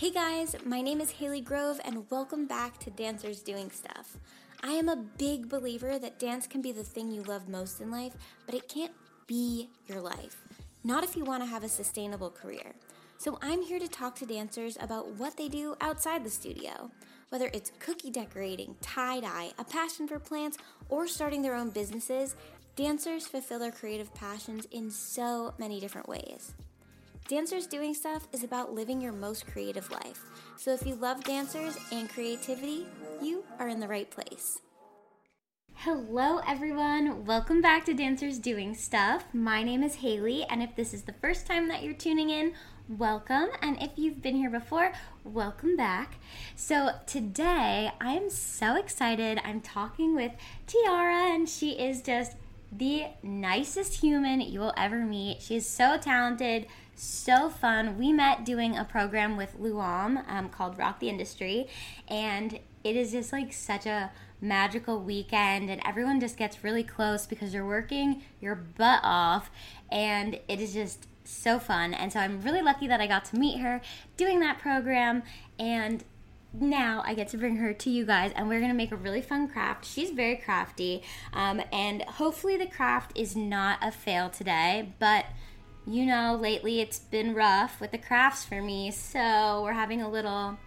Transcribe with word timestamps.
Hey 0.00 0.10
guys, 0.10 0.56
my 0.64 0.80
name 0.80 0.98
is 1.02 1.10
Haley 1.10 1.42
Grove, 1.42 1.78
and 1.84 2.10
welcome 2.10 2.46
back 2.46 2.78
to 2.78 2.90
Dancers 2.90 3.42
Doing 3.42 3.70
Stuff. 3.70 4.16
I 4.62 4.72
am 4.72 4.88
a 4.88 4.96
big 4.96 5.50
believer 5.50 5.98
that 5.98 6.18
dance 6.18 6.46
can 6.46 6.62
be 6.62 6.72
the 6.72 6.82
thing 6.82 7.10
you 7.10 7.20
love 7.20 7.50
most 7.50 7.82
in 7.82 7.90
life, 7.90 8.14
but 8.46 8.54
it 8.54 8.66
can't 8.66 8.94
be 9.26 9.68
your 9.86 10.00
life. 10.00 10.42
Not 10.82 11.04
if 11.04 11.16
you 11.16 11.24
want 11.24 11.42
to 11.42 11.50
have 11.50 11.64
a 11.64 11.68
sustainable 11.68 12.30
career. 12.30 12.74
So 13.18 13.38
I'm 13.42 13.60
here 13.60 13.78
to 13.78 13.88
talk 13.88 14.14
to 14.16 14.24
dancers 14.24 14.78
about 14.80 15.18
what 15.18 15.36
they 15.36 15.48
do 15.50 15.76
outside 15.82 16.24
the 16.24 16.30
studio. 16.30 16.90
Whether 17.28 17.50
it's 17.52 17.72
cookie 17.78 18.10
decorating, 18.10 18.76
tie 18.80 19.20
dye, 19.20 19.50
a 19.58 19.64
passion 19.64 20.08
for 20.08 20.18
plants, 20.18 20.56
or 20.88 21.08
starting 21.08 21.42
their 21.42 21.54
own 21.54 21.68
businesses, 21.68 22.36
dancers 22.74 23.26
fulfill 23.26 23.58
their 23.58 23.70
creative 23.70 24.14
passions 24.14 24.66
in 24.70 24.90
so 24.90 25.52
many 25.58 25.78
different 25.78 26.08
ways. 26.08 26.54
Dancers 27.30 27.68
Doing 27.68 27.94
Stuff 27.94 28.26
is 28.32 28.42
about 28.42 28.74
living 28.74 29.00
your 29.00 29.12
most 29.12 29.46
creative 29.46 29.88
life. 29.92 30.24
So 30.56 30.72
if 30.72 30.84
you 30.84 30.96
love 30.96 31.22
dancers 31.22 31.78
and 31.92 32.10
creativity, 32.10 32.86
you 33.22 33.44
are 33.60 33.68
in 33.68 33.78
the 33.78 33.86
right 33.86 34.10
place. 34.10 34.58
Hello, 35.74 36.40
everyone. 36.44 37.24
Welcome 37.24 37.60
back 37.60 37.84
to 37.84 37.94
Dancers 37.94 38.40
Doing 38.40 38.74
Stuff. 38.74 39.26
My 39.32 39.62
name 39.62 39.84
is 39.84 39.94
Haley, 39.94 40.44
and 40.50 40.60
if 40.60 40.74
this 40.74 40.92
is 40.92 41.02
the 41.02 41.14
first 41.22 41.46
time 41.46 41.68
that 41.68 41.84
you're 41.84 41.94
tuning 41.94 42.30
in, 42.30 42.52
welcome. 42.88 43.46
And 43.62 43.80
if 43.80 43.92
you've 43.94 44.20
been 44.20 44.34
here 44.34 44.50
before, 44.50 44.90
welcome 45.22 45.76
back. 45.76 46.16
So, 46.56 46.96
today 47.06 47.92
I 48.00 48.10
am 48.10 48.28
so 48.28 48.74
excited. 48.74 49.40
I'm 49.44 49.60
talking 49.60 50.16
with 50.16 50.32
Tiara, 50.66 51.32
and 51.32 51.48
she 51.48 51.78
is 51.78 52.02
just 52.02 52.34
the 52.72 53.04
nicest 53.22 54.00
human 54.00 54.40
you 54.40 54.60
will 54.60 54.74
ever 54.76 55.04
meet. 55.04 55.42
She's 55.42 55.66
so 55.66 55.96
talented, 55.96 56.66
so 57.00 57.48
fun. 57.48 57.96
We 57.98 58.12
met 58.12 58.44
doing 58.44 58.76
a 58.76 58.84
program 58.84 59.36
with 59.36 59.58
Luam 59.58 60.28
um, 60.28 60.48
called 60.48 60.78
Rock 60.78 61.00
the 61.00 61.08
Industry, 61.08 61.66
and 62.08 62.58
it 62.84 62.96
is 62.96 63.12
just 63.12 63.32
like 63.32 63.52
such 63.52 63.86
a 63.86 64.10
magical 64.40 65.00
weekend, 65.00 65.70
and 65.70 65.80
everyone 65.84 66.20
just 66.20 66.36
gets 66.36 66.62
really 66.62 66.82
close 66.82 67.26
because 67.26 67.54
you're 67.54 67.66
working 67.66 68.22
your 68.40 68.54
butt 68.54 69.00
off, 69.02 69.50
and 69.90 70.38
it 70.48 70.60
is 70.60 70.72
just 70.72 71.06
so 71.24 71.58
fun. 71.58 71.94
And 71.94 72.12
so 72.12 72.20
I'm 72.20 72.42
really 72.42 72.62
lucky 72.62 72.86
that 72.88 73.00
I 73.00 73.06
got 73.06 73.24
to 73.26 73.36
meet 73.36 73.60
her 73.60 73.80
doing 74.16 74.40
that 74.40 74.58
program, 74.58 75.22
and 75.58 76.04
now 76.52 77.02
I 77.06 77.14
get 77.14 77.28
to 77.28 77.38
bring 77.38 77.56
her 77.56 77.72
to 77.72 77.90
you 77.90 78.04
guys, 78.04 78.32
and 78.34 78.48
we're 78.48 78.60
gonna 78.60 78.74
make 78.74 78.92
a 78.92 78.96
really 78.96 79.22
fun 79.22 79.48
craft. 79.48 79.84
She's 79.84 80.10
very 80.10 80.36
crafty, 80.36 81.02
um, 81.32 81.62
and 81.72 82.02
hopefully 82.02 82.56
the 82.56 82.66
craft 82.66 83.12
is 83.14 83.36
not 83.36 83.78
a 83.82 83.90
fail 83.90 84.28
today, 84.28 84.92
but 84.98 85.26
you 85.86 86.06
know, 86.06 86.38
lately 86.40 86.80
it's 86.80 86.98
been 86.98 87.34
rough 87.34 87.80
with 87.80 87.90
the 87.90 87.98
crafts 87.98 88.44
for 88.44 88.62
me, 88.62 88.90
so 88.90 89.62
we're 89.62 89.72
having 89.72 90.02
a 90.02 90.10
little 90.10 90.58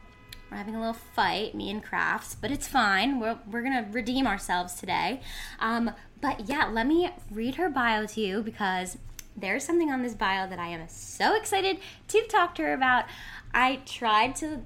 we're 0.53 0.57
having 0.57 0.75
a 0.75 0.79
little 0.79 0.93
fight, 0.93 1.55
me 1.55 1.71
and 1.71 1.83
crafts, 1.83 2.35
but 2.35 2.51
it's 2.51 2.67
fine. 2.67 3.19
We're, 3.19 3.39
we're 3.49 3.63
gonna 3.63 3.87
redeem 3.91 4.27
ourselves 4.27 4.75
today. 4.75 5.21
Um, 5.59 5.91
but 6.21 6.47
yeah, 6.47 6.69
let 6.71 6.85
me 6.85 7.09
read 7.31 7.55
her 7.55 7.69
bio 7.69 8.05
to 8.05 8.21
you 8.21 8.43
because 8.43 8.97
there's 9.35 9.65
something 9.65 9.91
on 9.91 10.03
this 10.03 10.13
bio 10.13 10.47
that 10.47 10.59
I 10.59 10.67
am 10.67 10.87
so 10.87 11.35
excited 11.35 11.79
to 12.09 12.21
talk 12.27 12.53
to 12.55 12.61
her 12.61 12.73
about. 12.73 13.05
I 13.51 13.77
tried 13.85 14.35
to 14.37 14.61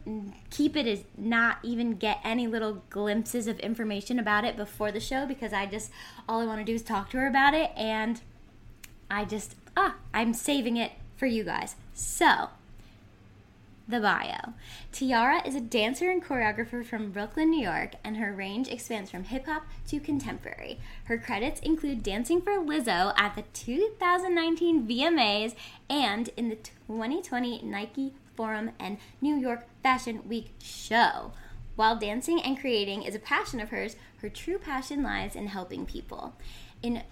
keep 0.50 0.76
it 0.76 0.88
as 0.88 1.04
not 1.18 1.60
even 1.64 1.96
get 1.96 2.20
any 2.24 2.48
little 2.48 2.84
glimpses 2.90 3.48
of 3.48 3.60
information 3.60 4.20
about 4.20 4.44
it 4.44 4.58
before 4.58 4.92
the 4.92 5.00
show 5.00 5.26
because 5.26 5.54
I 5.54 5.66
just 5.66 5.90
all 6.28 6.42
I 6.42 6.46
want 6.46 6.60
to 6.60 6.66
do 6.66 6.74
is 6.74 6.82
talk 6.82 7.10
to 7.12 7.18
her 7.18 7.28
about 7.28 7.54
it 7.54 7.72
and 7.76 8.22
I 9.10 9.26
just 9.26 9.56
ah, 9.78 9.96
I'm 10.14 10.34
saving 10.34 10.76
it 10.76 10.92
for 11.16 11.28
you 11.28 11.44
guys. 11.44 11.76
So, 11.94 12.50
the 13.88 14.02
bio. 14.02 14.54
Tiara 14.92 15.48
is 15.48 15.56
a 15.56 15.62
dancer 15.62 16.10
and 16.10 16.22
choreographer 16.22 16.86
from 16.86 17.12
Brooklyn, 17.12 17.52
New 17.52 17.64
York, 17.64 17.94
and 18.04 18.18
her 18.18 18.34
range 18.34 18.68
expands 18.68 19.10
from 19.10 19.24
hip 19.24 19.46
hop 19.46 19.66
to 19.88 20.00
contemporary. 20.00 20.80
Her 21.06 21.18
credits 21.18 21.62
include 21.62 22.04
dancing 22.04 22.42
for 22.42 22.54
Lizzo 22.54 23.14
at 23.18 23.36
the 23.36 23.44
2019 23.54 24.88
VMAs 24.88 25.56
and 25.90 26.30
in 26.36 26.50
the 26.50 26.56
2020 26.88 27.62
Nike 27.62 28.14
Forum 28.36 28.72
and 28.80 28.98
New 29.22 29.36
York 29.36 29.66
Fashion 29.84 30.28
Week 30.28 30.50
show. 30.62 31.32
While 31.76 31.98
dancing 31.98 32.42
and 32.42 32.60
creating 32.60 33.04
is 33.04 33.16
a 33.16 33.20
passion 33.20 33.60
of 33.60 33.70
hers, 33.70 33.96
her 34.22 34.30
true 34.30 34.58
passion 34.58 35.04
lies 35.04 35.36
in 35.36 35.48
helping 35.48 35.86
people. 35.86 36.34
In 36.82 37.04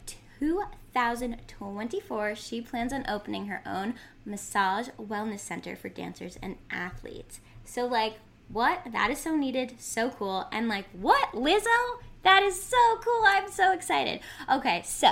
2024, 0.96 2.36
she 2.36 2.62
plans 2.62 2.94
on 2.94 3.04
opening 3.10 3.48
her 3.48 3.62
own 3.66 3.96
massage 4.24 4.88
wellness 4.98 5.40
center 5.40 5.76
for 5.76 5.90
dancers 5.90 6.40
and 6.42 6.56
athletes. 6.72 7.42
So, 7.66 7.86
like, 7.86 8.20
what? 8.48 8.82
That 8.90 9.12
is 9.12 9.20
so 9.20 9.36
needed, 9.36 9.76
so 9.78 10.10
cool. 10.10 10.48
And, 10.54 10.70
like, 10.70 10.86
what? 10.94 11.34
Lizzo? 11.34 12.00
That 12.24 12.44
is 12.44 12.64
so 12.64 12.78
cool. 13.04 13.24
I'm 13.26 13.52
so 13.52 13.74
excited. 13.74 14.22
Okay, 14.50 14.84
so 14.86 15.10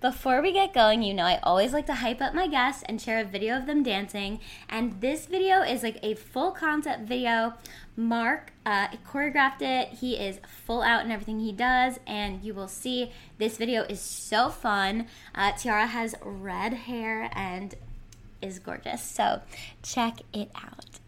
before 0.00 0.40
we 0.40 0.52
get 0.52 0.72
going, 0.72 1.02
you 1.02 1.12
know 1.12 1.24
I 1.24 1.38
always 1.42 1.72
like 1.72 1.86
to 1.86 1.94
hype 1.94 2.22
up 2.22 2.34
my 2.34 2.46
guests 2.46 2.82
and 2.86 3.00
share 3.00 3.20
a 3.20 3.24
video 3.24 3.56
of 3.56 3.66
them 3.66 3.82
dancing. 3.82 4.40
And 4.68 5.00
this 5.00 5.26
video 5.26 5.62
is 5.62 5.82
like 5.82 5.98
a 6.02 6.14
full 6.14 6.52
concept 6.52 7.02
video. 7.02 7.54
Mark 7.96 8.52
uh, 8.64 8.88
choreographed 9.06 9.60
it. 9.60 9.88
He 9.98 10.16
is 10.16 10.40
full 10.46 10.82
out 10.82 11.04
in 11.04 11.10
everything 11.10 11.40
he 11.40 11.52
does, 11.52 12.00
and 12.06 12.42
you 12.42 12.54
will 12.54 12.68
see 12.68 13.12
this 13.38 13.58
video 13.58 13.82
is 13.82 14.00
so 14.00 14.48
fun. 14.48 15.06
Uh, 15.34 15.52
Tiara 15.52 15.86
has 15.86 16.14
red 16.22 16.72
hair 16.72 17.30
and 17.34 17.74
is 18.40 18.58
gorgeous. 18.58 19.02
So 19.02 19.42
check 19.82 20.20
it 20.32 20.50
out. 20.54 21.00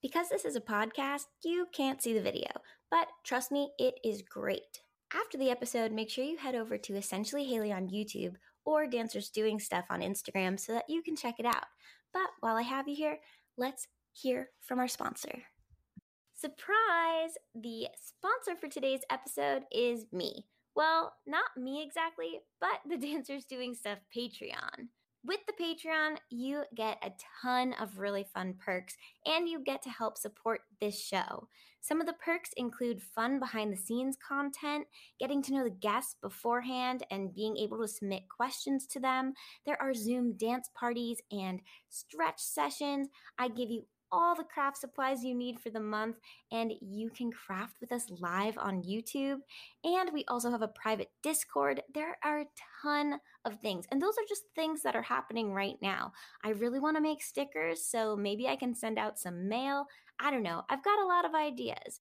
Because 0.00 0.28
this 0.28 0.44
is 0.44 0.56
a 0.56 0.60
podcast, 0.60 1.26
you 1.42 1.66
can't 1.72 2.02
see 2.02 2.12
the 2.12 2.20
video, 2.20 2.50
but 2.90 3.08
trust 3.24 3.50
me, 3.50 3.72
it 3.78 3.94
is 4.04 4.22
great. 4.22 4.83
After 5.14 5.38
the 5.38 5.50
episode, 5.50 5.92
make 5.92 6.10
sure 6.10 6.24
you 6.24 6.36
head 6.36 6.56
over 6.56 6.76
to 6.76 6.96
Essentially 6.96 7.44
Haley 7.44 7.72
on 7.72 7.88
YouTube 7.88 8.34
or 8.64 8.88
Dancers 8.88 9.30
Doing 9.30 9.60
Stuff 9.60 9.84
on 9.88 10.00
Instagram 10.00 10.58
so 10.58 10.72
that 10.72 10.88
you 10.88 11.02
can 11.02 11.14
check 11.14 11.36
it 11.38 11.46
out. 11.46 11.66
But 12.12 12.28
while 12.40 12.56
I 12.56 12.62
have 12.62 12.88
you 12.88 12.96
here, 12.96 13.18
let's 13.56 13.86
hear 14.12 14.48
from 14.60 14.80
our 14.80 14.88
sponsor. 14.88 15.42
Surprise! 16.34 17.34
The 17.54 17.86
sponsor 17.96 18.58
for 18.60 18.68
today's 18.68 19.02
episode 19.08 19.62
is 19.70 20.06
me. 20.12 20.46
Well, 20.74 21.14
not 21.26 21.56
me 21.56 21.80
exactly, 21.80 22.40
but 22.60 22.80
the 22.88 22.98
Dancers 23.06 23.44
Doing 23.44 23.74
Stuff 23.74 23.98
Patreon. 24.14 24.88
With 25.26 25.40
the 25.46 25.54
Patreon, 25.54 26.18
you 26.28 26.64
get 26.76 26.98
a 27.02 27.10
ton 27.42 27.72
of 27.80 27.98
really 27.98 28.26
fun 28.34 28.56
perks 28.62 28.94
and 29.24 29.48
you 29.48 29.64
get 29.64 29.80
to 29.84 29.88
help 29.88 30.18
support 30.18 30.60
this 30.82 31.02
show. 31.02 31.48
Some 31.80 31.98
of 31.98 32.06
the 32.06 32.12
perks 32.12 32.50
include 32.58 33.00
fun 33.00 33.38
behind 33.38 33.72
the 33.72 33.76
scenes 33.78 34.18
content, 34.26 34.86
getting 35.18 35.42
to 35.42 35.54
know 35.54 35.64
the 35.64 35.70
guests 35.70 36.16
beforehand, 36.20 37.04
and 37.10 37.34
being 37.34 37.56
able 37.56 37.78
to 37.78 37.88
submit 37.88 38.28
questions 38.28 38.86
to 38.88 39.00
them. 39.00 39.32
There 39.64 39.80
are 39.80 39.94
Zoom 39.94 40.34
dance 40.34 40.68
parties 40.74 41.22
and 41.30 41.60
stretch 41.88 42.40
sessions. 42.40 43.08
I 43.38 43.48
give 43.48 43.70
you 43.70 43.86
all 44.14 44.34
the 44.34 44.44
craft 44.44 44.78
supplies 44.78 45.24
you 45.24 45.34
need 45.34 45.60
for 45.60 45.70
the 45.70 45.80
month, 45.80 46.16
and 46.52 46.72
you 46.80 47.10
can 47.10 47.30
craft 47.30 47.76
with 47.80 47.92
us 47.92 48.06
live 48.20 48.56
on 48.58 48.82
YouTube. 48.82 49.38
And 49.84 50.10
we 50.12 50.24
also 50.28 50.50
have 50.50 50.62
a 50.62 50.68
private 50.68 51.10
Discord. 51.22 51.82
There 51.94 52.16
are 52.24 52.40
a 52.40 52.46
ton 52.82 53.20
of 53.44 53.60
things, 53.60 53.86
and 53.90 54.00
those 54.00 54.14
are 54.14 54.28
just 54.28 54.44
things 54.54 54.82
that 54.82 54.96
are 54.96 55.02
happening 55.02 55.52
right 55.52 55.76
now. 55.82 56.12
I 56.42 56.50
really 56.50 56.80
want 56.80 56.96
to 56.96 57.02
make 57.02 57.22
stickers, 57.22 57.84
so 57.84 58.16
maybe 58.16 58.48
I 58.48 58.56
can 58.56 58.74
send 58.74 58.98
out 58.98 59.18
some 59.18 59.48
mail. 59.48 59.86
I 60.18 60.30
don't 60.30 60.42
know. 60.42 60.62
I've 60.68 60.84
got 60.84 61.02
a 61.02 61.06
lot 61.06 61.24
of 61.24 61.34
ideas. 61.34 62.00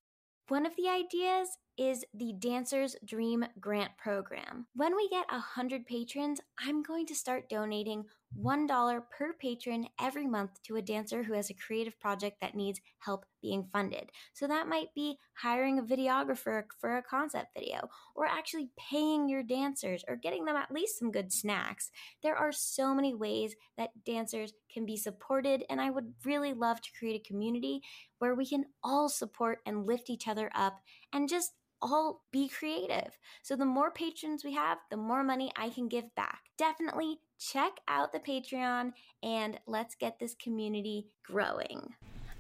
One 0.50 0.66
of 0.66 0.76
the 0.76 0.90
ideas 0.90 1.48
is 1.78 2.04
the 2.14 2.34
Dancer's 2.38 2.98
Dream 3.06 3.46
Grant 3.62 3.92
Program. 3.98 4.68
When 4.76 4.96
we 4.96 5.08
get 5.10 5.26
100 5.32 5.86
patrons, 5.86 6.42
I'm 6.60 6.84
going 6.84 7.06
to 7.08 7.16
start 7.16 7.50
donating 7.50 8.04
$1 8.40 9.02
per 9.10 9.34
patron 9.34 9.88
every 10.00 10.28
month 10.28 10.62
to 10.64 10.76
a 10.76 10.82
dancer 10.82 11.24
who 11.24 11.34
has 11.34 11.50
a 11.50 11.54
creative 11.54 12.00
project 12.00 12.38
that 12.42 12.56
needs 12.56 12.82
help 13.00 13.26
being 13.42 13.68
funded. 13.72 14.12
So 14.34 14.48
that 14.48 14.68
might 14.68 14.94
be 14.96 15.18
hiring 15.34 15.80
a 15.80 15.84
videographer 15.84 16.64
for 16.80 16.98
a 16.98 17.04
concept 17.04 17.54
video, 17.54 17.90
or 18.16 18.26
actually 18.26 18.70
paying 18.78 19.28
your 19.30 19.44
dancers, 19.44 20.04
or 20.08 20.16
getting 20.16 20.46
them 20.46 20.56
at 20.56 20.72
least 20.72 20.98
some 20.98 21.12
good 21.12 21.32
snacks. 21.32 21.92
There 22.22 22.36
are 22.36 22.52
so 22.52 22.94
many 22.94 23.14
ways 23.14 23.56
that 23.78 23.92
dancers 24.06 24.54
can 24.74 24.86
be 24.86 24.98
supported, 24.98 25.64
and 25.70 25.82
I 25.82 25.90
would 25.90 26.14
really 26.24 26.54
love 26.54 26.82
to 26.82 26.92
create 26.98 27.22
a 27.22 27.28
community 27.28 27.82
where 28.20 28.36
we 28.36 28.46
can 28.46 28.66
all 28.84 29.10
support 29.10 29.60
and 29.66 29.86
lift 29.86 30.10
each 30.10 30.28
other 30.28 30.50
up 30.56 30.80
and 31.12 31.28
just 31.28 31.54
all 31.84 32.22
be 32.32 32.48
creative. 32.48 33.20
So 33.42 33.56
the 33.56 33.66
more 33.66 33.92
patrons 33.92 34.44
we 34.44 34.54
have, 34.54 34.78
the 34.90 34.98
more 34.98 35.24
money 35.24 35.52
I 35.56 35.70
can 35.70 35.88
give 35.88 36.16
back. 36.16 36.40
Definitely 36.58 37.20
check 37.38 37.74
out 37.88 38.14
the 38.14 38.20
Patreon 38.20 38.94
and 39.22 39.60
let's 39.68 39.96
get 39.96 40.20
this 40.20 40.34
community 40.34 41.08
growing. 41.26 41.94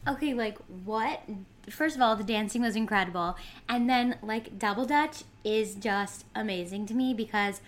Okay, 0.07 0.33
like 0.33 0.57
what? 0.85 1.21
First 1.69 1.95
of 1.95 2.01
all, 2.01 2.15
the 2.15 2.23
dancing 2.23 2.61
was 2.61 2.75
incredible. 2.75 3.37
And 3.69 3.89
then, 3.89 4.17
like, 4.21 4.59
Double 4.59 4.85
Dutch 4.85 5.23
is 5.43 5.75
just 5.75 6.25
amazing 6.35 6.85
to 6.87 6.93
me 6.93 7.13
because 7.13 7.61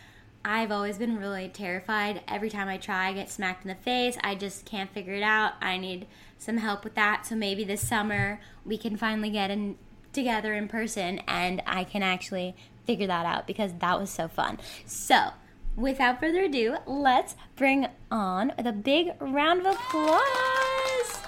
I've 0.43 0.71
always 0.71 0.97
been 0.97 1.17
really 1.17 1.47
terrified. 1.47 2.21
Every 2.27 2.49
time 2.49 2.67
I 2.67 2.77
try, 2.77 3.07
I 3.07 3.13
get 3.13 3.29
smacked 3.29 3.63
in 3.63 3.69
the 3.69 3.75
face. 3.75 4.17
I 4.21 4.35
just 4.35 4.65
can't 4.65 4.91
figure 4.91 5.13
it 5.13 5.23
out. 5.23 5.53
I 5.61 5.77
need 5.77 6.07
some 6.37 6.57
help 6.57 6.83
with 6.83 6.95
that. 6.95 7.25
So 7.25 7.35
maybe 7.35 7.63
this 7.63 7.87
summer 7.87 8.39
we 8.65 8.77
can 8.77 8.97
finally 8.97 9.29
get 9.29 9.49
in 9.49 9.77
together 10.15 10.53
in 10.53 10.67
person 10.67 11.19
and 11.27 11.61
I 11.67 11.83
can 11.83 12.01
actually 12.01 12.55
figure 12.85 13.07
that 13.07 13.25
out 13.25 13.45
because 13.45 13.73
that 13.79 13.99
was 13.99 14.09
so 14.09 14.27
fun. 14.27 14.57
So, 14.85 15.31
without 15.75 16.19
further 16.19 16.43
ado, 16.43 16.77
let's 16.87 17.35
bring 17.55 17.87
on 18.09 18.53
the 18.61 18.71
big 18.71 19.11
round 19.19 19.59
of 19.65 19.75
applause. 19.75 21.19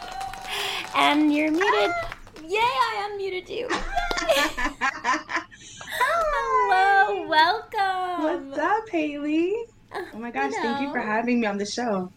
And 0.96 1.34
you're 1.34 1.52
muted. 1.52 1.92
Ah! 1.94 2.14
Yay, 2.48 2.60
I 2.60 3.10
am 3.10 3.18
muted 3.18 3.46
too. 3.46 3.68
Hello, 6.00 7.28
welcome. 7.28 8.24
What's 8.24 8.58
up, 8.58 8.90
Haley? 8.90 9.54
Uh, 9.92 10.04
oh 10.14 10.20
my 10.20 10.32
gosh, 10.32 10.54
thank 10.54 10.82
you 10.82 10.92
for 10.92 11.00
having 11.00 11.42
me 11.42 11.48
on 11.48 11.58
the 11.58 11.66
show. 11.66 12.12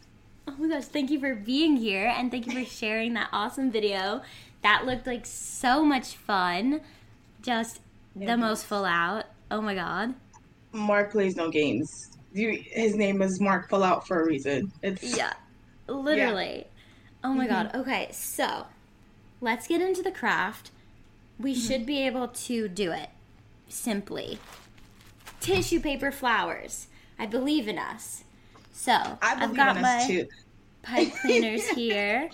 Oh 0.46 0.55
my 0.58 0.69
gosh, 0.69 0.84
thank 0.84 1.11
you 1.11 1.19
for 1.19 1.34
being 1.34 1.76
here 1.76 2.12
and 2.17 2.31
thank 2.31 2.46
you 2.46 2.52
for 2.52 2.64
sharing 2.64 3.14
that 3.14 3.28
awesome 3.32 3.70
video. 3.72 4.22
That 4.62 4.86
looked 4.86 5.06
like 5.06 5.26
so 5.26 5.84
much 5.84 6.16
fun. 6.16 6.80
Just 7.42 7.80
the 8.14 8.36
most 8.36 8.66
full 8.66 8.84
out. 8.84 9.24
Oh 9.50 9.60
my 9.60 9.74
god. 9.74 10.14
Mark 10.72 11.12
plays 11.12 11.36
no 11.36 11.50
games. 11.50 12.10
You, 12.32 12.62
his 12.64 12.94
name 12.94 13.22
is 13.22 13.40
Mark 13.40 13.68
Full 13.68 13.82
Out 13.82 14.06
for 14.06 14.20
a 14.20 14.26
reason. 14.26 14.70
It's 14.82 15.16
Yeah. 15.16 15.32
Literally. 15.88 16.58
Yeah. 16.58 16.64
Oh 17.24 17.34
my 17.34 17.46
mm-hmm. 17.46 17.52
god. 17.52 17.74
Okay, 17.74 18.08
so 18.12 18.66
let's 19.40 19.66
get 19.66 19.80
into 19.80 20.02
the 20.02 20.12
craft. 20.12 20.70
We 21.38 21.54
mm-hmm. 21.54 21.60
should 21.60 21.86
be 21.86 22.06
able 22.06 22.28
to 22.28 22.68
do 22.68 22.92
it 22.92 23.10
simply. 23.68 24.38
Tissue 25.40 25.80
paper 25.80 26.12
flowers. 26.12 26.86
I 27.18 27.26
believe 27.26 27.66
in 27.66 27.78
us. 27.78 28.24
So 28.72 29.18
I've 29.20 29.54
got 29.54 29.80
my 29.80 30.04
too. 30.06 30.28
pipe 30.82 31.12
cleaners 31.20 31.68
here, 31.74 32.30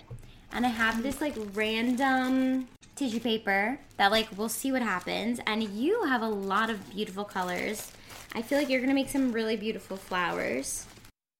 and 0.51 0.65
I 0.65 0.69
have 0.69 1.03
this 1.03 1.21
like 1.21 1.35
random 1.53 2.67
tissue 2.95 3.19
paper 3.19 3.79
that 3.97 4.11
like 4.11 4.27
we'll 4.35 4.49
see 4.49 4.71
what 4.71 4.81
happens. 4.81 5.39
And 5.45 5.63
you 5.63 6.03
have 6.03 6.21
a 6.21 6.29
lot 6.29 6.69
of 6.69 6.89
beautiful 6.91 7.23
colors. 7.23 7.91
I 8.33 8.41
feel 8.41 8.57
like 8.57 8.69
you're 8.69 8.81
gonna 8.81 8.93
make 8.93 9.09
some 9.09 9.31
really 9.31 9.55
beautiful 9.55 9.97
flowers. 9.97 10.85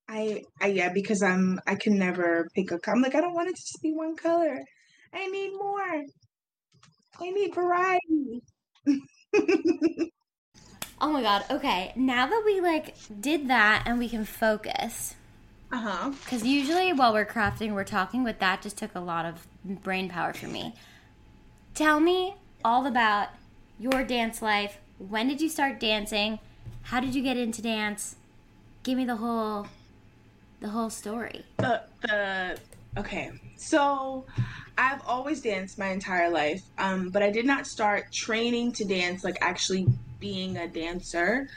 I, 0.09 0.43
I 0.61 0.67
yeah, 0.67 0.89
because 0.93 1.21
I'm 1.21 1.59
I 1.67 1.75
can 1.75 1.97
never 1.97 2.47
pick 2.55 2.71
a. 2.71 2.79
I'm 2.87 3.01
like 3.01 3.15
I 3.15 3.21
don't 3.21 3.33
want 3.33 3.49
it 3.49 3.55
to 3.55 3.61
just 3.61 3.81
be 3.81 3.93
one 3.93 4.15
color. 4.15 4.59
I 5.13 5.27
need 5.27 5.51
more. 5.53 6.03
I 7.19 7.29
need 7.31 7.53
variety. 7.55 8.41
oh 11.01 11.11
my 11.11 11.21
god. 11.21 11.45
Okay, 11.49 11.91
now 11.95 12.27
that 12.27 12.43
we 12.45 12.61
like 12.61 12.95
did 13.19 13.47
that 13.49 13.83
and 13.85 13.99
we 13.99 14.07
can 14.07 14.25
focus. 14.25 15.15
Uh 15.71 15.77
huh. 15.77 16.09
Because 16.23 16.43
usually 16.45 16.93
while 16.93 17.13
we're 17.13 17.25
crafting, 17.25 17.73
we're 17.73 17.83
talking, 17.83 18.23
but 18.23 18.39
that 18.39 18.61
just 18.61 18.77
took 18.77 18.95
a 18.95 18.99
lot 18.99 19.25
of 19.25 19.47
brain 19.65 20.09
power 20.09 20.33
for 20.33 20.47
me. 20.47 20.73
Tell 21.73 21.99
me 21.99 22.35
all 22.63 22.85
about 22.85 23.29
your 23.79 24.03
dance 24.03 24.41
life. 24.41 24.77
When 24.97 25.27
did 25.27 25.41
you 25.41 25.49
start 25.49 25.79
dancing? 25.79 26.39
How 26.83 26.99
did 26.99 27.13
you 27.13 27.21
get 27.21 27.37
into 27.37 27.61
dance? 27.61 28.15
Give 28.83 28.97
me 28.97 29.05
the 29.05 29.17
whole, 29.17 29.67
the 30.61 30.69
whole 30.69 30.89
story. 30.89 31.43
The 31.57 31.83
the 32.01 32.57
okay. 32.97 33.31
So 33.57 34.25
I've 34.77 35.01
always 35.05 35.41
danced 35.41 35.77
my 35.77 35.89
entire 35.89 36.29
life, 36.29 36.63
um, 36.77 37.09
but 37.09 37.21
I 37.21 37.29
did 37.29 37.45
not 37.45 37.67
start 37.67 38.11
training 38.11 38.71
to 38.73 38.85
dance, 38.85 39.23
like 39.23 39.37
actually 39.41 39.87
being 40.19 40.57
a 40.57 40.67
dancer, 40.67 41.49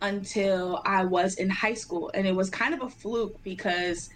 until 0.00 0.82
I 0.84 1.04
was 1.04 1.34
in 1.36 1.50
high 1.50 1.74
school. 1.74 2.10
And 2.14 2.26
it 2.26 2.34
was 2.34 2.50
kind 2.50 2.74
of 2.74 2.82
a 2.82 2.88
fluke 2.88 3.42
because 3.42 4.08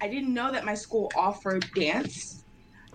I 0.00 0.08
didn't 0.08 0.34
know 0.34 0.50
that 0.52 0.64
my 0.64 0.74
school 0.74 1.10
offered 1.16 1.66
dance. 1.74 2.44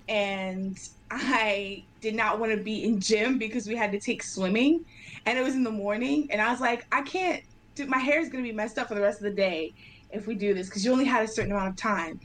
And 0.09 0.77
I 1.09 1.83
did 2.01 2.15
not 2.15 2.39
want 2.39 2.51
to 2.55 2.63
be 2.63 2.83
in 2.83 2.99
gym 2.99 3.37
because 3.37 3.67
we 3.67 3.75
had 3.75 3.91
to 3.91 3.99
take 3.99 4.23
swimming. 4.23 4.85
And 5.25 5.37
it 5.37 5.43
was 5.43 5.55
in 5.55 5.63
the 5.63 5.71
morning. 5.71 6.27
And 6.31 6.41
I 6.41 6.51
was 6.51 6.61
like, 6.61 6.85
I 6.91 7.01
can't, 7.01 7.43
do, 7.75 7.85
my 7.85 7.97
hair 7.97 8.19
is 8.19 8.29
going 8.29 8.43
to 8.43 8.49
be 8.49 8.55
messed 8.55 8.77
up 8.77 8.87
for 8.87 8.95
the 8.95 9.01
rest 9.01 9.19
of 9.19 9.23
the 9.23 9.35
day 9.35 9.73
if 10.11 10.27
we 10.27 10.35
do 10.35 10.53
this 10.53 10.67
because 10.67 10.85
you 10.85 10.91
only 10.91 11.05
had 11.05 11.23
a 11.23 11.27
certain 11.27 11.51
amount 11.51 11.69
of 11.69 11.75
time. 11.75 12.19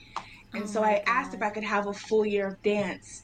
And 0.54 0.64
oh 0.64 0.66
so 0.66 0.82
I 0.82 0.94
God. 0.94 1.02
asked 1.06 1.34
if 1.34 1.42
I 1.42 1.50
could 1.50 1.64
have 1.64 1.86
a 1.86 1.92
full 1.92 2.26
year 2.26 2.48
of 2.48 2.62
dance. 2.62 3.22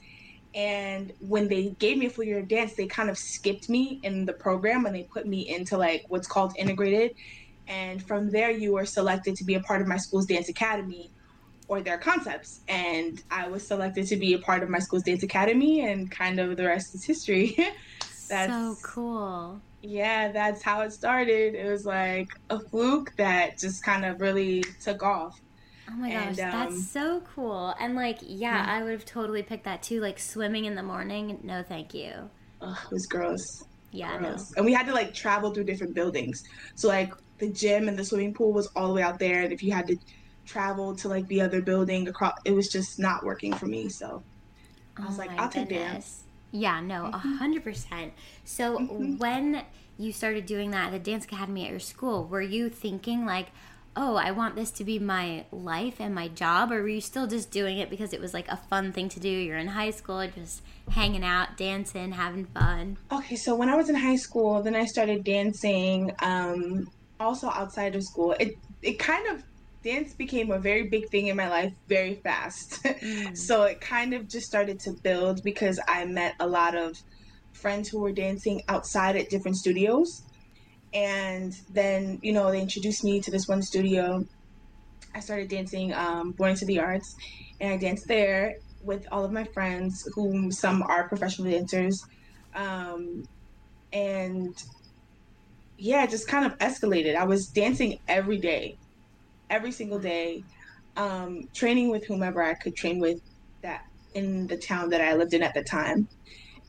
And 0.59 1.13
when 1.21 1.47
they 1.47 1.77
gave 1.79 1.99
me 1.99 2.07
a 2.07 2.11
full 2.11 2.25
year 2.25 2.41
of 2.41 2.49
dance, 2.49 2.75
they 2.75 2.89
kind 2.89 3.09
of 3.09 3.17
skipped 3.17 3.69
me 3.69 4.01
in 4.03 4.27
the 4.27 4.33
program 4.33 4.87
and 4.87 4.95
they 4.95 5.05
put 5.05 5.25
me 5.25 5.49
into 5.49 5.79
like 5.79 6.05
what's 6.09 6.27
called 6.27 6.53
integrated. 6.59 7.15
And 7.69 8.03
from 8.03 8.33
there, 8.33 8.51
you 8.51 8.73
were 8.73 8.85
selected 8.85 9.37
to 9.37 9.45
be 9.45 9.55
a 9.55 9.61
part 9.61 9.81
of 9.83 9.87
my 9.87 9.99
school's 9.99 10.27
dance 10.27 10.49
academy 10.49 11.13
or 11.69 11.81
their 11.81 11.97
concepts. 11.97 12.63
And 12.67 13.23
I 13.31 13.47
was 13.47 13.69
selected 13.69 14.09
to 14.09 14.17
be 14.17 14.35
a 14.35 14.41
part 14.41 14.65
of 14.65 14.69
my 14.69 14.81
school's 14.81 15.05
dance 15.05 15.23
academy, 15.23 15.87
and 15.87 16.11
kind 16.11 16.41
of 16.41 16.57
the 16.57 16.65
rest 16.65 16.93
is 16.93 17.05
history. 17.05 17.57
that's 18.29 18.53
so 18.53 18.77
cool. 18.83 19.61
Yeah, 19.81 20.33
that's 20.33 20.61
how 20.61 20.81
it 20.81 20.93
started. 20.93 21.55
It 21.55 21.71
was 21.71 21.87
like 21.87 22.31
a 22.51 22.59
fluke 22.59 23.13
that 23.17 23.59
just 23.59 23.85
kind 23.85 24.05
of 24.05 24.21
really 24.21 24.65
took 24.83 25.05
off. 25.05 25.39
Oh 25.91 25.97
my 25.97 26.11
gosh, 26.11 26.39
and, 26.39 26.41
um, 26.41 26.51
that's 26.51 26.91
so 26.91 27.23
cool. 27.35 27.75
And 27.81 27.95
like, 27.95 28.19
yeah, 28.21 28.67
yeah, 28.67 28.67
I 28.69 28.83
would 28.83 28.93
have 28.93 29.07
totally 29.07 29.43
picked 29.43 29.65
that 29.65 29.83
too. 29.83 30.01
Like 30.01 30.19
swimming 30.19 30.67
in 30.67 30.75
the 30.75 30.83
morning, 30.83 31.41
no, 31.43 31.63
thank 31.63 31.95
you. 31.95 32.29
Ugh, 32.61 32.77
it 32.85 32.93
was 32.93 33.07
gross. 33.07 33.65
Yeah, 33.91 34.19
gross. 34.19 34.53
And 34.57 34.67
we 34.67 34.75
had 34.75 34.87
to 34.87 34.93
like 34.93 35.15
travel 35.15 35.55
through 35.55 35.65
different 35.65 35.95
buildings. 35.95 36.45
So 36.75 36.89
like 36.89 37.15
the 37.39 37.49
gym 37.49 37.89
and 37.89 37.99
the 37.99 38.05
swimming 38.05 38.35
pool 38.35 38.53
was 38.53 38.67
all 38.77 38.89
the 38.89 38.95
way 38.95 39.03
out 39.03 39.19
there, 39.19 39.45
and 39.45 39.53
if 39.53 39.63
you 39.63 39.73
had 39.73 39.87
to 39.87 39.97
travel 40.45 40.95
to 40.97 41.09
like 41.09 41.27
the 41.29 41.41
other 41.41 41.63
building 41.63 42.07
across, 42.09 42.35
it 42.45 42.53
was 42.53 42.69
just 42.69 42.99
not 42.99 43.25
working 43.25 43.55
for 43.55 43.67
me. 43.67 43.89
So 43.89 44.23
I 44.99 45.07
was 45.07 45.15
oh 45.15 45.19
like, 45.19 45.31
I'll 45.39 45.49
goodness. 45.49 45.69
take 45.69 45.69
dance. 45.71 46.25
Yeah, 46.51 46.81
no, 46.81 47.07
a 47.07 47.13
mm-hmm. 47.13 47.37
hundred 47.37 47.65
percent. 47.65 48.13
So 48.45 48.79
mm-hmm. 48.79 49.17
when 49.17 49.63
you 49.97 50.13
started 50.13 50.45
doing 50.45 50.71
that 50.73 50.87
at 50.87 50.93
the 50.93 51.11
dance 51.11 51.25
academy 51.25 51.65
at 51.65 51.71
your 51.71 51.81
school, 51.81 52.27
were 52.27 52.43
you 52.43 52.69
thinking 52.69 53.25
like? 53.25 53.49
Oh, 53.99 54.15
I 54.15 54.31
want 54.31 54.55
this 54.55 54.71
to 54.73 54.85
be 54.85 55.01
my 55.01 55.45
life 55.51 55.97
and 55.99 56.15
my 56.15 56.29
job? 56.29 56.71
Or 56.71 56.81
were 56.83 56.89
you 56.89 57.01
still 57.01 57.27
just 57.27 57.51
doing 57.51 57.79
it 57.79 57.91
because 57.91 58.13
it 58.13 58.21
was 58.21 58.33
like 58.33 58.49
a 58.49 58.57
fun 58.57 58.93
thing 58.93 59.09
to 59.11 59.21
do? 59.21 59.29
You're 59.29 59.59
in 59.59 59.67
high 59.67 59.91
school, 59.91 60.27
just 60.29 60.63
hanging 60.89 61.25
out, 61.25 61.57
dancing, 61.57 62.13
having 62.13 62.47
fun. 62.47 62.97
Okay, 63.11 63.35
so 63.35 63.57
when 63.57 63.69
I 63.69 63.75
was 63.75 63.89
in 63.89 63.97
high 63.97 64.17
school, 64.17 64.63
then 64.63 64.77
I 64.77 64.85
started 64.85 65.25
dancing 65.25 66.13
um, 66.21 66.89
also 67.19 67.49
outside 67.51 67.97
of 67.97 68.05
school. 68.05 68.37
It, 68.39 68.57
it 68.83 69.01
kind 69.01 69.27
of, 69.29 69.43
dance 69.83 70.13
became 70.15 70.51
a 70.51 70.59
very 70.59 70.89
big 70.89 71.09
thing 71.09 71.29
in 71.29 71.37
my 71.37 71.49
life 71.49 71.73
very 71.89 72.15
fast. 72.15 72.83
Mm. 72.85 73.37
so 73.37 73.63
it 73.63 73.81
kind 73.81 74.15
of 74.15 74.29
just 74.29 74.47
started 74.47 74.79
to 74.81 74.93
build 75.03 75.43
because 75.43 75.81
I 75.89 76.05
met 76.05 76.35
a 76.41 76.47
lot 76.47 76.77
of 76.77 76.97
friends 77.53 77.89
who 77.89 78.01
were 78.01 78.13
dancing 78.13 78.63
outside 78.69 79.17
at 79.17 79.31
different 79.31 79.57
studios 79.57 80.23
and 80.93 81.53
then 81.71 82.19
you 82.23 82.33
know 82.33 82.51
they 82.51 82.61
introduced 82.61 83.05
me 83.05 83.21
to 83.21 83.31
this 83.31 83.47
one 83.47 83.63
studio. 83.63 84.25
I 85.15 85.21
started 85.21 85.49
dancing 85.49 85.93
um, 85.95 86.33
born 86.33 86.51
into 86.51 86.65
the 86.65 86.81
arts. 86.81 87.15
And 87.61 87.73
i 87.73 87.77
danced 87.77 88.07
there 88.07 88.55
with 88.83 89.07
all 89.11 89.25
of 89.25 89.33
my 89.33 89.45
friends 89.45 89.95
whom 90.15 90.53
some 90.53 90.83
are 90.83 91.09
professional 91.09 91.51
dancers. 91.51 92.01
Um, 92.55 93.25
and 93.93 94.55
yeah 95.77 96.05
it 96.05 96.11
just 96.11 96.29
kind 96.29 96.47
of 96.47 96.59
escalated. 96.59 97.17
I 97.17 97.25
was 97.25 97.47
dancing 97.47 97.99
every 98.09 98.39
day 98.39 98.79
every 99.51 99.73
single 99.73 99.99
day 99.99 100.43
um, 100.97 101.43
training 101.55 101.91
with 101.91 102.07
whomever 102.07 102.43
i 102.43 102.55
could 102.55 102.75
train 102.77 102.99
with 102.99 103.21
that 103.63 103.83
in 104.15 104.47
the 104.47 104.57
town 104.57 104.91
that 104.91 105.01
i 105.01 105.15
lived 105.15 105.35
in 105.35 105.43
at 105.43 105.55
the 105.55 105.63
time. 105.63 106.09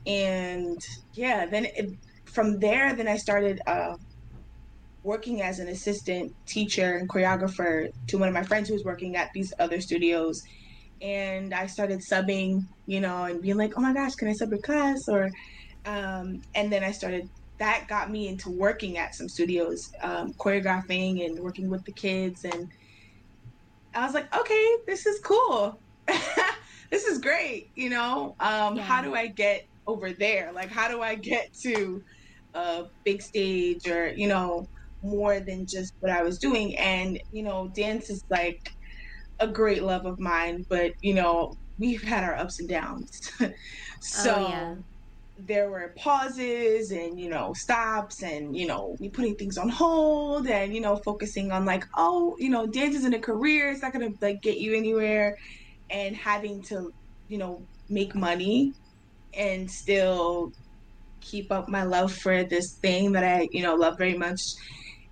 And 0.05 0.79
yeah 1.13 1.45
then 1.45 1.65
it, 1.65 1.89
from 2.25 2.59
there 2.59 2.95
then 2.95 3.07
i 3.07 3.17
started 3.17 3.59
uh, 3.67 3.95
working 5.09 5.41
as 5.41 5.57
an 5.57 5.67
assistant 5.69 6.31
teacher 6.45 6.97
and 6.97 7.09
choreographer 7.09 7.91
to 8.05 8.19
one 8.19 8.27
of 8.27 8.33
my 8.33 8.43
friends 8.43 8.67
who 8.67 8.75
was 8.75 8.83
working 8.83 9.15
at 9.15 9.33
these 9.33 9.51
other 9.57 9.81
studios. 9.81 10.43
And 11.01 11.51
I 11.51 11.65
started 11.65 12.01
subbing, 12.01 12.63
you 12.85 13.01
know, 13.01 13.23
and 13.23 13.41
being 13.41 13.57
like, 13.57 13.73
oh 13.75 13.81
my 13.81 13.91
gosh, 13.91 14.13
can 14.13 14.27
I 14.27 14.33
sub 14.33 14.51
your 14.51 14.59
class? 14.59 15.09
Or, 15.09 15.31
um, 15.87 16.43
and 16.53 16.71
then 16.71 16.83
I 16.83 16.91
started, 16.91 17.27
that 17.57 17.87
got 17.87 18.11
me 18.11 18.27
into 18.27 18.51
working 18.51 18.99
at 18.99 19.15
some 19.15 19.27
studios, 19.27 19.91
um, 20.03 20.33
choreographing 20.33 21.25
and 21.25 21.39
working 21.39 21.71
with 21.71 21.83
the 21.85 21.91
kids. 21.91 22.45
And 22.45 22.69
I 23.95 24.05
was 24.05 24.13
like, 24.13 24.33
okay, 24.37 24.75
this 24.85 25.07
is 25.07 25.19
cool. 25.21 25.79
this 26.91 27.05
is 27.05 27.17
great. 27.17 27.71
You 27.73 27.89
know, 27.89 28.35
um, 28.39 28.75
yeah. 28.75 28.83
how 28.83 29.01
do 29.01 29.15
I 29.15 29.25
get 29.25 29.65
over 29.87 30.13
there? 30.13 30.51
Like, 30.53 30.69
how 30.69 30.87
do 30.87 31.01
I 31.01 31.15
get 31.15 31.51
to 31.63 32.03
a 32.53 32.85
big 33.03 33.23
stage 33.23 33.87
or, 33.87 34.09
you 34.09 34.27
know, 34.27 34.67
more 35.01 35.39
than 35.39 35.65
just 35.65 35.93
what 35.99 36.11
I 36.11 36.21
was 36.21 36.37
doing. 36.37 36.77
And, 36.77 37.21
you 37.31 37.43
know, 37.43 37.69
dance 37.75 38.09
is 38.09 38.23
like 38.29 38.71
a 39.39 39.47
great 39.47 39.83
love 39.83 40.05
of 40.05 40.19
mine, 40.19 40.65
but, 40.69 40.91
you 41.01 41.13
know, 41.13 41.57
we've 41.77 42.03
had 42.03 42.23
our 42.23 42.35
ups 42.35 42.59
and 42.59 42.69
downs. 42.69 43.31
so, 44.01 44.35
oh, 44.35 44.49
yeah. 44.49 44.75
there 45.37 45.69
were 45.71 45.93
pauses 45.97 46.91
and 46.91 47.17
you 47.17 47.29
know 47.29 47.53
stops 47.53 48.23
and 48.23 48.57
you 48.57 48.67
know 48.67 48.97
me 48.99 49.07
putting 49.09 49.35
things 49.35 49.57
on 49.57 49.69
hold 49.69 50.47
and 50.47 50.75
you 50.75 50.81
know 50.81 50.97
focusing 50.97 51.49
on 51.49 51.63
like 51.63 51.85
oh 51.95 52.35
you 52.39 52.49
know 52.49 52.67
dance 52.67 52.93
isn't 52.93 53.13
a 53.13 53.19
career 53.19 53.71
it's 53.71 53.81
not 53.81 53.93
gonna 53.93 54.09
like 54.19 54.41
get 54.41 54.57
you 54.57 54.73
anywhere 54.73 55.37
and 55.89 56.13
having 56.13 56.61
to 56.61 56.93
you 57.29 57.37
know 57.37 57.61
make 57.89 58.13
money 58.15 58.73
and 59.33 59.69
still 59.69 60.51
keep 61.21 61.51
up 61.51 61.69
my 61.69 61.83
love 61.83 62.11
for 62.11 62.43
this 62.43 62.73
thing 62.73 63.11
that 63.11 63.23
I 63.23 63.47
you 63.51 63.63
know 63.63 63.75
love 63.75 63.97
very 63.97 64.17
much 64.17 64.41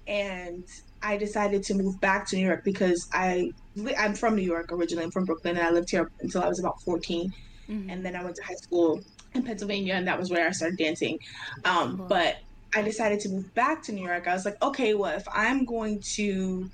and 0.08 0.64
I 1.02 1.18
decided 1.18 1.64
to 1.64 1.76
move 1.76 2.00
back 2.02 2.28
to 2.30 2.36
New 2.36 2.46
York 2.46 2.64
because 2.64 3.08
I 3.14 3.52
I'm 3.98 4.16
from 4.16 4.36
New 4.36 4.42
York 4.42 4.72
originally 4.72 5.06
I'm 5.06 5.12
from 5.12 5.26
Brooklyn 5.26 5.58
and 5.58 5.68
I 5.68 5.72
lived 5.72 5.92
here 5.92 6.10
until 6.22 6.42
I 6.42 6.48
was 6.48 6.60
about 6.60 6.82
14 6.82 7.34
mm-hmm. 7.70 7.90
and 7.90 8.06
then 8.06 8.16
I 8.16 8.24
went 8.24 8.36
to 8.38 8.44
high 8.44 8.56
school 8.56 9.02
in 9.38 9.44
Pennsylvania, 9.44 9.94
and 9.94 10.08
that 10.08 10.20
was 10.20 10.30
where 10.30 10.48
I 10.48 10.52
started 10.52 10.78
dancing. 10.78 11.20
Um, 11.66 11.98
cool. 11.98 12.08
But 12.08 12.38
I 12.76 12.82
decided 12.82 13.20
to 13.22 13.30
move 13.30 13.54
back 13.54 13.82
to 13.84 13.92
New 13.92 14.06
York. 14.06 14.28
I 14.28 14.34
was 14.34 14.46
like, 14.46 14.62
okay, 14.62 14.94
well, 14.94 15.16
if 15.16 15.26
I'm 15.32 15.66
going 15.66 16.00
to 16.16 16.70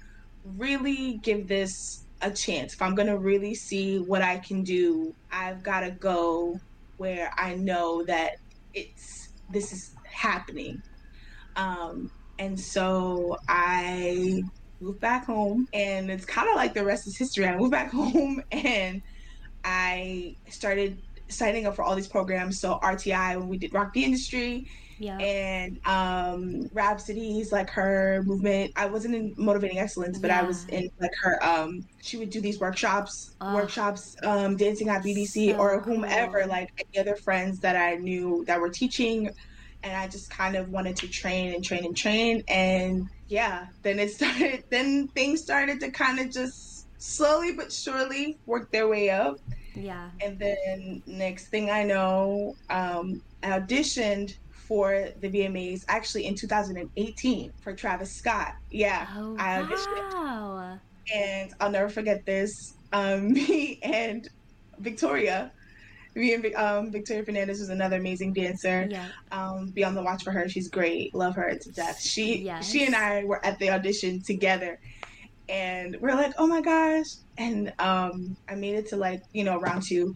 really 0.58 1.20
give 1.24 1.48
this 1.48 2.04
a 2.22 2.32
chance, 2.32 2.74
if 2.74 2.82
I'm 2.82 2.96
going 2.96 3.08
to 3.08 3.18
really 3.18 3.54
see 3.54 4.00
what 4.00 4.22
I 4.22 4.38
can 4.40 4.64
do, 4.64 5.14
I've 5.32 5.62
got 5.62 5.82
to 5.82 5.92
go 5.92 6.60
where 6.98 7.32
I 7.38 7.56
know 7.56 8.04
that 8.06 8.38
it's 8.74 9.30
this 9.52 9.72
is 9.72 9.92
happening. 10.04 10.82
Um, 11.56 12.10
and 12.40 12.60
so 12.60 13.38
I 13.48 14.44
moved 14.80 15.00
back 15.00 15.26
home, 15.26 15.68
and 15.74 16.12
it's 16.12 16.26
kind 16.26 16.50
of 16.50 16.56
like 16.56 16.74
the 16.74 16.84
rest 16.84 17.08
is 17.08 17.18
history. 17.18 17.48
I 17.48 17.58
moved 17.58 17.72
back 17.72 17.92
home 17.92 18.44
and 18.52 19.02
I 19.64 20.36
started 20.50 21.02
signing 21.30 21.66
up 21.66 21.76
for 21.76 21.84
all 21.84 21.96
these 21.96 22.08
programs. 22.08 22.60
So 22.60 22.80
RTI 22.84 23.40
when 23.40 23.48
we 23.48 23.58
did 23.58 23.74
Rock 23.74 23.94
the 23.94 24.04
Industry. 24.04 24.68
Yeah. 25.00 25.18
And 25.18 25.80
um 25.88 26.70
Rhapsody's, 26.72 27.52
like 27.52 27.70
her 27.72 28.24
movement. 28.26 28.72
I 28.76 28.86
wasn't 28.86 29.16
in 29.16 29.34
motivating 29.38 29.80
excellence, 29.80 30.20
but 30.20 30.30
yeah. 30.30 30.42
I 30.42 30.44
was 30.44 30.66
in 30.66 30.90
like 31.00 31.12
her 31.22 31.44
um 31.44 31.86
she 32.02 32.18
would 32.18 32.30
do 32.30 32.40
these 32.40 32.60
workshops, 32.60 33.36
oh. 33.42 33.56
workshops, 33.56 34.16
um, 34.24 34.56
dancing 34.56 34.90
at 34.90 35.04
BDC 35.04 35.54
so 35.54 35.58
or 35.58 35.82
whomever, 35.82 36.42
cool. 36.42 36.50
like 36.50 36.86
any 36.88 37.00
other 37.00 37.16
friends 37.16 37.60
that 37.62 37.76
I 37.76 37.96
knew 37.96 38.44
that 38.46 38.60
were 38.60 38.70
teaching 38.70 39.32
and 39.84 39.96
I 39.96 40.08
just 40.08 40.30
kind 40.30 40.56
of 40.56 40.70
wanted 40.70 40.96
to 40.98 41.08
train 41.08 41.54
and 41.54 41.64
train 41.64 41.86
and 41.86 41.96
train 41.96 42.44
and 42.48 43.08
yeah, 43.28 43.68
then 43.82 44.00
it 44.00 44.12
started 44.16 44.64
then 44.70 45.08
things 45.10 45.42
started 45.42 45.80
to 45.82 45.92
kind 45.92 46.20
of 46.20 46.32
just 46.32 46.88
slowly 46.98 47.54
but 47.54 47.72
surely 47.72 48.38
work 48.46 48.72
their 48.72 48.88
way 48.88 49.10
up. 49.10 49.38
Yeah. 49.76 50.10
And 50.22 50.40
then 50.40 51.04
next 51.06 51.48
thing 51.48 51.70
I 51.70 51.84
know, 51.84 52.56
um, 52.70 53.22
I 53.42 53.60
auditioned 53.60 54.36
for 54.52 55.10
the 55.20 55.30
VMAs 55.30 55.84
actually 55.88 56.26
in 56.26 56.36
2018 56.36 57.52
for 57.62 57.74
Travis 57.74 58.16
Scott. 58.16 58.54
Yeah, 58.72 59.08
oh, 59.16 59.36
I 59.38 59.62
auditioned. 59.62 60.14
Wow. 60.14 60.80
And 61.14 61.54
I'll 61.60 61.72
never 61.72 61.90
forget 61.90 62.26
this. 62.26 62.74
Um, 62.94 63.34
me 63.34 63.80
and 63.84 64.28
Victoria, 64.80 65.52
me 66.16 66.34
and 66.34 66.56
um, 66.56 66.92
Victoria 66.92 67.24
Fernandez 67.24 67.60
was 67.60 67.70
another 67.70 67.98
amazing 67.98 68.34
dancer. 68.34 68.88
Yeah. 68.90 69.08
Um, 69.32 69.68
be 69.68 69.84
on 69.84 69.96
the 69.96 70.04
watch 70.04 70.24
for 70.24 70.32
her. 70.32 70.48
She's 70.48 70.70
great. 70.70 71.14
Love 71.16 71.36
her 71.36 71.56
to 71.56 71.72
death. 71.72 72.00
She 72.00 72.44
yes. 72.44 72.70
she 72.70 72.86
and 72.86 72.96
I 72.96 73.24
were 73.24 73.44
at 73.46 73.60
the 73.60 73.72
audition 73.72 74.22
together, 74.22 74.80
and 75.50 75.98
we're 76.00 76.16
like, 76.16 76.34
oh 76.38 76.48
my 76.48 76.62
gosh. 76.62 77.08
And 77.38 77.74
um, 77.80 78.36
I 78.48 78.56
made 78.56 78.76
it 78.76 78.88
to 78.90 78.98
like, 78.98 79.24
you 79.34 79.44
know, 79.44 79.60
round 79.60 79.84
two. 79.84 80.16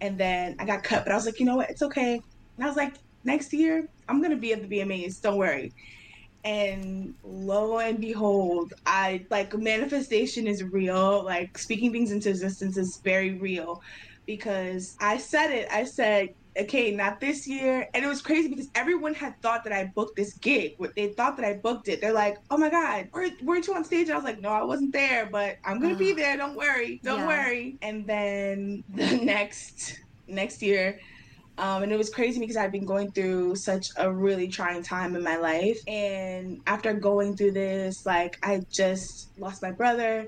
And 0.00 0.18
then 0.18 0.56
I 0.58 0.64
got 0.64 0.82
cut, 0.82 1.04
but 1.04 1.12
I 1.12 1.14
was 1.14 1.26
like, 1.26 1.38
you 1.38 1.46
know 1.46 1.56
what? 1.56 1.70
It's 1.70 1.82
okay. 1.82 2.14
And 2.14 2.64
I 2.64 2.66
was 2.66 2.76
like, 2.76 2.94
next 3.24 3.52
year, 3.52 3.88
I'm 4.08 4.18
going 4.18 4.32
to 4.32 4.36
be 4.36 4.52
at 4.52 4.68
the 4.68 4.78
VMAs. 4.80 5.22
Don't 5.22 5.36
worry. 5.36 5.72
And 6.44 7.14
lo 7.22 7.78
and 7.78 8.00
behold, 8.00 8.74
I 8.84 9.24
like 9.30 9.56
manifestation 9.56 10.48
is 10.48 10.64
real. 10.64 11.22
Like 11.24 11.56
speaking 11.56 11.92
things 11.92 12.10
into 12.10 12.30
existence 12.30 12.76
is 12.76 13.00
very 13.04 13.34
real 13.34 13.80
because 14.26 14.96
I 15.00 15.18
said 15.18 15.50
it. 15.50 15.68
I 15.70 15.84
said, 15.84 16.34
okay, 16.56 16.90
not 16.90 17.20
this 17.20 17.46
year. 17.46 17.88
And 17.94 18.04
it 18.04 18.08
was 18.08 18.22
crazy 18.22 18.48
because 18.48 18.68
everyone 18.74 19.14
had 19.14 19.40
thought 19.40 19.64
that 19.64 19.72
I 19.72 19.90
booked 19.94 20.16
this 20.16 20.34
gig. 20.34 20.76
They 20.96 21.08
thought 21.08 21.36
that 21.36 21.46
I 21.46 21.54
booked 21.54 21.88
it. 21.88 22.00
They're 22.00 22.12
like, 22.12 22.38
oh 22.50 22.58
my 22.58 22.70
God, 22.70 23.08
weren't 23.42 23.66
you 23.66 23.74
on 23.74 23.84
stage? 23.84 24.10
I 24.10 24.16
was 24.16 24.24
like, 24.24 24.40
no, 24.40 24.50
I 24.50 24.62
wasn't 24.62 24.92
there, 24.92 25.26
but 25.26 25.56
I'm 25.64 25.80
going 25.80 25.94
to 25.94 25.98
be 25.98 26.12
there. 26.16 26.36
Don't 26.36 26.56
worry. 26.56 27.00
Don't 27.02 27.20
yeah. 27.20 27.26
worry. 27.26 27.78
And 27.82 28.06
then 28.06 28.84
the 28.94 29.16
next, 29.16 30.00
next 30.26 30.62
year, 30.62 31.00
um, 31.58 31.82
and 31.82 31.92
it 31.92 31.98
was 31.98 32.08
crazy 32.08 32.40
because 32.40 32.56
I've 32.56 32.72
been 32.72 32.86
going 32.86 33.12
through 33.12 33.56
such 33.56 33.88
a 33.96 34.10
really 34.10 34.48
trying 34.48 34.82
time 34.82 35.14
in 35.14 35.22
my 35.22 35.36
life. 35.36 35.78
And 35.86 36.60
after 36.66 36.94
going 36.94 37.36
through 37.36 37.52
this, 37.52 38.06
like, 38.06 38.38
I 38.42 38.62
just 38.70 39.38
lost 39.38 39.62
my 39.62 39.70
brother 39.70 40.26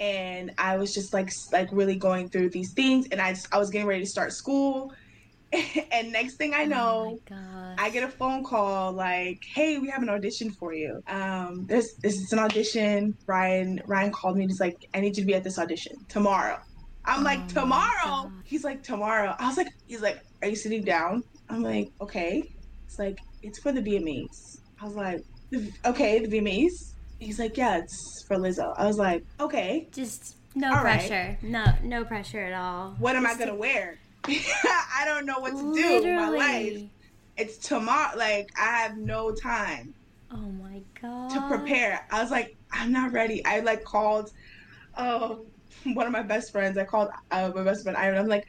and 0.00 0.52
I 0.58 0.76
was 0.76 0.92
just 0.92 1.12
like 1.12 1.30
like 1.52 1.68
really 1.72 1.96
going 1.96 2.28
through 2.28 2.50
these 2.50 2.72
things 2.74 3.06
and 3.10 3.20
I 3.20 3.32
just, 3.32 3.48
I 3.52 3.58
was 3.58 3.70
getting 3.70 3.86
ready 3.86 4.02
to 4.02 4.08
start 4.08 4.32
school 4.32 4.92
and 5.92 6.12
next 6.12 6.36
thing 6.36 6.54
I 6.54 6.64
oh 6.64 6.66
know, 6.66 7.18
oh 7.30 7.74
I 7.78 7.90
get 7.90 8.02
a 8.02 8.08
phone 8.08 8.44
call 8.44 8.92
like, 8.92 9.38
"Hey, 9.54 9.78
we 9.78 9.88
have 9.88 10.02
an 10.02 10.08
audition 10.08 10.50
for 10.50 10.74
you. 10.74 11.00
Um, 11.06 11.66
this 11.66 11.94
this 12.02 12.14
is 12.14 12.32
an 12.32 12.38
audition." 12.38 13.14
Ryan 13.26 13.80
Ryan 13.86 14.12
called 14.12 14.36
me 14.36 14.42
and 14.42 14.50
he's 14.50 14.60
like, 14.60 14.76
"I 14.94 15.00
need 15.00 15.16
you 15.16 15.22
to 15.22 15.26
be 15.26 15.34
at 15.34 15.44
this 15.44 15.58
audition 15.58 15.92
tomorrow." 16.08 16.56
I'm 17.04 17.20
oh 17.20 17.24
like, 17.24 17.48
"Tomorrow?" 17.48 18.30
He's 18.44 18.64
like, 18.64 18.82
"Tomorrow." 18.82 19.34
I 19.38 19.46
was 19.46 19.56
like, 19.56 19.68
"He's 19.86 20.02
like, 20.02 20.18
are 20.42 20.48
you 20.48 20.56
sitting 20.56 20.84
down?" 20.84 21.22
I'm 21.48 21.62
like, 21.62 21.88
"Okay." 22.00 22.42
It's 22.86 22.98
like, 22.98 23.18
"It's 23.42 23.58
for 23.60 23.72
the 23.72 23.80
VMAs." 23.80 24.56
I 24.80 24.84
was 24.86 24.94
like, 24.94 25.20
"Okay, 25.84 26.24
the 26.24 26.28
VMAs." 26.28 26.93
He's 27.18 27.38
like, 27.38 27.56
"Yeah, 27.56 27.78
it's 27.78 28.24
for 28.26 28.36
Lizzo." 28.36 28.74
I 28.76 28.86
was 28.86 28.98
like, 28.98 29.24
"Okay." 29.40 29.88
Just 29.92 30.36
no 30.54 30.72
all 30.72 30.80
pressure. 30.80 31.36
Right. 31.40 31.42
No, 31.42 31.64
no 31.82 32.04
pressure 32.04 32.40
at 32.40 32.52
all. 32.52 32.94
What 32.98 33.16
am 33.16 33.26
I 33.26 33.32
gonna 33.34 33.52
to- 33.52 33.54
wear? 33.56 33.98
I 34.26 35.02
don't 35.04 35.26
know 35.26 35.38
what 35.38 35.50
to 35.50 35.56
Literally. 35.56 36.00
do 36.00 36.06
with 36.06 36.16
my 36.16 36.28
life. 36.30 36.82
It's 37.36 37.58
tomorrow. 37.58 38.16
Like 38.16 38.50
I 38.60 38.66
have 38.78 38.96
no 38.96 39.32
time. 39.32 39.94
Oh 40.32 40.36
my 40.36 40.80
god. 41.00 41.30
To 41.30 41.40
prepare. 41.48 42.06
I 42.10 42.22
was 42.22 42.30
like, 42.30 42.56
I'm 42.72 42.90
not 42.92 43.12
ready. 43.12 43.44
I 43.44 43.60
like 43.60 43.84
called 43.84 44.32
uh, 44.96 45.36
one 45.84 46.06
of 46.06 46.12
my 46.12 46.22
best 46.22 46.52
friends. 46.52 46.78
I 46.78 46.84
called 46.84 47.10
uh, 47.30 47.50
my 47.54 47.62
best 47.64 47.82
friend 47.82 47.96
Ivan. 47.96 48.18
I'm 48.18 48.28
like, 48.28 48.46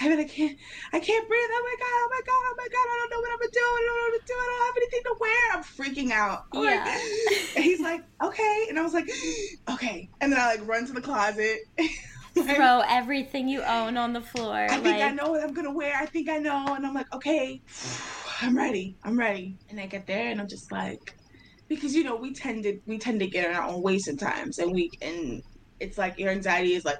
Ivan, 0.00 0.18
I 0.18 0.24
can't, 0.24 0.58
I 0.92 1.00
can't 1.00 1.28
breathe. 1.28 1.50
Oh 1.50 1.62
my 1.64 1.76
god, 1.78 1.94
oh 1.94 2.08
my 2.10 2.20
god, 2.26 2.32
oh 2.34 2.54
my 2.56 2.68
god. 2.68 2.86
I 2.86 2.98
don't 3.00 3.10
know 3.10 3.20
what 3.20 3.32
I'm 3.32 3.38
gonna 3.38 3.50
do. 3.52 3.60
I 3.60 3.82
don't 3.86 3.96
know 3.96 4.08
what 4.10 4.20
to 4.20 4.26
do. 4.26 4.34
I 4.34 4.46
don't 4.50 4.66
have 4.66 4.76
anything 4.76 5.02
to 5.04 5.16
wear. 5.20 5.52
I'm 5.52 5.62
freaking 5.62 6.10
out. 6.10 6.46
Oh 6.52 6.66
I'm 6.66 6.72
yeah. 6.72 6.84
Like, 6.84 7.48
and 7.56 7.64
he's 7.64 7.80
like, 7.80 8.04
okay, 8.22 8.66
and 8.68 8.78
I 8.78 8.82
was 8.82 8.94
like, 8.94 9.08
okay. 9.70 10.08
And 10.20 10.32
then 10.32 10.40
I 10.40 10.46
like 10.46 10.66
run 10.66 10.86
to 10.86 10.92
the 10.92 11.00
closet. 11.00 11.60
throw 12.42 12.82
everything 12.88 13.48
you 13.48 13.62
own 13.62 13.96
on 13.96 14.12
the 14.12 14.20
floor. 14.20 14.66
I 14.68 14.68
think 14.68 14.84
like... 14.84 15.02
I 15.02 15.10
know 15.10 15.30
what 15.30 15.42
I'm 15.42 15.54
gonna 15.54 15.72
wear. 15.72 15.94
I 15.96 16.06
think 16.06 16.28
I 16.28 16.38
know, 16.38 16.74
and 16.74 16.86
I'm 16.86 16.94
like, 16.94 17.12
okay, 17.14 17.62
I'm 18.40 18.56
ready. 18.56 18.96
I'm 19.04 19.18
ready. 19.18 19.56
And 19.70 19.80
I 19.80 19.86
get 19.86 20.06
there, 20.06 20.30
and 20.30 20.40
I'm 20.40 20.48
just 20.48 20.72
like, 20.72 21.14
because 21.68 21.94
you 21.94 22.04
know 22.04 22.16
we 22.16 22.32
tend 22.32 22.64
to 22.64 22.78
we 22.86 22.98
tend 22.98 23.20
to 23.20 23.26
get 23.26 23.48
in 23.48 23.54
our 23.54 23.68
own 23.68 23.82
way 23.82 23.98
sometimes, 23.98 24.58
and 24.58 24.72
we 24.72 24.90
and 25.00 25.42
it's 25.80 25.98
like 25.98 26.18
your 26.18 26.30
anxiety 26.30 26.74
is 26.74 26.84
like. 26.84 26.98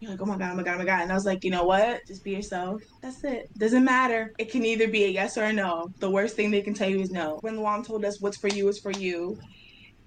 You're 0.00 0.12
like, 0.12 0.22
oh 0.22 0.26
my 0.26 0.38
god, 0.38 0.52
oh 0.52 0.56
my 0.56 0.62
god, 0.62 0.76
oh 0.76 0.78
my 0.78 0.84
god. 0.86 1.02
And 1.02 1.12
I 1.12 1.14
was 1.14 1.26
like, 1.26 1.44
you 1.44 1.50
know 1.50 1.64
what? 1.64 2.00
Just 2.06 2.24
be 2.24 2.30
yourself. 2.30 2.82
That's 3.02 3.22
it. 3.22 3.50
Doesn't 3.58 3.84
matter. 3.84 4.32
It 4.38 4.50
can 4.50 4.64
either 4.64 4.88
be 4.88 5.04
a 5.04 5.08
yes 5.08 5.36
or 5.36 5.44
a 5.44 5.52
no. 5.52 5.90
The 5.98 6.10
worst 6.10 6.36
thing 6.36 6.50
they 6.50 6.62
can 6.62 6.72
tell 6.72 6.88
you 6.88 7.00
is 7.00 7.10
no. 7.10 7.38
When 7.42 7.56
the 7.56 7.62
Luam 7.62 7.86
told 7.86 8.04
us 8.06 8.18
what's 8.18 8.38
for 8.38 8.48
you 8.48 8.66
is 8.68 8.78
for 8.78 8.92
you, 8.92 9.38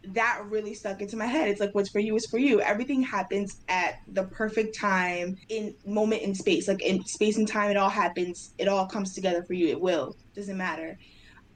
that 0.06 0.42
really 0.46 0.74
stuck 0.74 1.02
into 1.02 1.16
my 1.16 1.28
head. 1.28 1.48
It's 1.48 1.60
like 1.60 1.76
what's 1.76 1.92
for 1.92 2.00
you 2.00 2.16
is 2.16 2.26
for 2.26 2.40
you. 2.40 2.60
Everything 2.60 3.04
happens 3.04 3.62
at 3.70 4.00
the 4.08 4.24
perfect 4.24 4.76
time 4.76 5.36
in 5.50 5.76
moment 5.86 6.24
in 6.24 6.34
space. 6.34 6.68
Like 6.68 6.82
in 6.82 7.04
space 7.06 7.38
and 7.38 7.48
time 7.48 7.70
it 7.70 7.78
all 7.78 7.90
happens. 7.90 8.54
It 8.58 8.68
all 8.68 8.88
comes 8.88 9.14
together 9.14 9.44
for 9.44 9.54
you. 9.54 9.68
It 9.68 9.80
will. 9.80 10.16
Doesn't 10.36 10.58
matter 10.58 10.98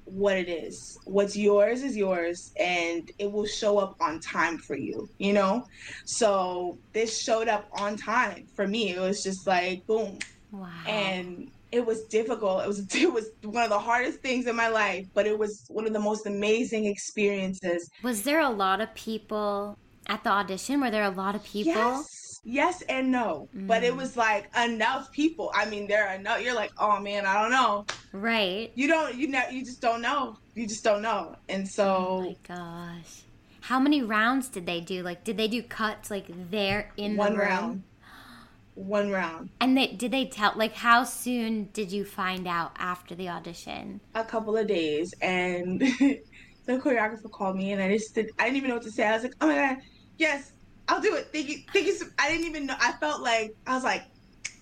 what 0.07 0.37
it 0.37 0.49
is. 0.49 0.97
What's 1.05 1.35
yours 1.35 1.83
is 1.83 1.95
yours 1.95 2.51
and 2.59 3.11
it 3.19 3.31
will 3.31 3.45
show 3.45 3.77
up 3.77 3.95
on 3.99 4.19
time 4.19 4.57
for 4.57 4.75
you, 4.75 5.09
you 5.17 5.33
know? 5.33 5.67
So 6.05 6.77
this 6.93 7.21
showed 7.21 7.47
up 7.47 7.69
on 7.73 7.97
time 7.97 8.47
for 8.55 8.67
me. 8.67 8.91
It 8.91 8.99
was 8.99 9.23
just 9.23 9.45
like 9.47 9.85
boom. 9.85 10.19
Wow. 10.51 10.69
And 10.87 11.51
it 11.71 11.85
was 11.85 12.03
difficult. 12.05 12.63
It 12.63 12.67
was 12.67 12.79
it 12.95 13.11
was 13.11 13.29
one 13.43 13.63
of 13.63 13.69
the 13.69 13.79
hardest 13.79 14.19
things 14.19 14.47
in 14.47 14.55
my 14.55 14.69
life, 14.69 15.07
but 15.13 15.25
it 15.25 15.37
was 15.37 15.65
one 15.69 15.85
of 15.85 15.93
the 15.93 15.99
most 15.99 16.25
amazing 16.25 16.85
experiences. 16.85 17.89
Was 18.03 18.23
there 18.23 18.39
a 18.39 18.49
lot 18.49 18.81
of 18.81 18.93
people 18.95 19.77
at 20.07 20.23
the 20.23 20.29
audition? 20.29 20.81
Were 20.81 20.91
there 20.91 21.03
a 21.03 21.09
lot 21.09 21.35
of 21.35 21.43
people? 21.43 21.73
Yes, 21.73 22.26
yes 22.43 22.81
and 22.83 23.11
no. 23.11 23.49
Mm. 23.55 23.67
But 23.67 23.83
it 23.83 23.93
mm. 23.93 23.97
was 23.97 24.17
like 24.17 24.49
enough 24.57 25.11
people. 25.11 25.51
I 25.53 25.69
mean, 25.69 25.87
there 25.87 26.07
are 26.07 26.15
enough. 26.15 26.41
You're 26.41 26.55
like, 26.55 26.71
oh 26.77 26.99
man, 26.99 27.25
I 27.25 27.41
don't 27.41 27.51
know. 27.51 27.85
Right. 28.11 28.71
You 28.75 28.87
don't. 28.87 29.15
You 29.15 29.27
know. 29.27 29.43
You 29.51 29.63
just 29.63 29.81
don't 29.81 30.01
know. 30.01 30.37
You 30.55 30.67
just 30.67 30.83
don't 30.83 31.01
know. 31.01 31.35
And 31.49 31.67
so. 31.67 32.07
Oh 32.07 32.21
my 32.21 32.35
gosh. 32.47 33.23
How 33.61 33.79
many 33.79 34.01
rounds 34.01 34.47
did 34.47 34.65
they 34.65 34.79
do? 34.79 35.03
Like, 35.03 35.23
did 35.23 35.35
they 35.35 35.47
do 35.47 35.61
cuts 35.61 36.09
like 36.09 36.27
there 36.49 36.91
in 36.95 37.17
one 37.17 37.35
round? 37.35 37.83
one 38.77 39.09
round. 39.09 39.49
And 39.59 39.75
they 39.75 39.87
did 39.87 40.11
they 40.11 40.25
tell 40.25 40.53
like 40.55 40.73
how 40.73 41.03
soon 41.03 41.69
did 41.73 41.91
you 41.91 42.05
find 42.05 42.47
out 42.47 42.71
after 42.77 43.15
the 43.15 43.29
audition? 43.29 43.99
A 44.15 44.23
couple 44.23 44.55
of 44.55 44.67
days, 44.67 45.13
and 45.21 45.81
the 46.67 46.77
choreographer 46.77 47.29
called 47.31 47.57
me, 47.57 47.71
and 47.71 47.81
I 47.81 47.97
just 47.97 48.13
did, 48.13 48.29
I 48.39 48.45
didn't 48.45 48.57
even 48.57 48.69
know 48.69 48.75
what 48.75 48.83
to 48.83 48.91
say. 48.91 49.07
I 49.07 49.13
was 49.13 49.23
like, 49.23 49.33
oh 49.41 49.47
my 49.47 49.55
god, 49.55 49.77
yes, 50.17 50.53
I'll 50.87 51.01
do 51.01 51.15
it. 51.15 51.29
Thank 51.33 51.49
you, 51.49 51.57
thank 51.73 51.85
you. 51.85 51.93
So, 51.93 52.05
I 52.17 52.29
didn't 52.29 52.47
even 52.47 52.65
know. 52.65 52.75
I 52.79 52.93
felt 52.93 53.21
like 53.21 53.51
I 53.65 53.75
was 53.75 53.83
like, 53.83 54.03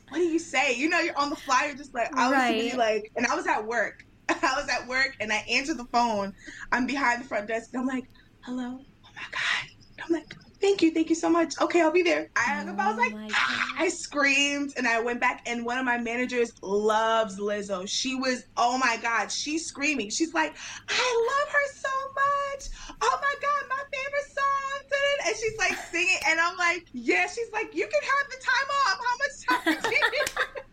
what 0.09 0.17
do 0.17 0.23
you 0.23 0.39
say? 0.39 0.75
You 0.75 0.89
know, 0.89 0.99
you're 0.99 1.17
on 1.17 1.29
the 1.29 1.35
fly. 1.35 1.65
You're 1.67 1.75
just 1.75 1.93
like 1.93 2.09
I 2.15 2.29
was 2.29 2.37
right. 2.37 2.55
really 2.55 2.77
like, 2.77 3.11
and 3.15 3.25
I 3.27 3.35
was 3.35 3.47
at 3.47 3.65
work. 3.65 3.93
I 4.29 4.53
was 4.55 4.67
at 4.69 4.87
work, 4.87 5.15
and 5.19 5.31
I 5.31 5.43
answered 5.49 5.77
the 5.77 5.87
phone. 5.91 6.33
I'm 6.71 6.87
behind 6.87 7.23
the 7.23 7.27
front 7.27 7.47
desk, 7.47 7.69
and 7.73 7.81
I'm 7.81 7.87
like, 7.87 8.05
hello. 8.43 8.63
Oh 8.63 9.09
my 9.15 9.27
god. 9.31 9.69
I'm 10.03 10.13
like, 10.13 10.35
thank 10.61 10.81
you, 10.81 10.91
thank 10.91 11.09
you 11.09 11.15
so 11.15 11.29
much. 11.29 11.53
Okay, 11.61 11.81
I'll 11.81 11.91
be 11.91 12.03
there. 12.03 12.27
I 12.35 12.41
hung 12.41 12.69
up. 12.69 12.79
I 12.79 12.87
was 12.87 12.97
like, 12.97 13.31
ah, 13.33 13.75
I 13.77 13.89
screamed 13.89 14.73
and 14.77 14.87
I 14.87 15.01
went 15.01 15.19
back. 15.19 15.41
And 15.45 15.65
one 15.65 15.77
of 15.77 15.85
my 15.85 15.97
managers 15.97 16.51
loves 16.61 17.39
Lizzo. 17.39 17.87
She 17.87 18.15
was, 18.15 18.43
oh 18.57 18.77
my 18.77 18.97
God, 19.01 19.31
she's 19.31 19.65
screaming. 19.65 20.09
She's 20.09 20.33
like, 20.33 20.55
I 20.89 21.25
love 21.29 21.53
her 21.53 21.67
so 21.75 21.89
much. 22.15 22.99
Oh 23.01 23.19
my 23.21 23.35
God, 23.41 23.69
my 23.69 23.83
favorite 23.91 24.29
song. 24.33 24.84
And 25.25 25.35
she's 25.35 25.57
like 25.57 25.75
singing. 25.91 26.17
And 26.27 26.39
I'm 26.39 26.57
like, 26.57 26.85
yeah, 26.93 27.27
she's 27.27 27.51
like, 27.51 27.73
you 27.73 27.87
can 27.87 28.01
have 28.01 28.29
the 28.29 28.37
time 28.45 28.69
off. 28.85 28.99
How 29.05 29.65
much 29.67 29.81
time 29.81 29.91
do 29.91 29.95
you 29.95 30.25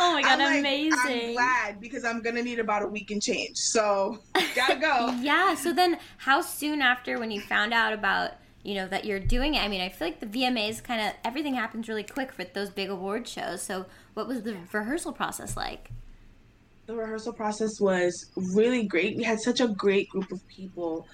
Oh 0.00 0.12
my 0.12 0.22
god, 0.22 0.38
like, 0.38 0.60
amazing. 0.60 1.28
I'm 1.28 1.32
glad 1.34 1.80
because 1.80 2.04
I'm 2.04 2.22
gonna 2.22 2.42
need 2.42 2.58
about 2.58 2.82
a 2.82 2.86
week 2.86 3.10
and 3.10 3.20
change. 3.22 3.56
So 3.56 4.18
gotta 4.54 4.76
go. 4.76 5.14
yeah. 5.20 5.54
So 5.54 5.72
then 5.72 5.98
how 6.18 6.40
soon 6.40 6.80
after 6.80 7.18
when 7.18 7.30
you 7.30 7.40
found 7.40 7.74
out 7.74 7.92
about 7.92 8.32
you 8.62 8.74
know 8.74 8.86
that 8.88 9.04
you're 9.04 9.20
doing 9.20 9.54
it. 9.54 9.62
I 9.62 9.68
mean, 9.68 9.80
I 9.80 9.88
feel 9.88 10.08
like 10.08 10.20
the 10.20 10.26
VMAs 10.26 10.82
kind 10.82 11.00
of 11.00 11.14
everything 11.24 11.54
happens 11.54 11.88
really 11.88 12.02
quick 12.02 12.32
for 12.32 12.44
those 12.44 12.70
big 12.70 12.90
award 12.90 13.26
shows. 13.26 13.62
So, 13.62 13.86
what 14.14 14.28
was 14.28 14.42
the 14.42 14.56
rehearsal 14.72 15.12
process 15.12 15.56
like? 15.56 15.90
The 16.86 16.94
rehearsal 16.94 17.32
process 17.32 17.80
was 17.80 18.30
really 18.36 18.84
great. 18.84 19.16
We 19.16 19.22
had 19.22 19.40
such 19.40 19.60
a 19.60 19.68
great 19.68 20.08
group 20.08 20.30
of 20.32 20.46
people. 20.48 21.06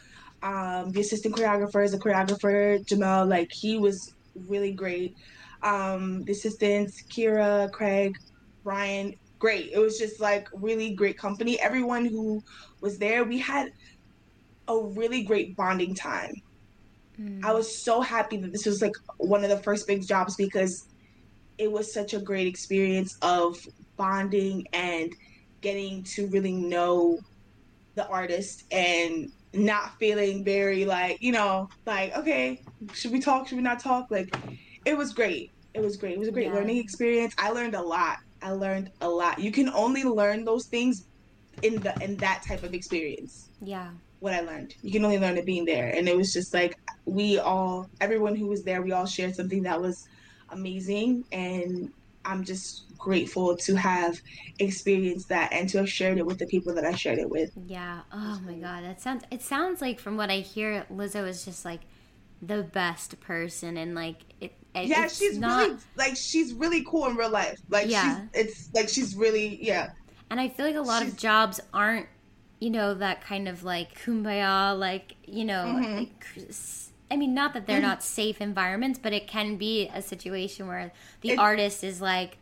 Um, 0.45 0.93
the 0.93 1.01
assistant 1.01 1.35
choreographer 1.35 1.83
is 1.83 1.95
a 1.95 1.99
choreographer, 1.99 2.85
Jemel, 2.87 3.27
like 3.27 3.51
he 3.51 3.79
was 3.79 4.15
really 4.47 4.73
great. 4.73 5.17
Um, 5.63 6.23
the 6.25 6.33
assistants, 6.33 7.03
Kira, 7.05 7.73
Craig, 7.73 8.15
Ryan, 8.63 9.15
great. 9.39 9.71
It 9.73 9.79
was 9.79 9.99
just 9.99 10.21
like 10.21 10.47
really 10.53 10.93
great 10.93 11.17
company. 11.17 11.59
Everyone 11.61 12.05
who 12.05 12.43
was 12.83 12.99
there, 12.99 13.25
we 13.25 13.39
had 13.39 13.71
a 14.69 14.79
really 14.79 15.23
great 15.23 15.57
bonding 15.57 15.95
time. 15.95 16.35
Mm. 17.19 17.43
I 17.43 17.55
was 17.55 17.83
so 17.83 18.03
happy 18.03 18.37
that 18.37 18.53
this 18.53 18.67
was 18.67 18.83
like 18.83 18.95
one 19.17 19.45
of 19.45 19.51
the 19.51 19.59
first 19.59 19.87
big 19.87 20.07
jobs 20.07 20.37
because 20.37 20.89
it 21.57 21.73
was 21.73 21.95
such 21.95 22.13
a 22.13 22.21
great 22.21 22.47
experience 22.47 23.17
of 23.23 23.57
bonding 23.97 24.67
and 24.75 25.11
getting 25.63 26.03
to 26.03 26.27
really 26.27 26.53
know 26.53 27.19
the 27.95 28.07
artist 28.09 28.65
and 28.71 29.31
not 29.55 29.99
feeling 29.99 30.45
very 30.45 30.85
like, 30.85 31.23
you 31.23 31.33
know, 31.33 31.69
like, 31.87 32.17
okay, 32.17 32.63
should 32.93 33.13
we 33.13 33.21
talk? 33.21 33.49
Should 33.49 33.57
we 33.57 33.63
not 33.63 33.81
talk? 33.81 34.11
Like, 34.11 34.35
it 34.85 34.97
was 34.97 35.13
great. 35.13 35.53
It 35.73 35.81
was 35.81 35.97
great. 35.97 36.15
It 36.15 36.19
was 36.19 36.29
a 36.29 36.33
great 36.33 36.49
yeah. 36.49 36.55
learning 36.55 36.79
experience. 36.79 37.35
I 37.39 37.51
learned 37.51 37.75
a 37.75 37.83
lot. 37.83 38.19
I 38.43 38.51
learned 38.51 38.91
a 39.01 39.09
lot. 39.09 39.39
You 39.39 39.51
can 39.51 39.69
only 39.71 40.05
learn 40.05 40.45
those 40.45 40.67
things 40.67 41.07
in 41.63 41.81
the 41.81 41.95
in 42.03 42.17
that 42.17 42.45
type 42.47 42.63
of 42.63 42.75
experience. 42.75 43.49
Yeah 43.63 43.91
what 44.25 44.33
I 44.33 44.41
learned. 44.41 44.75
You 44.81 44.91
can 44.91 45.05
only 45.05 45.19
learn 45.19 45.37
it 45.37 45.45
being 45.45 45.67
there. 45.67 45.91
And 45.91 46.09
it 46.09 46.17
was 46.17 46.33
just 46.33 46.55
like 46.55 46.79
we 47.05 47.39
all, 47.39 47.91
everyone 48.01 48.35
who 48.35 48.47
was 48.47 48.65
there, 48.65 48.81
we 48.81 48.91
all 48.91 49.05
shared 49.05 49.37
something 49.37 49.63
that 49.65 49.79
was 49.81 50.09
amazing. 50.49 51.25
And 51.31 51.93
I'm 52.25 52.45
just 52.45 52.97
grateful 52.99 53.57
to 53.57 53.75
have 53.75 54.21
experienced 54.59 55.29
that 55.29 55.53
and 55.53 55.69
to 55.69 55.79
have 55.79 55.91
shared 55.91 56.19
it 56.19 56.27
with 56.27 56.39
the 56.39 56.47
people 56.47 56.75
that 56.75 56.85
I 56.85 56.95
shared 56.95 57.19
it 57.19 57.29
with. 57.29 57.51
Yeah. 57.67 58.01
Oh 58.13 58.41
my 58.45 58.55
God. 58.55 58.85
That 58.85 59.01
sounds, 59.01 59.25
it 59.31 59.43
sounds 59.43 59.81
like 59.81 60.01
from 60.01 60.17
what 60.17 60.31
I 60.31 60.39
hear, 60.39 60.87
Lizzo 60.91 61.29
is 61.29 61.45
just 61.45 61.65
like 61.65 61.81
the 62.43 62.63
best 62.63 63.21
person 63.21 63.77
and 63.77 63.95
like 63.95 64.17
it. 64.41 64.55
it 64.75 64.87
yeah, 64.87 65.07
she's 65.07 65.39
not... 65.39 65.69
really 65.69 65.81
like 65.97 66.17
she's 66.17 66.53
really 66.55 66.85
cool 66.85 67.07
in 67.07 67.17
real 67.17 67.31
life. 67.31 67.61
Like 67.69 67.89
yeah, 67.89 68.23
it's 68.33 68.71
like 68.75 68.89
she's 68.89 69.17
really 69.17 69.65
yeah. 69.65 69.91
And 70.31 70.41
I 70.41 70.49
feel 70.49 70.67
like 70.67 70.77
a 70.77 70.81
lot 70.81 71.03
she's... 71.03 71.13
of 71.13 71.19
jobs 71.19 71.61
aren't 71.73 72.07
you 72.65 72.71
know, 72.71 72.95
that 72.95 73.21
kind 73.21 73.47
of 73.47 73.63
like 73.63 74.01
kumbaya, 74.01 74.79
like, 74.79 75.15
you 75.27 75.45
know, 75.45 75.65
mm-hmm. 75.67 75.97
like, 75.99 76.25
I 77.11 77.17
mean, 77.17 77.35
not 77.35 77.53
that 77.55 77.67
they're 77.67 77.79
mm-hmm. 77.79 77.87
not 77.87 78.03
safe 78.03 78.41
environments, 78.41 78.99
but 78.99 79.13
it 79.13 79.27
can 79.27 79.57
be 79.57 79.91
a 79.95 80.03
situation 80.03 80.67
where 80.67 80.93
the 81.21 81.31
it, 81.31 81.39
artist 81.39 81.85
is 81.85 82.01
like 82.01 82.39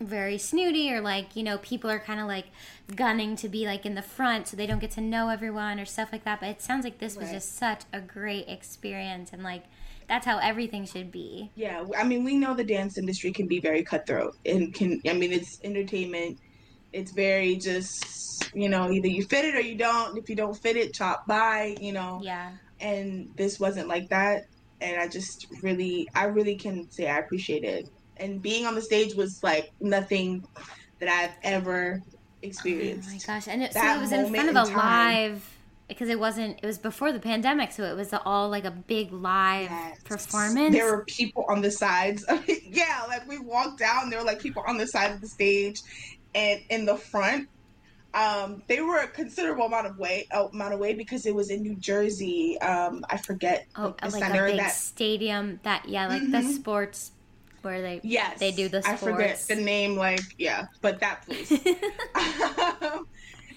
very 0.00 0.36
snooty 0.38 0.92
or 0.92 1.00
like, 1.00 1.36
you 1.36 1.42
know, 1.42 1.58
people 1.58 1.90
are 1.90 1.98
kind 1.98 2.20
of 2.20 2.26
like 2.26 2.46
gunning 2.94 3.36
to 3.36 3.48
be 3.48 3.66
like 3.66 3.86
in 3.86 3.94
the 3.94 4.02
front 4.02 4.48
so 4.48 4.56
they 4.56 4.66
don't 4.66 4.80
get 4.80 4.90
to 4.92 5.00
know 5.00 5.28
everyone 5.28 5.78
or 5.78 5.84
stuff 5.84 6.10
like 6.12 6.24
that. 6.24 6.40
But 6.40 6.48
it 6.50 6.60
sounds 6.60 6.84
like 6.84 6.98
this 6.98 7.16
was 7.16 7.30
just 7.30 7.56
such 7.56 7.82
a 7.92 8.00
great 8.00 8.48
experience 8.48 9.32
and 9.32 9.42
like, 9.42 9.64
that's 10.06 10.26
how 10.26 10.38
everything 10.38 10.84
should 10.84 11.10
be. 11.10 11.50
Yeah, 11.54 11.84
I 11.96 12.04
mean, 12.04 12.24
we 12.24 12.36
know 12.36 12.54
the 12.54 12.64
dance 12.64 12.98
industry 12.98 13.32
can 13.32 13.46
be 13.46 13.58
very 13.58 13.82
cutthroat 13.82 14.36
and 14.44 14.74
can. 14.74 15.00
I 15.08 15.14
mean, 15.14 15.32
it's 15.32 15.60
entertainment. 15.64 16.40
It's 16.92 17.10
very 17.10 17.56
just 17.56 18.14
you 18.54 18.68
know, 18.68 18.90
either 18.90 19.08
you 19.08 19.24
fit 19.24 19.44
it 19.44 19.54
or 19.54 19.60
you 19.60 19.76
don't. 19.76 20.16
If 20.16 20.28
you 20.28 20.36
don't 20.36 20.56
fit 20.56 20.76
it, 20.76 20.94
chop 20.94 21.26
by, 21.26 21.76
you 21.80 21.92
know. 21.92 22.20
Yeah. 22.22 22.50
And 22.80 23.30
this 23.36 23.60
wasn't 23.60 23.88
like 23.88 24.08
that. 24.10 24.46
And 24.80 25.00
I 25.00 25.08
just 25.08 25.46
really, 25.62 26.08
I 26.14 26.24
really 26.24 26.56
can 26.56 26.90
say 26.90 27.08
I 27.08 27.18
appreciate 27.18 27.64
it. 27.64 27.88
And 28.16 28.40
being 28.42 28.66
on 28.66 28.74
the 28.74 28.82
stage 28.82 29.14
was 29.14 29.42
like 29.42 29.72
nothing 29.80 30.46
that 31.00 31.08
I've 31.08 31.36
ever 31.42 32.02
experienced. 32.42 33.08
Oh 33.10 33.12
my 33.12 33.18
gosh. 33.26 33.48
And 33.48 33.62
it, 33.62 33.72
so 33.72 33.80
it 33.80 34.00
was 34.00 34.12
in 34.12 34.32
front 34.32 34.48
of 34.50 34.56
a 34.56 34.76
live 34.76 35.54
because 35.88 36.08
it 36.08 36.18
wasn't 36.18 36.58
it 36.62 36.66
was 36.66 36.78
before 36.78 37.12
the 37.12 37.20
pandemic 37.20 37.70
so 37.70 37.84
it 37.84 37.96
was 37.96 38.12
all 38.24 38.48
like 38.48 38.64
a 38.64 38.70
big 38.70 39.12
live 39.12 39.70
yes. 39.70 40.02
performance 40.02 40.74
there 40.74 40.86
were 40.86 41.04
people 41.04 41.44
on 41.48 41.60
the 41.60 41.70
sides 41.70 42.24
yeah 42.66 43.02
like 43.08 43.26
we 43.28 43.38
walked 43.38 43.78
down 43.78 44.08
there 44.08 44.18
were 44.18 44.24
like 44.24 44.40
people 44.40 44.64
on 44.66 44.78
the 44.78 44.86
side 44.86 45.10
of 45.10 45.20
the 45.20 45.28
stage 45.28 45.82
and 46.34 46.60
in 46.70 46.84
the 46.84 46.96
front 46.96 47.48
um, 48.14 48.62
they 48.68 48.80
were 48.80 48.98
a 48.98 49.08
considerable 49.08 49.66
amount 49.66 49.86
of 49.86 49.98
way 49.98 50.26
uh, 50.34 50.46
amount 50.52 50.72
of 50.72 50.80
way 50.80 50.94
because 50.94 51.26
it 51.26 51.34
was 51.34 51.50
in 51.50 51.62
New 51.62 51.74
Jersey. 51.74 52.58
Um, 52.60 53.04
I 53.10 53.16
forget 53.16 53.66
oh, 53.76 53.94
the 54.00 54.10
like 54.10 54.22
center 54.22 54.46
a 54.46 54.50
big 54.50 54.60
that 54.60 54.72
stadium 54.72 55.60
that 55.64 55.88
yeah, 55.88 56.06
like 56.06 56.22
mm-hmm. 56.22 56.30
the 56.30 56.42
sports 56.42 57.10
where 57.62 57.82
they 57.82 58.00
yes 58.04 58.38
they 58.38 58.52
do 58.52 58.68
the 58.68 58.82
sports. 58.82 59.02
I 59.02 59.06
forget 59.06 59.44
the 59.48 59.56
name, 59.56 59.96
like 59.96 60.20
yeah, 60.38 60.66
but 60.80 61.00
that 61.00 61.26
place. 61.26 61.52
um, 62.94 63.06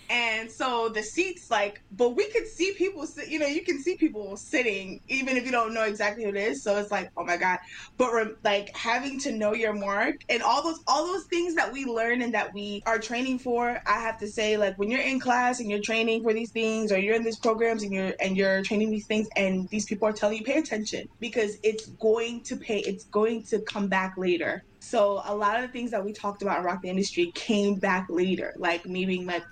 and 0.09 0.51
so 0.51 0.89
the 0.89 1.03
seats 1.03 1.49
like 1.49 1.81
but 1.91 2.15
we 2.15 2.29
could 2.31 2.47
see 2.47 2.73
people 2.77 3.05
sit 3.05 3.29
you 3.29 3.39
know 3.39 3.47
you 3.47 3.63
can 3.63 3.81
see 3.81 3.95
people 3.97 4.37
sitting 4.37 4.99
even 5.07 5.37
if 5.37 5.45
you 5.45 5.51
don't 5.51 5.73
know 5.73 5.83
exactly 5.83 6.23
who 6.23 6.29
it 6.29 6.35
is. 6.35 6.63
So 6.63 6.77
it's 6.77 6.91
like 6.91 7.09
oh 7.17 7.23
my 7.23 7.37
god. 7.37 7.59
But 7.97 8.11
re- 8.11 8.35
like 8.43 8.75
having 8.75 9.19
to 9.21 9.31
know 9.31 9.53
your 9.53 9.73
mark 9.73 10.15
and 10.29 10.41
all 10.41 10.63
those 10.63 10.79
all 10.87 11.05
those 11.05 11.25
things 11.29 11.55
that 11.55 11.71
we 11.71 11.85
learn 11.85 12.21
and 12.21 12.33
that 12.33 12.53
we 12.53 12.81
are 12.85 12.99
training 12.99 13.39
for 13.39 13.79
i 13.85 13.99
have 13.99 14.17
to 14.19 14.27
say 14.27 14.57
like 14.57 14.77
when 14.77 14.89
you're 14.89 15.01
in 15.01 15.19
class 15.19 15.59
and 15.59 15.69
you're 15.69 15.81
training 15.81 16.23
for 16.23 16.33
these 16.33 16.51
things 16.51 16.91
or 16.91 16.99
you're 16.99 17.15
in 17.15 17.23
these 17.23 17.39
programs 17.39 17.83
and 17.83 17.93
you're 17.93 18.13
and 18.19 18.37
you're 18.37 18.61
training 18.63 18.89
these 18.89 19.07
things 19.07 19.27
and 19.35 19.67
these 19.69 19.85
people 19.85 20.07
are 20.07 20.13
telling 20.13 20.37
you 20.37 20.43
pay 20.43 20.57
attention 20.57 21.07
because 21.19 21.57
it's 21.63 21.87
going 22.01 22.43
to 22.43 22.55
pay 22.57 22.79
it's 22.79 23.05
going 23.05 23.43
to 23.43 23.59
come 23.61 23.87
back 23.87 24.13
later. 24.17 24.63
So 24.79 25.21
a 25.25 25.35
lot 25.35 25.55
of 25.57 25.63
the 25.63 25.67
things 25.69 25.91
that 25.91 26.05
we 26.05 26.13
talked 26.13 26.41
about 26.41 26.59
in 26.59 26.65
rock 26.65 26.81
the 26.81 26.89
industry 26.89 27.31
came 27.35 27.75
back 27.75 28.05
later 28.09 28.53
like 28.57 28.85
me 28.85 29.05
being 29.05 29.25
like 29.25 29.43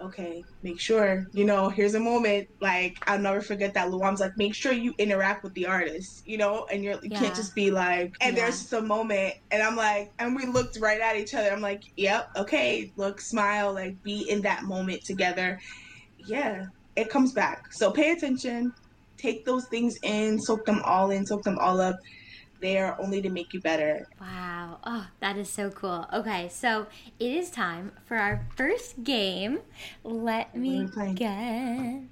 okay, 0.00 0.44
make 0.62 0.80
sure, 0.80 1.26
you 1.32 1.44
know, 1.44 1.68
here's 1.68 1.94
a 1.94 2.00
moment. 2.00 2.48
Like, 2.60 2.98
I'll 3.06 3.18
never 3.18 3.40
forget 3.40 3.74
that 3.74 3.88
Luam's 3.88 4.20
like, 4.20 4.36
make 4.36 4.54
sure 4.54 4.72
you 4.72 4.94
interact 4.98 5.42
with 5.42 5.54
the 5.54 5.66
artist, 5.66 6.26
you 6.26 6.38
know, 6.38 6.66
and 6.72 6.82
you're, 6.82 6.94
you 6.94 7.10
yeah. 7.10 7.18
can't 7.18 7.34
just 7.34 7.54
be 7.54 7.70
like, 7.70 8.14
and 8.20 8.36
yeah. 8.36 8.42
there's 8.42 8.60
just 8.60 8.72
a 8.72 8.82
moment, 8.82 9.34
and 9.50 9.62
I'm 9.62 9.76
like, 9.76 10.12
and 10.18 10.34
we 10.34 10.46
looked 10.46 10.78
right 10.80 11.00
at 11.00 11.16
each 11.16 11.34
other. 11.34 11.50
I'm 11.50 11.60
like, 11.60 11.84
yep, 11.96 12.30
okay, 12.36 12.92
look, 12.96 13.20
smile, 13.20 13.72
like, 13.72 14.02
be 14.02 14.28
in 14.28 14.40
that 14.42 14.64
moment 14.64 15.04
together. 15.04 15.60
Yeah, 16.26 16.66
it 16.96 17.10
comes 17.10 17.32
back. 17.32 17.72
So 17.72 17.90
pay 17.90 18.12
attention, 18.12 18.72
take 19.16 19.44
those 19.44 19.66
things 19.66 19.98
in, 20.02 20.38
soak 20.38 20.64
them 20.64 20.82
all 20.84 21.10
in, 21.10 21.26
soak 21.26 21.42
them 21.42 21.58
all 21.58 21.80
up 21.80 21.98
there 22.60 23.00
only 23.00 23.22
to 23.22 23.30
make 23.30 23.52
you 23.52 23.60
better. 23.60 24.06
Wow. 24.20 24.78
Oh, 24.84 25.06
that 25.20 25.36
is 25.36 25.48
so 25.48 25.70
cool. 25.70 26.06
Okay, 26.12 26.48
so 26.48 26.86
it 27.18 27.32
is 27.32 27.50
time 27.50 27.92
for 28.04 28.16
our 28.16 28.46
first 28.56 29.02
game. 29.02 29.60
Let 30.04 30.56
me 30.56 30.88
guess. 31.14 32.02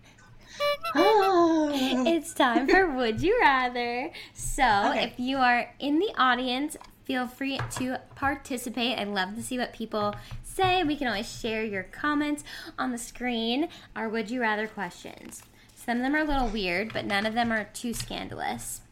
Ah. 0.95 1.71
it's 2.07 2.35
time 2.35 2.69
for 2.69 2.87
Would 2.97 3.23
You 3.23 3.39
Rather. 3.41 4.11
So, 4.33 4.91
okay. 4.91 5.05
if 5.05 5.19
you 5.19 5.37
are 5.39 5.75
in 5.79 5.99
the 5.99 6.13
audience, 6.17 6.77
feel 7.05 7.27
free 7.27 7.61
to 7.77 8.01
participate. 8.15 8.99
I 8.99 9.05
love 9.05 9.35
to 9.37 9.43
see 9.43 9.59
what 9.59 9.73
people 9.73 10.15
say. 10.43 10.83
We 10.83 10.97
can 10.97 11.09
always 11.09 11.41
share 11.41 11.65
your 11.65 11.85
comments 11.85 12.45
on 12.79 12.91
the 12.91 12.99
screen. 12.99 13.69
Our 13.95 14.09
Would 14.09 14.31
You 14.31 14.41
Rather 14.41 14.67
questions. 14.67 15.43
Some 15.75 15.99
of 15.99 16.03
them 16.03 16.15
are 16.15 16.21
a 16.21 16.25
little 16.25 16.49
weird, 16.49 16.93
but 16.93 17.07
none 17.07 17.25
of 17.25 17.35
them 17.35 17.51
are 17.53 17.65
too 17.65 17.95
scandalous 17.95 18.83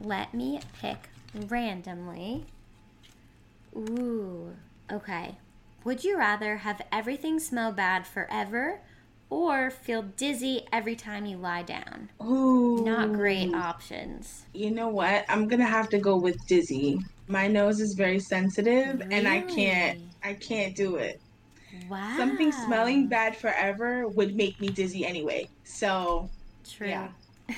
let 0.00 0.34
me 0.34 0.60
pick 0.80 1.08
randomly. 1.34 2.44
Ooh, 3.76 4.56
okay. 4.90 5.36
Would 5.84 6.04
you 6.04 6.18
rather 6.18 6.58
have 6.58 6.82
everything 6.92 7.38
smell 7.38 7.72
bad 7.72 8.06
forever 8.06 8.80
or 9.30 9.70
feel 9.70 10.02
dizzy 10.02 10.66
every 10.72 10.96
time 10.96 11.24
you 11.24 11.36
lie 11.36 11.62
down? 11.62 12.10
Ooh. 12.22 12.82
Not 12.84 13.12
great 13.12 13.54
options. 13.54 14.44
You 14.52 14.70
know 14.72 14.88
what? 14.88 15.24
I'm 15.28 15.48
gonna 15.48 15.64
have 15.64 15.88
to 15.90 15.98
go 15.98 16.16
with 16.16 16.36
dizzy. 16.46 16.98
My 17.28 17.46
nose 17.46 17.80
is 17.80 17.94
very 17.94 18.18
sensitive 18.18 19.00
and 19.10 19.28
I 19.28 19.40
can't 19.42 19.96
I 20.22 20.34
can't 20.34 20.74
do 20.74 20.96
it. 20.96 21.20
Wow. 21.88 22.16
Something 22.16 22.52
smelling 22.52 23.06
bad 23.06 23.36
forever 23.36 24.08
would 24.08 24.34
make 24.34 24.60
me 24.60 24.68
dizzy 24.68 25.06
anyway. 25.06 25.48
So 25.64 26.28
True. 26.68 26.88
Yeah. 26.88 27.08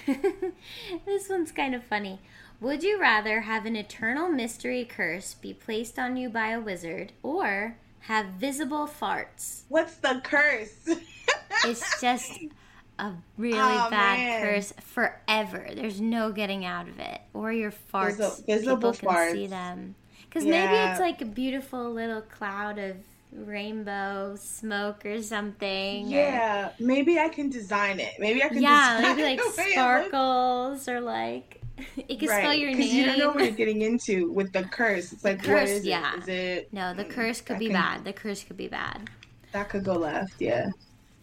this 1.07 1.28
one's 1.28 1.52
kind 1.52 1.74
of 1.74 1.83
funny. 1.85 2.20
Would 2.61 2.83
you 2.83 3.00
rather 3.00 3.40
have 3.42 3.66
an 3.66 3.74
eternal 3.76 4.28
mystery 4.28 4.85
curse 4.85 5.35
be 5.35 5.52
placed 5.52 5.98
on 5.98 6.16
you 6.16 6.28
by 6.28 6.48
a 6.50 6.61
wizard 6.61 7.12
or 7.22 7.76
have 8.00 8.26
visible 8.26 8.87
farts? 8.87 9.62
what's 9.68 9.96
the 9.96 10.20
curse? 10.24 10.88
It's 11.64 12.00
just 12.00 12.33
a 12.98 13.12
really 13.38 13.59
Oh, 13.59 13.88
bad 13.90 14.18
man. 14.18 14.42
curse 14.42 14.72
forever. 14.81 15.68
There's 15.74 16.00
no 16.00 16.33
getting 16.33 16.64
out 16.64 16.88
of 16.88 16.98
it. 16.98 17.20
Or 17.35 17.52
your 17.52 17.70
farts, 17.92 18.16
Visi- 18.16 18.42
visible 18.46 18.92
people 18.92 19.12
can 19.14 19.33
see 19.33 19.46
farts. 19.46 19.50
them. 19.50 19.94
Because 20.24 20.44
maybe 20.44 20.72
it's 20.74 20.98
like 20.98 21.20
a 21.20 21.24
beautiful 21.26 21.92
little 21.92 22.22
cloud 22.22 22.78
of 22.78 22.96
rainbow 23.35 24.37
smoke 24.38 25.05
or 25.07 25.23
something. 25.23 26.07
or- 26.07 26.11
yeah, 26.11 26.71
maybe 26.79 27.18
I 27.18 27.29
can 27.29 27.51
design 27.51 28.01
it. 28.01 28.14
Maybe 28.18 28.42
I 28.42 28.49
can 28.49 28.62
yeah, 28.62 28.97
design 28.99 29.16
maybe 29.16 29.23
like 29.37 29.38
the 29.38 29.45
way 29.45 29.64
it 29.64 29.66
looks. 29.66 29.73
sparkles 29.73 30.88
or 30.88 31.01
like 31.01 31.61
it 31.97 32.18
can 32.18 32.29
spell 32.29 32.55
your 32.55 32.71
Because 32.71 32.87
name. 32.87 32.97
you 32.97 33.07
don't 33.07 33.18
know 33.18 33.31
what 33.31 33.45
you're 33.45 33.53
getting 33.53 33.83
into 33.83 34.31
with 34.33 34.53
the 34.53 34.62
curse. 34.64 35.12
It's 35.12 35.25
like, 35.25 35.42
curse, 35.42 35.71
is 35.71 35.85
yeah. 35.87 36.14
it? 36.14 36.18
Is 36.23 36.29
it? 36.29 36.73
no, 36.73 36.95
the 36.95 37.05
Mm, 37.05 37.11
curse 37.11 37.40
could 37.40 37.57
that 37.57 37.61
be 37.61 37.66
can- 37.66 37.75
bad. 37.75 38.05
The 38.05 38.12
curse 38.12 38.45
could 38.45 38.57
be 38.57 38.68
bad. 38.68 39.09
That 39.53 39.68
could 39.68 39.85
go 39.85 39.95
left. 39.95 40.40
Yeah. 40.40 40.71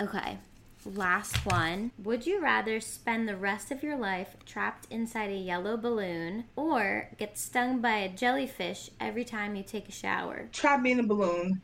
Okay. 0.01 0.37
Last 0.85 1.45
one. 1.45 1.91
Would 2.03 2.25
you 2.25 2.41
rather 2.41 2.79
spend 2.79 3.27
the 3.27 3.35
rest 3.35 3.69
of 3.69 3.83
your 3.83 3.97
life 3.97 4.37
trapped 4.45 4.87
inside 4.89 5.29
a 5.29 5.35
yellow 5.35 5.75
balloon 5.77 6.45
or 6.55 7.09
get 7.17 7.37
stung 7.37 7.79
by 7.81 7.97
a 7.97 8.09
jellyfish 8.09 8.89
every 8.99 9.25
time 9.25 9.55
you 9.55 9.63
take 9.63 9.89
a 9.89 9.91
shower? 9.91 10.47
Trap 10.53 10.81
me 10.81 10.91
in 10.93 10.99
a 10.99 11.03
balloon. 11.03 11.61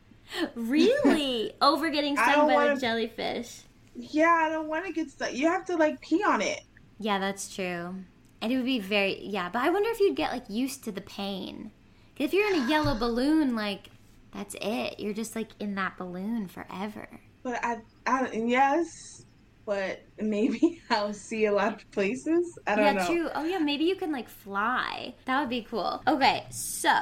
Really? 0.54 1.52
Over 1.62 1.90
getting 1.90 2.16
stung 2.16 2.46
by 2.48 2.54
wanna- 2.54 2.74
the 2.74 2.80
jellyfish. 2.80 3.62
Yeah, 3.94 4.42
I 4.44 4.48
don't 4.50 4.68
want 4.68 4.84
to 4.86 4.92
get 4.92 5.10
stuck. 5.10 5.32
You 5.32 5.48
have 5.48 5.64
to 5.66 5.76
like 5.76 6.00
pee 6.02 6.22
on 6.22 6.42
it. 6.42 6.60
Yeah, 6.98 7.18
that's 7.18 7.54
true. 7.54 7.94
And 8.42 8.52
it 8.52 8.56
would 8.56 8.66
be 8.66 8.78
very 8.78 9.18
yeah, 9.24 9.48
but 9.48 9.62
I 9.62 9.70
wonder 9.70 9.88
if 9.90 10.00
you'd 10.00 10.16
get 10.16 10.32
like 10.32 10.44
used 10.50 10.84
to 10.84 10.92
the 10.92 11.00
pain. 11.00 11.70
'Cause 12.16 12.26
if 12.26 12.32
you're 12.34 12.52
in 12.52 12.62
a 12.64 12.68
yellow 12.70 12.98
balloon, 12.98 13.54
like 13.56 13.88
that's 14.32 14.54
it. 14.60 15.00
You're 15.00 15.14
just 15.14 15.34
like 15.34 15.48
in 15.60 15.74
that 15.76 15.96
balloon 15.96 16.46
forever. 16.48 17.08
But 17.42 17.64
I, 17.64 17.78
I 18.06 18.30
yes, 18.32 19.24
but 19.64 20.02
maybe 20.18 20.82
I'll 20.90 21.14
see 21.14 21.46
a 21.46 21.52
lot 21.52 21.72
of 21.74 21.90
places. 21.90 22.58
I 22.66 22.74
don't 22.76 22.84
yeah, 22.84 22.92
know. 22.92 23.06
true. 23.06 23.28
Oh 23.34 23.44
yeah, 23.44 23.58
maybe 23.58 23.84
you 23.84 23.96
can 23.96 24.12
like 24.12 24.28
fly. 24.28 25.14
That 25.24 25.40
would 25.40 25.48
be 25.48 25.62
cool. 25.62 26.02
Okay, 26.06 26.44
so 26.50 26.92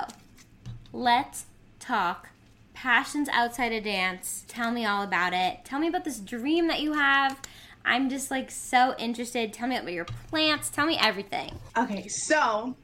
let's 0.92 1.46
talk 1.80 2.28
passions 2.74 3.28
outside 3.30 3.72
of 3.72 3.84
dance. 3.84 4.44
Tell 4.48 4.70
me 4.70 4.84
all 4.84 5.02
about 5.02 5.32
it. 5.32 5.64
Tell 5.64 5.78
me 5.78 5.88
about 5.88 6.04
this 6.04 6.18
dream 6.18 6.68
that 6.68 6.80
you 6.80 6.92
have. 6.92 7.40
I'm 7.84 8.10
just 8.10 8.30
like 8.30 8.50
so 8.50 8.94
interested. 8.98 9.52
Tell 9.52 9.68
me 9.68 9.76
about 9.76 9.92
your 9.92 10.06
plants. 10.28 10.68
Tell 10.70 10.86
me 10.86 10.98
everything. 11.00 11.58
Okay, 11.76 12.08
so 12.08 12.74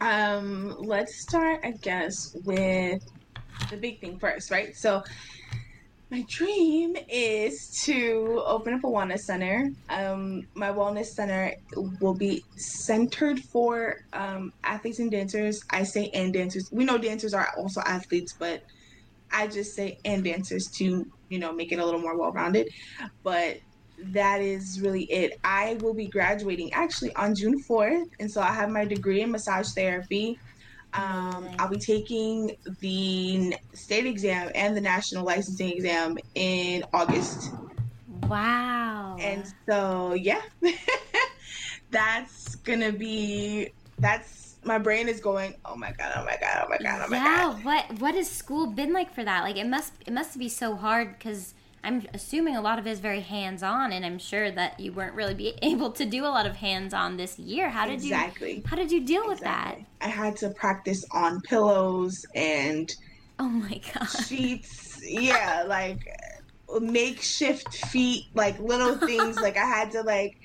um, 0.00 0.76
let's 0.78 1.22
start, 1.22 1.60
I 1.64 1.72
guess, 1.72 2.36
with 2.44 3.02
the 3.70 3.76
big 3.76 4.00
thing 4.00 4.18
first, 4.18 4.50
right? 4.50 4.74
So 4.76 5.02
my 6.10 6.24
dream 6.28 6.96
is 7.08 7.82
to 7.84 8.42
open 8.44 8.74
up 8.74 8.82
a 8.82 8.88
wellness 8.88 9.20
center. 9.20 9.70
Um, 9.88 10.46
my 10.54 10.70
wellness 10.70 11.06
center 11.06 11.54
will 12.00 12.14
be 12.14 12.44
centered 12.56 13.38
for 13.38 13.98
um, 14.12 14.52
athletes 14.64 14.98
and 14.98 15.10
dancers. 15.10 15.62
I 15.70 15.84
say 15.84 16.10
and 16.12 16.32
dancers. 16.32 16.68
We 16.72 16.84
know 16.84 16.98
dancers 16.98 17.32
are 17.32 17.50
also 17.56 17.80
athletes, 17.82 18.34
but 18.36 18.64
I 19.32 19.46
just 19.46 19.74
say 19.74 19.98
and 20.04 20.24
dancers 20.24 20.66
to 20.78 21.06
you 21.28 21.38
know 21.38 21.52
make 21.52 21.72
it 21.72 21.78
a 21.78 21.84
little 21.84 22.00
more 22.00 22.18
well-rounded. 22.18 22.68
But 23.22 23.58
that 24.12 24.40
is 24.40 24.80
really 24.80 25.04
it. 25.04 25.38
I 25.44 25.74
will 25.80 25.94
be 25.94 26.06
graduating 26.06 26.72
actually 26.72 27.14
on 27.16 27.34
June 27.34 27.62
4th, 27.62 28.08
and 28.18 28.30
so 28.30 28.40
I 28.40 28.52
have 28.52 28.70
my 28.70 28.84
degree 28.84 29.20
in 29.22 29.30
massage 29.30 29.68
therapy. 29.72 30.38
Um, 30.92 31.48
I'll 31.58 31.68
be 31.68 31.78
taking 31.78 32.56
the 32.80 33.54
state 33.74 34.06
exam 34.06 34.50
and 34.54 34.76
the 34.76 34.80
national 34.80 35.24
licensing 35.24 35.70
exam 35.70 36.18
in 36.34 36.84
August. 36.92 37.52
Wow. 38.22 39.16
And 39.20 39.44
so, 39.68 40.14
yeah, 40.14 40.40
that's 41.90 42.56
gonna 42.56 42.92
be 42.92 43.72
that's 43.98 44.49
my 44.64 44.78
brain 44.78 45.08
is 45.08 45.20
going, 45.20 45.54
oh 45.64 45.76
my 45.76 45.92
god, 45.92 46.12
oh 46.16 46.24
my 46.24 46.36
god, 46.40 46.64
oh 46.64 46.68
my 46.68 46.78
god, 46.78 47.02
oh 47.06 47.10
my 47.10 47.16
yeah, 47.16 47.36
god. 47.54 47.64
what 47.64 48.00
what 48.00 48.14
has 48.14 48.28
school 48.30 48.66
been 48.66 48.92
like 48.92 49.14
for 49.14 49.24
that? 49.24 49.42
Like 49.42 49.56
it 49.56 49.66
must 49.66 49.92
it 50.06 50.12
must 50.12 50.38
be 50.38 50.48
so 50.48 50.76
hard 50.76 51.18
because 51.18 51.54
I'm 51.82 52.06
assuming 52.12 52.56
a 52.56 52.60
lot 52.60 52.78
of 52.78 52.86
it 52.86 52.90
is 52.90 53.00
very 53.00 53.20
hands 53.20 53.62
on, 53.62 53.92
and 53.92 54.04
I'm 54.04 54.18
sure 54.18 54.50
that 54.50 54.78
you 54.78 54.92
weren't 54.92 55.14
really 55.14 55.34
be 55.34 55.54
able 55.62 55.90
to 55.92 56.04
do 56.04 56.24
a 56.24 56.28
lot 56.28 56.46
of 56.46 56.56
hands 56.56 56.92
on 56.92 57.16
this 57.16 57.38
year. 57.38 57.70
How 57.70 57.86
did 57.86 57.94
Exactly. 57.94 58.56
you 58.56 58.62
how 58.66 58.76
did 58.76 58.92
you 58.92 59.00
deal 59.04 59.26
with 59.26 59.40
that? 59.40 59.76
I 60.00 60.08
had 60.08 60.36
to 60.38 60.50
practice 60.50 61.04
on 61.12 61.40
pillows 61.40 62.24
and? 62.34 62.94
Oh 63.38 63.48
my 63.48 63.80
god. 63.94 64.06
sheets. 64.06 65.00
Yeah, 65.02 65.64
like 65.66 66.06
makeshift 66.80 67.74
feet, 67.86 68.26
like 68.34 68.58
little 68.60 68.96
things. 68.96 69.36
like 69.40 69.56
I 69.56 69.64
had 69.64 69.90
to 69.92 70.02
like 70.02 70.36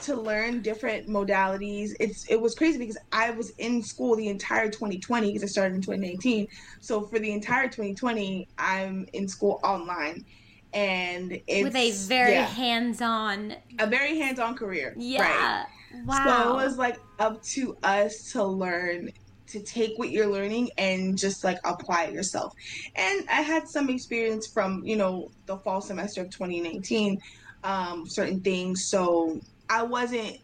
to 0.00 0.14
learn 0.14 0.62
different 0.62 1.08
modalities. 1.08 1.90
It's 2.00 2.28
it 2.28 2.40
was 2.40 2.54
crazy 2.54 2.78
because 2.78 2.98
I 3.12 3.30
was 3.30 3.50
in 3.58 3.82
school 3.82 4.16
the 4.16 4.28
entire 4.28 4.68
2020 4.68 5.28
because 5.28 5.42
I 5.42 5.46
started 5.46 5.74
in 5.76 5.82
2019. 5.82 6.46
So 6.80 7.02
for 7.02 7.18
the 7.18 7.32
entire 7.32 7.64
2020, 7.64 8.48
I'm 8.58 9.06
in 9.12 9.28
school 9.28 9.60
online, 9.62 10.24
and 10.72 11.40
it's 11.46 11.64
with 11.64 11.76
a 11.76 11.90
very 11.92 12.32
yeah, 12.32 12.46
hands 12.46 13.00
on. 13.00 13.54
a 13.78 13.86
very 13.86 14.18
hands-on 14.18 14.56
career. 14.56 14.94
Right. 14.96 15.04
Yeah. 15.04 15.64
Wow. 16.04 16.24
So 16.24 16.58
it 16.58 16.64
was 16.64 16.78
like 16.78 16.98
up 17.18 17.42
to 17.54 17.76
us 17.82 18.30
to 18.32 18.44
learn 18.44 19.10
to 19.48 19.62
take 19.62 19.92
what 19.96 20.10
you're 20.10 20.26
learning 20.26 20.70
and 20.76 21.16
just 21.16 21.44
like 21.44 21.58
apply 21.64 22.04
it 22.04 22.12
yourself. 22.12 22.52
And 22.96 23.26
I 23.28 23.42
had 23.42 23.68
some 23.68 23.88
experience 23.88 24.48
from, 24.52 24.82
you 24.84 24.96
know, 24.96 25.30
the 25.46 25.56
fall 25.58 25.80
semester 25.80 26.22
of 26.22 26.30
2019, 26.30 27.18
um, 27.62 28.04
certain 28.06 28.40
things. 28.40 28.88
So 28.88 29.40
I 29.68 29.82
wasn't 29.82 30.38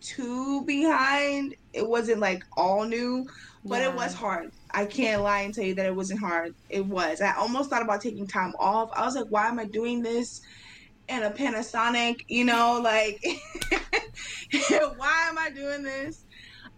too 0.00 0.64
behind. 0.64 1.54
It 1.72 1.86
wasn't 1.88 2.20
like 2.20 2.42
all 2.56 2.84
new, 2.84 3.26
but 3.64 3.80
Yeah. 3.82 3.90
it 3.90 3.96
was 3.96 4.14
hard. 4.14 4.52
I 4.70 4.84
can't 4.86 5.22
lie 5.22 5.40
and 5.40 5.54
tell 5.54 5.64
you 5.64 5.74
that 5.74 5.86
it 5.86 5.94
wasn't 5.94 6.20
hard. 6.20 6.54
It 6.68 6.86
was. 6.86 7.20
I 7.20 7.34
almost 7.34 7.70
thought 7.70 7.82
about 7.82 8.00
taking 8.00 8.26
time 8.26 8.52
off. 8.58 8.90
I 8.94 9.04
was 9.04 9.16
like, 9.16 9.26
why 9.30 9.48
am 9.48 9.58
I 9.58 9.64
doing 9.64 10.02
this? 10.02 10.40
And 11.08 11.24
a 11.24 11.30
pandemic, 11.30 12.24
you 12.28 12.44
know, 12.44 12.80
like, 12.82 13.18
why 14.96 15.26
am 15.28 15.38
I 15.38 15.50
doing 15.54 15.82
this? 15.82 16.24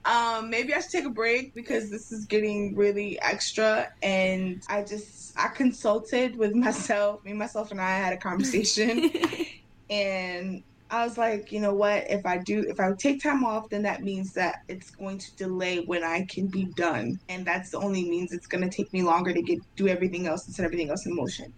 Um, 0.05 0.49
maybe 0.49 0.73
I 0.73 0.81
should 0.81 0.91
take 0.91 1.05
a 1.05 1.11
break 1.11 1.53
because 1.55 1.91
this 1.91 2.11
is 2.11 2.25
getting 2.27 2.75
really 2.75 3.21
extra. 3.21 3.89
And 4.03 4.63
I 4.69 4.83
just, 4.83 5.39
I 5.39 5.49
consulted 5.49 6.37
with 6.37 6.55
myself. 6.55 7.25
Me, 7.25 7.33
myself, 7.33 7.71
and 7.71 7.81
I 7.81 7.97
had 7.99 8.13
a 8.13 8.17
conversation. 8.17 9.11
and 9.91 10.63
I 10.91 11.05
was 11.05 11.17
like, 11.17 11.53
you 11.53 11.61
know 11.61 11.73
what? 11.73 12.11
If 12.11 12.27
I 12.27 12.39
do, 12.39 12.65
if 12.69 12.81
I 12.81 12.91
take 12.99 13.23
time 13.23 13.45
off, 13.45 13.69
then 13.71 13.83
that 13.83 14.03
means 14.03 14.33
that 14.33 14.57
it's 14.69 14.91
going 14.91 15.19
to 15.19 15.37
delay 15.37 15.79
when 15.85 16.03
I 16.03 16.27
can 16.29 16.49
be 16.49 16.65
done, 16.77 17.21
and 17.29 17.47
that's 17.47 17.71
the 17.71 17.79
only 17.79 18.09
means 18.09 18.33
it's 18.33 18.49
going 18.49 18.69
to 18.69 18.77
take 18.77 18.93
me 18.93 19.03
longer 19.03 19.33
to 19.33 19.43
get 19.43 19.59
do 19.77 19.87
everything 19.87 20.27
else 20.27 20.47
and 20.47 20.55
set 20.55 20.65
everything 20.65 20.91
else 20.91 21.07
in 21.07 21.15
motion. 21.15 21.53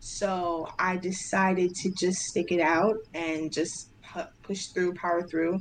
So 0.00 0.66
I 0.78 0.96
decided 0.96 1.74
to 1.74 1.92
just 1.98 2.18
stick 2.20 2.50
it 2.50 2.60
out 2.60 2.96
and 3.12 3.52
just 3.52 3.90
pu- 4.02 4.30
push 4.42 4.68
through, 4.68 4.94
power 4.94 5.26
through, 5.26 5.60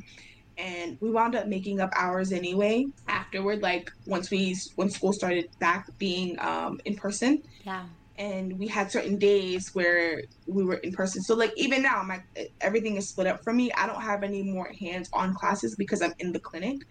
and 0.57 0.97
we 1.01 1.11
wound 1.11 1.35
up 1.35 1.47
making 1.47 1.81
up 1.81 1.91
hours 1.97 2.31
anyway. 2.31 2.85
Afterward, 3.09 3.61
like 3.61 3.91
once 4.07 4.31
we 4.31 4.55
when 4.75 4.89
school 4.89 5.11
started 5.11 5.49
back 5.59 5.87
being 5.97 6.39
um, 6.39 6.79
in 6.85 6.95
person, 6.95 7.43
yeah. 7.63 7.83
And 8.19 8.59
we 8.59 8.67
had 8.67 8.91
certain 8.91 9.17
days 9.17 9.73
where 9.73 10.21
we 10.45 10.63
were 10.65 10.75
in 10.75 10.91
person. 10.91 11.23
So 11.23 11.35
like 11.35 11.53
even 11.55 11.81
now, 11.81 12.03
my 12.03 12.21
everything 12.59 12.97
is 12.97 13.09
split 13.09 13.27
up 13.27 13.43
for 13.43 13.53
me. 13.53 13.71
I 13.71 13.87
don't 13.87 14.01
have 14.01 14.23
any 14.23 14.43
more 14.43 14.71
hands-on 14.77 15.33
classes 15.33 15.75
because 15.77 16.01
I'm 16.01 16.13
in 16.19 16.33
the 16.33 16.39
clinic 16.39 16.81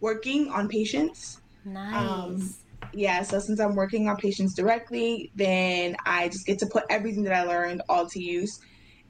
working 0.00 0.50
on 0.50 0.68
patients. 0.68 1.40
Um, 1.66 2.36
nice. 2.36 2.58
Yeah, 2.92 3.22
so 3.22 3.38
since 3.38 3.58
I'm 3.60 3.74
working 3.74 4.08
on 4.08 4.16
patients 4.16 4.54
directly, 4.54 5.32
then 5.34 5.96
I 6.04 6.28
just 6.28 6.46
get 6.46 6.58
to 6.58 6.66
put 6.66 6.84
everything 6.90 7.24
that 7.24 7.32
I 7.32 7.44
learned 7.44 7.82
all 7.88 8.06
to 8.06 8.22
use. 8.22 8.60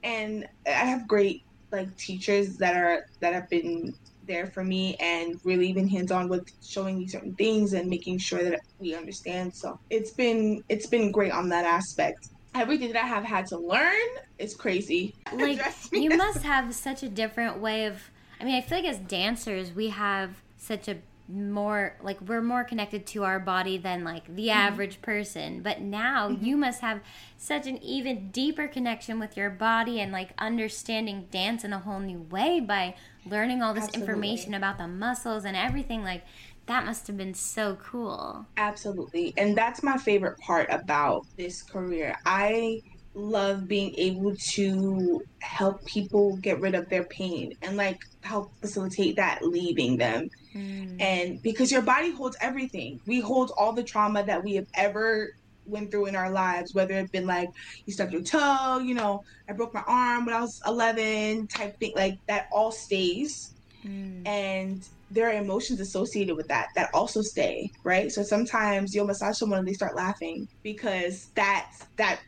And 0.04 0.46
I 0.66 0.70
have 0.70 1.08
great 1.08 1.42
like 1.72 1.94
teachers 1.96 2.56
that 2.58 2.76
are 2.76 3.04
that 3.20 3.34
have 3.34 3.50
been 3.50 3.92
there 4.26 4.46
for 4.46 4.64
me 4.64 4.96
and 5.00 5.40
really 5.44 5.72
been 5.72 5.88
hands 5.88 6.10
on 6.10 6.28
with 6.28 6.50
showing 6.64 6.98
me 6.98 7.06
certain 7.06 7.34
things 7.34 7.72
and 7.72 7.88
making 7.88 8.18
sure 8.18 8.42
that 8.42 8.60
we 8.78 8.94
understand. 8.94 9.54
So 9.54 9.78
it's 9.90 10.12
been 10.12 10.62
it's 10.68 10.86
been 10.86 11.10
great 11.10 11.32
on 11.32 11.48
that 11.50 11.64
aspect. 11.64 12.28
Everything 12.54 12.92
that 12.92 13.02
I 13.02 13.06
have 13.06 13.24
had 13.24 13.46
to 13.46 13.58
learn 13.58 14.08
is 14.38 14.54
crazy. 14.54 15.14
Like 15.32 15.60
you 15.92 16.10
must 16.10 16.42
have 16.42 16.74
such 16.74 17.02
a 17.02 17.08
different 17.08 17.58
way 17.58 17.86
of 17.86 18.10
I 18.40 18.44
mean, 18.44 18.56
I 18.56 18.60
feel 18.60 18.78
like 18.78 18.86
as 18.86 18.98
dancers 18.98 19.72
we 19.72 19.88
have 19.88 20.42
such 20.56 20.88
a 20.88 20.96
more 21.26 21.96
like 22.02 22.20
we're 22.20 22.42
more 22.42 22.64
connected 22.64 23.06
to 23.06 23.24
our 23.24 23.40
body 23.40 23.78
than 23.78 24.04
like 24.04 24.26
the 24.26 24.48
mm-hmm. 24.48 24.58
average 24.58 25.00
person 25.00 25.62
but 25.62 25.80
now 25.80 26.28
mm-hmm. 26.28 26.44
you 26.44 26.56
must 26.56 26.82
have 26.82 27.00
such 27.38 27.66
an 27.66 27.78
even 27.78 28.30
deeper 28.30 28.68
connection 28.68 29.18
with 29.18 29.36
your 29.36 29.48
body 29.48 30.00
and 30.00 30.12
like 30.12 30.30
understanding 30.38 31.26
dance 31.30 31.64
in 31.64 31.72
a 31.72 31.78
whole 31.78 32.00
new 32.00 32.20
way 32.30 32.60
by 32.60 32.94
learning 33.24 33.62
all 33.62 33.72
this 33.72 33.84
Absolutely. 33.84 34.08
information 34.08 34.54
about 34.54 34.76
the 34.76 34.86
muscles 34.86 35.46
and 35.46 35.56
everything 35.56 36.02
like 36.02 36.22
that 36.66 36.84
must 36.84 37.06
have 37.06 37.16
been 37.16 37.34
so 37.34 37.76
cool 37.76 38.46
Absolutely. 38.56 39.34
And 39.36 39.56
that's 39.56 39.82
my 39.82 39.96
favorite 39.96 40.38
part 40.38 40.66
about 40.70 41.26
this 41.36 41.62
career. 41.62 42.18
I 42.24 42.80
love 43.14 43.68
being 43.68 43.94
able 43.96 44.34
to 44.36 45.22
help 45.38 45.84
people 45.84 46.36
get 46.38 46.60
rid 46.60 46.74
of 46.74 46.88
their 46.88 47.04
pain 47.04 47.54
and 47.62 47.76
like 47.76 47.98
help 48.22 48.52
facilitate 48.60 49.16
that 49.16 49.42
leaving 49.42 49.96
them. 49.96 50.28
Mm. 50.54 51.00
And 51.00 51.42
because 51.42 51.70
your 51.70 51.82
body 51.82 52.10
holds 52.10 52.36
everything. 52.40 53.00
We 53.06 53.20
hold 53.20 53.52
all 53.56 53.72
the 53.72 53.82
trauma 53.82 54.24
that 54.24 54.42
we 54.42 54.54
have 54.54 54.66
ever 54.74 55.36
went 55.66 55.90
through 55.90 56.06
in 56.06 56.16
our 56.16 56.30
lives, 56.30 56.74
whether 56.74 56.94
it 56.94 57.10
been 57.12 57.26
like 57.26 57.48
you 57.86 57.92
stubbed 57.92 58.12
your 58.12 58.22
toe, 58.22 58.80
you 58.84 58.94
know, 58.94 59.24
I 59.48 59.52
broke 59.52 59.72
my 59.74 59.84
arm 59.86 60.26
when 60.26 60.34
I 60.34 60.40
was 60.40 60.60
11 60.66 61.46
type 61.48 61.78
thing, 61.78 61.92
like 61.96 62.18
that 62.26 62.48
all 62.52 62.70
stays. 62.70 63.54
Mm. 63.84 64.26
And 64.26 64.88
there 65.10 65.28
are 65.28 65.32
emotions 65.32 65.80
associated 65.80 66.36
with 66.36 66.48
that 66.48 66.68
that 66.74 66.90
also 66.92 67.22
stay, 67.22 67.70
right? 67.84 68.10
So 68.10 68.22
sometimes 68.22 68.94
you'll 68.94 69.06
massage 69.06 69.36
someone 69.36 69.60
and 69.60 69.68
they 69.68 69.74
start 69.74 69.94
laughing 69.94 70.48
because 70.62 71.28
that's 71.34 71.84
that 71.96 72.20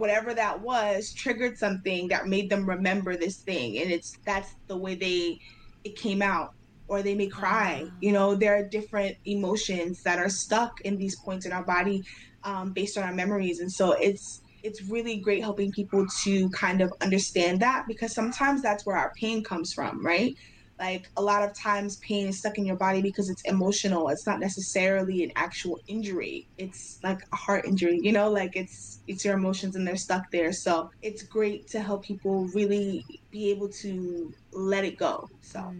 whatever 0.00 0.34
that 0.34 0.60
was 0.60 1.12
triggered 1.12 1.56
something 1.56 2.08
that 2.08 2.26
made 2.26 2.50
them 2.50 2.68
remember 2.68 3.16
this 3.16 3.38
thing. 3.42 3.78
And 3.78 3.90
it's 3.90 4.18
that's 4.24 4.54
the 4.66 4.76
way 4.76 4.94
they 4.94 5.38
it 5.84 5.96
came 5.96 6.22
out. 6.22 6.54
Or 6.88 7.02
they 7.02 7.14
may 7.14 7.28
cry. 7.28 7.82
Uh-huh. 7.84 7.96
you 8.00 8.12
know 8.12 8.34
there 8.34 8.56
are 8.58 8.64
different 8.64 9.16
emotions 9.24 10.02
that 10.02 10.18
are 10.18 10.28
stuck 10.28 10.80
in 10.80 10.96
these 10.96 11.16
points 11.20 11.46
in 11.46 11.52
our 11.52 11.62
body 11.64 12.02
um, 12.42 12.72
based 12.72 12.98
on 12.98 13.04
our 13.04 13.14
memories. 13.14 13.60
And 13.60 13.70
so 13.70 13.92
it's 13.92 14.42
it's 14.62 14.82
really 14.90 15.16
great 15.18 15.42
helping 15.42 15.70
people 15.72 16.06
to 16.22 16.50
kind 16.50 16.80
of 16.80 16.92
understand 17.00 17.60
that 17.60 17.84
because 17.86 18.12
sometimes 18.12 18.60
that's 18.60 18.84
where 18.84 18.96
our 18.96 19.12
pain 19.18 19.42
comes 19.42 19.72
from 19.72 20.04
right 20.04 20.34
like 20.80 21.08
a 21.16 21.22
lot 21.22 21.42
of 21.42 21.54
times 21.54 21.96
pain 21.96 22.26
is 22.28 22.38
stuck 22.38 22.58
in 22.58 22.64
your 22.64 22.76
body 22.76 23.02
because 23.02 23.28
it's 23.28 23.42
emotional. 23.42 24.08
It's 24.08 24.26
not 24.26 24.40
necessarily 24.40 25.22
an 25.22 25.32
actual 25.36 25.78
injury. 25.86 26.48
It's 26.58 26.98
like 27.02 27.20
a 27.32 27.36
heart 27.36 27.66
injury 27.66 28.00
you 28.02 28.12
know 28.12 28.30
like 28.30 28.56
it's 28.56 29.00
it's 29.06 29.24
your 29.24 29.34
emotions 29.34 29.76
and 29.76 29.86
they're 29.86 29.96
stuck 29.96 30.30
there. 30.30 30.52
So 30.52 30.90
it's 31.02 31.22
great 31.22 31.68
to 31.68 31.80
help 31.80 32.04
people 32.04 32.46
really 32.54 33.04
be 33.30 33.50
able 33.50 33.68
to 33.68 34.32
let 34.52 34.84
it 34.84 34.96
go. 34.96 35.28
So 35.42 35.72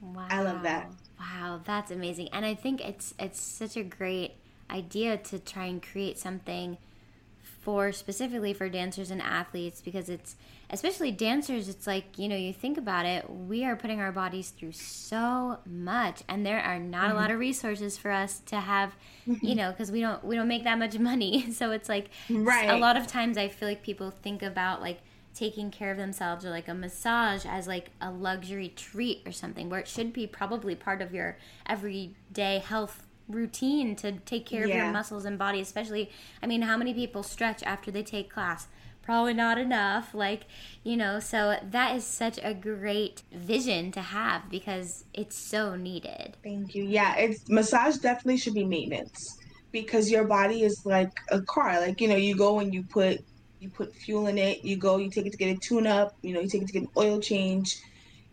wow. 0.00 0.26
i 0.30 0.42
love 0.42 0.62
that. 0.62 0.90
Wow 1.18 1.60
that's 1.64 1.90
amazing. 1.90 2.28
And 2.32 2.46
i 2.46 2.54
think 2.54 2.80
it's 2.80 3.14
it's 3.18 3.40
such 3.40 3.76
a 3.76 3.82
great 3.82 4.36
idea 4.70 5.16
to 5.16 5.38
try 5.38 5.64
and 5.64 5.82
create 5.82 6.18
something 6.18 6.78
for 7.42 7.92
specifically 7.92 8.52
for 8.52 8.68
dancers 8.68 9.10
and 9.10 9.20
athletes 9.20 9.80
because 9.80 10.08
it's 10.08 10.36
especially 10.70 11.10
dancers 11.10 11.68
it's 11.68 11.86
like 11.86 12.18
you 12.18 12.28
know 12.28 12.36
you 12.36 12.52
think 12.52 12.76
about 12.76 13.06
it 13.06 13.28
we 13.30 13.64
are 13.64 13.74
putting 13.74 14.00
our 14.00 14.12
bodies 14.12 14.50
through 14.50 14.72
so 14.72 15.58
much 15.66 16.22
and 16.28 16.44
there 16.44 16.60
are 16.60 16.78
not 16.78 17.04
mm-hmm. 17.04 17.12
a 17.12 17.14
lot 17.14 17.24
mm-hmm. 17.24 17.34
of 17.34 17.40
resources 17.40 17.96
for 17.96 18.10
us 18.10 18.40
to 18.40 18.56
have 18.56 18.94
mm-hmm. 19.26 19.44
you 19.44 19.54
know 19.54 19.70
because 19.70 19.90
we 19.90 20.00
don't 20.00 20.22
we 20.24 20.36
don't 20.36 20.48
make 20.48 20.64
that 20.64 20.78
much 20.78 20.98
money 20.98 21.50
so 21.52 21.70
it's 21.70 21.88
like 21.88 22.10
right. 22.30 22.68
a 22.68 22.76
lot 22.76 22.96
of 22.96 23.06
times 23.06 23.38
i 23.38 23.48
feel 23.48 23.68
like 23.68 23.82
people 23.82 24.10
think 24.10 24.42
about 24.42 24.80
like 24.80 25.00
taking 25.34 25.70
care 25.70 25.92
of 25.92 25.96
themselves 25.96 26.44
or 26.44 26.50
like 26.50 26.68
a 26.68 26.74
massage 26.74 27.46
as 27.46 27.68
like 27.68 27.90
a 28.00 28.10
luxury 28.10 28.72
treat 28.74 29.22
or 29.24 29.30
something 29.30 29.70
where 29.70 29.80
it 29.80 29.86
should 29.86 30.12
be 30.12 30.26
probably 30.26 30.74
part 30.74 31.00
of 31.00 31.14
your 31.14 31.38
everyday 31.66 32.58
health 32.58 33.06
routine 33.28 33.94
to 33.94 34.10
take 34.10 34.46
care 34.46 34.66
yeah. 34.66 34.74
of 34.74 34.82
your 34.82 34.92
muscles 34.92 35.24
and 35.24 35.38
body 35.38 35.60
especially 35.60 36.10
i 36.42 36.46
mean 36.46 36.62
how 36.62 36.76
many 36.76 36.92
people 36.92 37.22
stretch 37.22 37.62
after 37.62 37.90
they 37.90 38.02
take 38.02 38.28
class 38.30 38.66
probably 39.08 39.32
not 39.32 39.56
enough 39.56 40.12
like 40.12 40.42
you 40.84 40.94
know 40.94 41.18
so 41.18 41.56
that 41.70 41.96
is 41.96 42.04
such 42.04 42.38
a 42.42 42.52
great 42.52 43.22
vision 43.32 43.90
to 43.90 44.02
have 44.02 44.50
because 44.50 45.04
it's 45.14 45.34
so 45.34 45.74
needed 45.74 46.36
thank 46.44 46.74
you 46.74 46.84
yeah 46.84 47.16
it's 47.16 47.48
massage 47.48 47.96
definitely 47.96 48.36
should 48.36 48.52
be 48.52 48.66
maintenance 48.66 49.38
because 49.72 50.10
your 50.10 50.24
body 50.24 50.62
is 50.62 50.84
like 50.84 51.20
a 51.30 51.40
car 51.40 51.80
like 51.80 52.02
you 52.02 52.06
know 52.06 52.16
you 52.16 52.36
go 52.36 52.58
and 52.58 52.74
you 52.74 52.82
put 52.82 53.24
you 53.60 53.70
put 53.70 53.94
fuel 53.94 54.26
in 54.26 54.36
it 54.36 54.62
you 54.62 54.76
go 54.76 54.98
you 54.98 55.08
take 55.08 55.24
it 55.24 55.32
to 55.32 55.38
get 55.38 55.56
a 55.56 55.58
tune 55.58 55.86
up 55.86 56.14
you 56.20 56.34
know 56.34 56.40
you 56.40 56.48
take 56.48 56.60
it 56.60 56.66
to 56.66 56.74
get 56.74 56.82
an 56.82 56.90
oil 56.98 57.18
change 57.18 57.80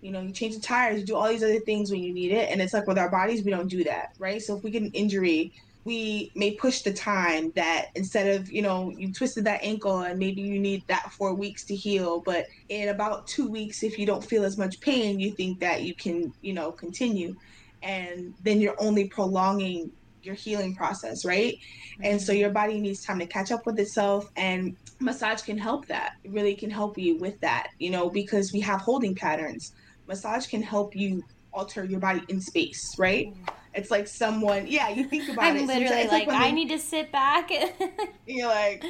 you 0.01 0.11
know, 0.11 0.21
you 0.21 0.31
change 0.31 0.53
the 0.53 0.61
tires, 0.61 0.99
you 0.99 1.05
do 1.07 1.15
all 1.15 1.27
these 1.27 1.41
other 1.41 1.59
things 1.61 1.89
when 1.89 2.03
you 2.03 2.13
need 2.13 2.31
it. 2.31 2.51
And 2.51 2.61
it's 2.61 2.73
like 2.73 2.85
with 2.85 2.99
our 2.99 3.09
bodies, 3.09 3.43
we 3.43 3.49
don't 3.49 3.67
do 3.67 3.83
that, 3.85 4.13
right? 4.19 4.39
So 4.39 4.55
if 4.55 4.63
we 4.63 4.69
get 4.69 4.83
an 4.83 4.91
injury, 4.91 5.51
we 5.85 6.31
may 6.35 6.51
push 6.55 6.81
the 6.81 6.91
time 6.91 7.51
that 7.55 7.87
instead 7.95 8.35
of, 8.35 8.51
you 8.51 8.61
know, 8.61 8.91
you 8.97 9.13
twisted 9.13 9.45
that 9.45 9.63
ankle 9.63 10.01
and 10.01 10.19
maybe 10.19 10.41
you 10.41 10.59
need 10.59 10.83
that 10.87 11.11
four 11.11 11.33
weeks 11.33 11.63
to 11.65 11.75
heal, 11.75 12.21
but 12.21 12.47
in 12.69 12.89
about 12.89 13.27
two 13.27 13.47
weeks, 13.47 13.83
if 13.83 13.97
you 13.97 14.05
don't 14.05 14.23
feel 14.25 14.43
as 14.43 14.57
much 14.57 14.79
pain, 14.81 15.19
you 15.19 15.31
think 15.31 15.59
that 15.59 15.83
you 15.83 15.93
can, 15.93 16.33
you 16.41 16.53
know, 16.53 16.71
continue. 16.71 17.35
And 17.83 18.33
then 18.43 18.59
you're 18.59 18.75
only 18.79 19.07
prolonging 19.07 19.91
your 20.23 20.35
healing 20.35 20.75
process, 20.75 21.23
right? 21.23 21.53
Mm-hmm. 21.53 22.05
And 22.05 22.21
so 22.21 22.31
your 22.31 22.49
body 22.49 22.81
needs 22.81 23.05
time 23.05 23.19
to 23.19 23.27
catch 23.27 23.51
up 23.51 23.65
with 23.65 23.79
itself 23.79 24.29
and 24.35 24.75
massage 24.99 25.43
can 25.43 25.57
help 25.57 25.85
that. 25.87 26.15
It 26.23 26.31
really 26.31 26.55
can 26.55 26.71
help 26.71 26.97
you 26.97 27.17
with 27.17 27.39
that, 27.41 27.69
you 27.77 27.91
know, 27.91 28.09
because 28.09 28.51
we 28.51 28.59
have 28.61 28.81
holding 28.81 29.13
patterns 29.13 29.73
massage 30.07 30.47
can 30.47 30.61
help 30.61 30.95
you 30.95 31.23
alter 31.53 31.83
your 31.83 31.99
body 31.99 32.21
in 32.27 32.41
space, 32.41 32.95
right? 32.97 33.33
It's 33.75 33.91
like 33.91 34.07
someone, 34.07 34.67
yeah, 34.67 34.89
you 34.89 35.03
think 35.05 35.29
about 35.29 35.45
I'm 35.45 35.57
it. 35.57 35.61
I'm 35.61 35.67
literally 35.67 36.03
so 36.03 36.11
like, 36.11 36.27
like 36.27 36.29
I 36.29 36.45
they, 36.45 36.51
need 36.53 36.69
to 36.69 36.79
sit 36.79 37.11
back. 37.11 37.51
you're 38.25 38.47
like, 38.47 38.83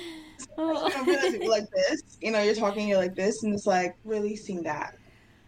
oh. 0.57 0.89
you 1.07 1.49
like 1.49 1.69
this. 1.71 2.01
You 2.21 2.31
know, 2.31 2.41
you're 2.41 2.55
talking, 2.55 2.87
you're 2.87 2.99
like 2.99 3.15
this, 3.15 3.43
and 3.43 3.53
it's 3.53 3.65
like 3.65 3.95
releasing 4.03 4.63
that. 4.63 4.95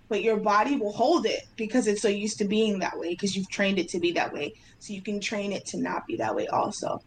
But 0.09 0.23
your 0.23 0.37
body 0.37 0.77
will 0.77 0.93
hold 0.93 1.25
it 1.25 1.43
because 1.55 1.87
it's 1.87 2.01
so 2.01 2.07
used 2.07 2.37
to 2.39 2.45
being 2.45 2.79
that 2.79 2.97
way 2.97 3.09
because 3.09 3.35
you've 3.35 3.49
trained 3.49 3.77
it 3.77 3.89
to 3.89 3.99
be 3.99 4.11
that 4.13 4.33
way. 4.33 4.53
So 4.79 4.93
you 4.93 5.01
can 5.01 5.19
train 5.19 5.51
it 5.51 5.65
to 5.67 5.77
not 5.77 6.07
be 6.07 6.15
that 6.17 6.33
way 6.33 6.47
also. 6.47 7.01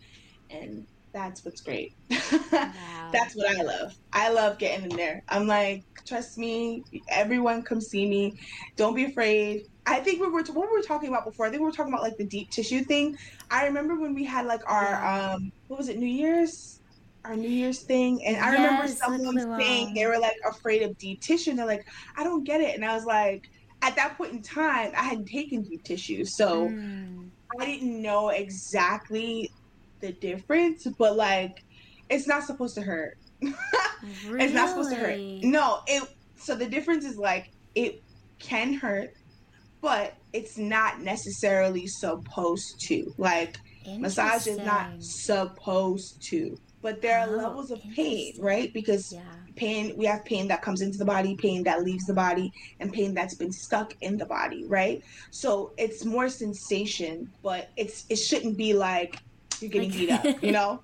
And 0.50 0.86
that's 1.12 1.44
what's 1.44 1.60
great. 1.60 1.94
Wow. 2.52 3.10
that's 3.12 3.34
what 3.34 3.48
I 3.48 3.62
love. 3.62 3.96
I 4.12 4.30
love 4.30 4.58
getting 4.58 4.90
in 4.90 4.96
there. 4.96 5.22
I'm 5.28 5.46
like, 5.46 5.84
trust 6.04 6.38
me, 6.38 6.82
everyone 7.08 7.62
come 7.62 7.80
see 7.80 8.08
me. 8.08 8.38
Don't 8.76 8.94
be 8.94 9.04
afraid. 9.04 9.66
I 9.86 10.00
think 10.00 10.20
we 10.20 10.28
were 10.28 10.42
what 10.42 10.70
we 10.70 10.76
were 10.76 10.82
talking 10.82 11.08
about 11.08 11.24
before. 11.24 11.46
I 11.46 11.50
think 11.50 11.60
we 11.60 11.66
were 11.66 11.72
talking 11.72 11.92
about 11.92 12.02
like 12.02 12.16
the 12.16 12.24
deep 12.24 12.50
tissue 12.50 12.82
thing. 12.84 13.16
I 13.50 13.66
remember 13.66 13.98
when 13.98 14.14
we 14.14 14.24
had 14.24 14.46
like 14.46 14.62
our 14.66 15.04
um 15.04 15.52
what 15.68 15.78
was 15.78 15.88
it 15.88 15.98
New 15.98 16.06
Year's 16.06 16.80
our 17.24 17.36
New 17.36 17.48
Year's 17.48 17.82
thing, 17.82 18.24
and 18.24 18.36
I 18.36 18.52
yes, 18.52 18.58
remember 18.58 18.88
someone 18.88 19.58
saying 19.58 19.94
they 19.94 20.06
were 20.06 20.18
like 20.18 20.36
afraid 20.48 20.82
of 20.82 20.96
deep 20.98 21.20
tissue. 21.20 21.50
And 21.50 21.58
they're 21.58 21.66
like, 21.66 21.86
I 22.16 22.24
don't 22.24 22.44
get 22.44 22.60
it, 22.60 22.74
and 22.74 22.84
I 22.84 22.94
was 22.94 23.04
like, 23.04 23.48
at 23.82 23.96
that 23.96 24.16
point 24.16 24.32
in 24.32 24.42
time, 24.42 24.92
I 24.96 25.02
hadn't 25.02 25.26
taken 25.26 25.62
deep 25.62 25.84
tissue, 25.84 26.24
so 26.24 26.68
mm. 26.68 27.28
I 27.58 27.64
didn't 27.64 28.00
know 28.00 28.28
exactly 28.30 29.50
the 30.00 30.12
difference, 30.12 30.86
but 30.98 31.16
like 31.16 31.64
it's 32.08 32.26
not 32.26 32.44
supposed 32.44 32.74
to 32.74 32.82
hurt. 32.82 33.18
really? 33.40 33.54
It's 34.44 34.54
not 34.54 34.70
supposed 34.70 34.90
to 34.90 34.96
hurt. 34.96 35.18
No, 35.42 35.80
it 35.86 36.02
so 36.36 36.54
the 36.54 36.66
difference 36.66 37.04
is 37.04 37.16
like 37.16 37.50
it 37.74 38.02
can 38.38 38.74
hurt, 38.74 39.14
but 39.80 40.14
it's 40.32 40.58
not 40.58 41.00
necessarily 41.00 41.86
supposed 41.86 42.80
to. 42.80 43.14
Like 43.18 43.56
massage 43.98 44.46
is 44.46 44.58
not 44.58 45.02
supposed 45.02 46.22
to. 46.22 46.58
But 46.82 47.02
there 47.02 47.18
are 47.18 47.28
oh, 47.28 47.36
levels 47.36 47.70
of 47.70 47.82
pain, 47.94 48.34
right? 48.38 48.72
Because 48.72 49.12
yeah. 49.12 49.20
pain 49.54 49.94
we 49.96 50.06
have 50.06 50.24
pain 50.24 50.48
that 50.48 50.62
comes 50.62 50.80
into 50.80 50.96
the 50.96 51.04
body, 51.04 51.36
pain 51.36 51.62
that 51.64 51.84
leaves 51.84 52.06
the 52.06 52.14
body, 52.14 52.52
and 52.80 52.92
pain 52.92 53.12
that's 53.12 53.34
been 53.34 53.52
stuck 53.52 53.94
in 54.00 54.16
the 54.16 54.24
body, 54.24 54.64
right? 54.66 55.02
So 55.30 55.72
it's 55.76 56.04
more 56.04 56.28
sensation, 56.28 57.30
but 57.42 57.68
it's 57.76 58.06
it 58.08 58.16
shouldn't 58.16 58.56
be 58.56 58.72
like 58.72 59.16
you're 59.62 59.70
getting 59.70 59.90
beat 59.90 60.10
up, 60.10 60.42
you 60.42 60.52
know? 60.58 60.82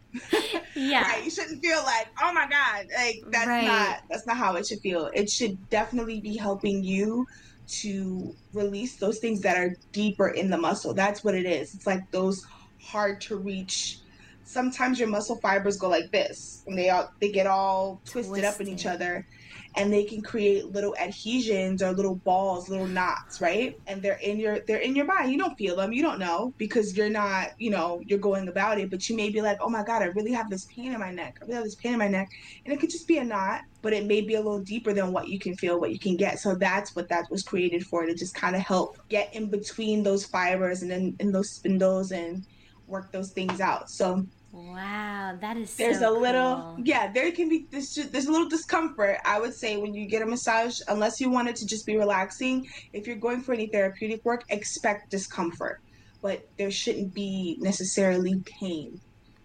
yeah. 0.74 1.22
You 1.22 1.30
shouldn't 1.30 1.62
feel 1.62 1.82
like, 1.84 2.08
oh 2.22 2.32
my 2.32 2.46
God, 2.48 2.86
like 2.96 3.22
that's 3.28 3.46
right. 3.46 3.64
not 3.64 4.02
that's 4.08 4.26
not 4.26 4.36
how 4.36 4.56
it 4.56 4.66
should 4.66 4.80
feel. 4.80 5.10
It 5.14 5.30
should 5.30 5.68
definitely 5.70 6.20
be 6.20 6.36
helping 6.36 6.82
you 6.82 7.26
to 7.68 8.34
release 8.52 8.96
those 8.96 9.18
things 9.18 9.40
that 9.40 9.56
are 9.56 9.76
deeper 9.92 10.28
in 10.28 10.50
the 10.50 10.58
muscle. 10.58 10.94
That's 10.94 11.24
what 11.24 11.34
it 11.34 11.46
is. 11.46 11.74
It's 11.74 11.86
like 11.86 12.10
those 12.10 12.46
hard 12.80 13.20
to 13.22 13.36
reach 13.36 13.98
sometimes 14.44 14.98
your 15.00 15.08
muscle 15.08 15.36
fibers 15.36 15.76
go 15.76 15.88
like 15.88 16.10
this 16.12 16.62
and 16.66 16.78
they 16.78 16.88
all 16.88 17.12
they 17.20 17.30
get 17.30 17.46
all 17.46 18.00
twisted, 18.04 18.30
twisted. 18.30 18.44
up 18.44 18.60
in 18.60 18.68
each 18.68 18.86
other 18.86 19.26
and 19.76 19.92
they 19.92 20.04
can 20.04 20.22
create 20.22 20.66
little 20.66 20.94
adhesions 20.96 21.82
or 21.82 21.92
little 21.92 22.16
balls, 22.24 22.68
little 22.68 22.86
knots, 22.86 23.40
right? 23.40 23.74
And 23.86 24.02
they're 24.02 24.18
in 24.22 24.38
your 24.38 24.60
they're 24.66 24.78
in 24.78 24.96
your 24.96 25.06
body. 25.06 25.30
You 25.30 25.38
don't 25.38 25.56
feel 25.56 25.76
them, 25.76 25.92
you 25.92 26.02
don't 26.02 26.18
know 26.18 26.52
because 26.58 26.96
you're 26.96 27.10
not, 27.10 27.48
you 27.58 27.70
know, 27.70 28.00
you're 28.06 28.18
going 28.18 28.48
about 28.48 28.78
it, 28.78 28.90
but 28.90 29.08
you 29.08 29.16
may 29.16 29.30
be 29.30 29.42
like, 29.42 29.58
"Oh 29.60 29.68
my 29.68 29.82
god, 29.84 30.02
I 30.02 30.06
really 30.06 30.32
have 30.32 30.50
this 30.50 30.66
pain 30.74 30.92
in 30.92 31.00
my 31.00 31.10
neck. 31.12 31.34
I 31.40 31.44
really 31.44 31.56
have 31.56 31.64
this 31.64 31.76
pain 31.76 31.92
in 31.92 31.98
my 31.98 32.08
neck." 32.08 32.28
And 32.64 32.74
it 32.74 32.80
could 32.80 32.90
just 32.90 33.08
be 33.08 33.18
a 33.18 33.24
knot, 33.24 33.60
but 33.82 33.92
it 33.92 34.06
may 34.06 34.20
be 34.20 34.34
a 34.34 34.40
little 34.40 34.62
deeper 34.62 34.92
than 34.92 35.12
what 35.12 35.28
you 35.28 35.38
can 35.38 35.54
feel, 35.56 35.80
what 35.80 35.92
you 35.92 35.98
can 35.98 36.16
get. 36.16 36.38
So 36.40 36.54
that's 36.54 36.94
what 36.96 37.08
that 37.08 37.26
was 37.30 37.42
created 37.42 37.84
for 37.84 38.06
to 38.06 38.14
just 38.14 38.34
kind 38.34 38.56
of 38.56 38.62
help 38.62 38.96
get 39.08 39.34
in 39.34 39.50
between 39.50 40.02
those 40.02 40.26
fibers 40.26 40.82
and 40.82 40.90
then 40.90 41.16
in 41.20 41.32
those 41.32 41.50
spindles 41.52 42.10
and 42.12 42.44
work 42.86 43.12
those 43.12 43.32
things 43.32 43.60
out. 43.60 43.90
So 43.90 44.24
Wow, 44.56 45.36
that 45.38 45.58
is 45.58 45.76
there's 45.76 45.98
so 45.98 46.16
a 46.16 46.18
little 46.18 46.56
cool. 46.76 46.76
yeah 46.84 47.12
there 47.12 47.30
can 47.30 47.48
be 47.50 47.66
this 47.70 47.94
there's 47.94 48.24
a 48.24 48.32
little 48.32 48.48
discomfort 48.48 49.18
i 49.26 49.38
would 49.38 49.52
say 49.54 49.76
when 49.76 49.92
you 49.92 50.06
get 50.06 50.22
a 50.22 50.26
massage 50.26 50.80
unless 50.88 51.20
you 51.20 51.28
want 51.28 51.46
it 51.48 51.56
to 51.56 51.66
just 51.66 51.84
be 51.84 51.96
relaxing 51.98 52.66
if 52.94 53.06
you're 53.06 53.16
going 53.16 53.42
for 53.42 53.52
any 53.52 53.66
therapeutic 53.66 54.24
work 54.24 54.44
expect 54.48 55.10
discomfort 55.10 55.82
but 56.22 56.48
there 56.56 56.70
shouldn't 56.70 57.12
be 57.12 57.58
necessarily 57.60 58.42
pain 58.46 58.98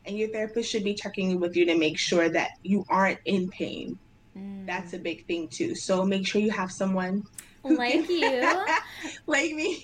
and 0.06 0.18
your 0.18 0.30
therapist 0.30 0.72
should 0.72 0.84
be 0.86 0.94
checking 0.94 1.32
in 1.32 1.40
with 1.42 1.58
you 1.58 1.66
to 1.66 1.78
make 1.78 1.98
sure 2.00 2.30
that 2.30 2.52
you 2.64 2.86
aren't 2.90 3.20
in 3.26 3.50
pain 3.50 4.00
Mm. 4.38 4.66
that's 4.66 4.94
a 4.94 4.98
big 4.98 5.28
thing 5.28 5.50
too 5.50 5.76
so 5.76 6.06
make 6.06 6.26
sure 6.26 6.40
you 6.40 6.52
have 6.52 6.72
someone 6.72 7.22
like 7.64 8.10
you 8.10 8.42
like 9.28 9.54
me 9.54 9.84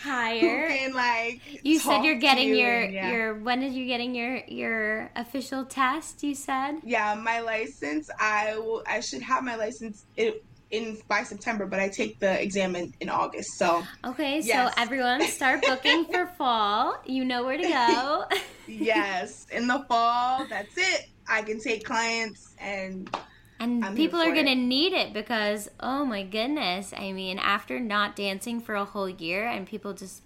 higher. 0.00 0.66
and 0.66 0.94
like 0.94 1.40
You 1.62 1.78
said 1.78 2.02
you're 2.04 2.16
getting 2.16 2.48
you 2.48 2.56
your 2.56 2.80
and, 2.82 2.92
yeah. 2.94 3.10
your 3.10 3.34
when 3.34 3.60
did 3.60 3.72
you 3.72 3.86
getting 3.86 4.14
your 4.14 4.40
your 4.48 5.10
official 5.16 5.64
test? 5.64 6.22
You 6.22 6.34
said. 6.34 6.76
Yeah, 6.84 7.14
my 7.14 7.40
license. 7.40 8.10
I 8.18 8.56
will. 8.58 8.82
I 8.86 9.00
should 9.00 9.22
have 9.22 9.44
my 9.44 9.56
license 9.56 10.04
in, 10.16 10.32
in 10.70 10.98
by 11.08 11.22
September, 11.22 11.66
but 11.66 11.78
I 11.80 11.88
take 11.88 12.18
the 12.18 12.40
exam 12.42 12.74
in, 12.76 12.92
in 13.00 13.08
August. 13.08 13.58
So 13.58 13.82
Okay, 14.04 14.40
Yes. 14.40 14.74
so 14.74 14.82
everyone 14.82 15.22
start 15.28 15.62
booking 15.66 16.06
for 16.06 16.26
fall. 16.38 16.96
You 17.06 17.24
know 17.24 17.44
where 17.44 17.56
to 17.58 17.62
go. 17.68 18.24
yes, 18.66 19.46
in 19.52 19.66
the 19.66 19.84
fall, 19.88 20.46
that's 20.48 20.76
it. 20.76 21.06
I 21.28 21.42
can 21.42 21.58
take 21.60 21.84
clients 21.84 22.54
and 22.58 23.14
And 23.60 23.84
I'm 23.84 23.94
people 23.94 24.20
are 24.20 24.32
going 24.32 24.46
to 24.46 24.54
need 24.54 24.92
it 24.92 25.12
because, 25.12 25.70
oh 25.80 26.04
my 26.04 26.22
goodness. 26.22 26.92
I 26.96 27.12
mean, 27.12 27.38
after 27.38 27.78
not 27.80 28.16
dancing 28.16 28.60
for 28.60 28.74
a 28.74 28.84
whole 28.84 29.08
year 29.08 29.46
and 29.46 29.66
people 29.66 29.94
just, 29.94 30.22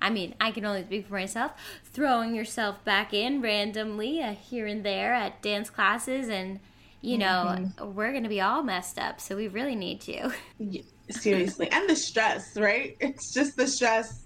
I 0.00 0.10
mean, 0.10 0.34
I 0.40 0.50
can 0.50 0.64
only 0.64 0.82
speak 0.84 1.06
for 1.06 1.14
myself, 1.14 1.52
throwing 1.84 2.34
yourself 2.34 2.84
back 2.84 3.14
in 3.14 3.40
randomly 3.40 4.20
uh, 4.22 4.34
here 4.34 4.66
and 4.66 4.84
there 4.84 5.14
at 5.14 5.40
dance 5.42 5.70
classes 5.70 6.28
and, 6.28 6.58
you 7.00 7.18
know, 7.18 7.54
Mm-hmm. 7.56 7.94
we're 7.94 8.10
going 8.10 8.24
to 8.24 8.28
be 8.28 8.40
all 8.40 8.62
messed 8.62 8.98
up. 8.98 9.20
So 9.20 9.36
we 9.36 9.48
really 9.48 9.76
need 9.76 10.06
you. 10.08 10.32
y- 10.58 10.82
seriously, 11.08 11.70
and 11.70 11.88
the 11.88 11.96
stress, 11.96 12.56
right? 12.56 12.96
It's 13.00 13.32
just 13.32 13.56
the 13.56 13.66
stress 13.66 14.24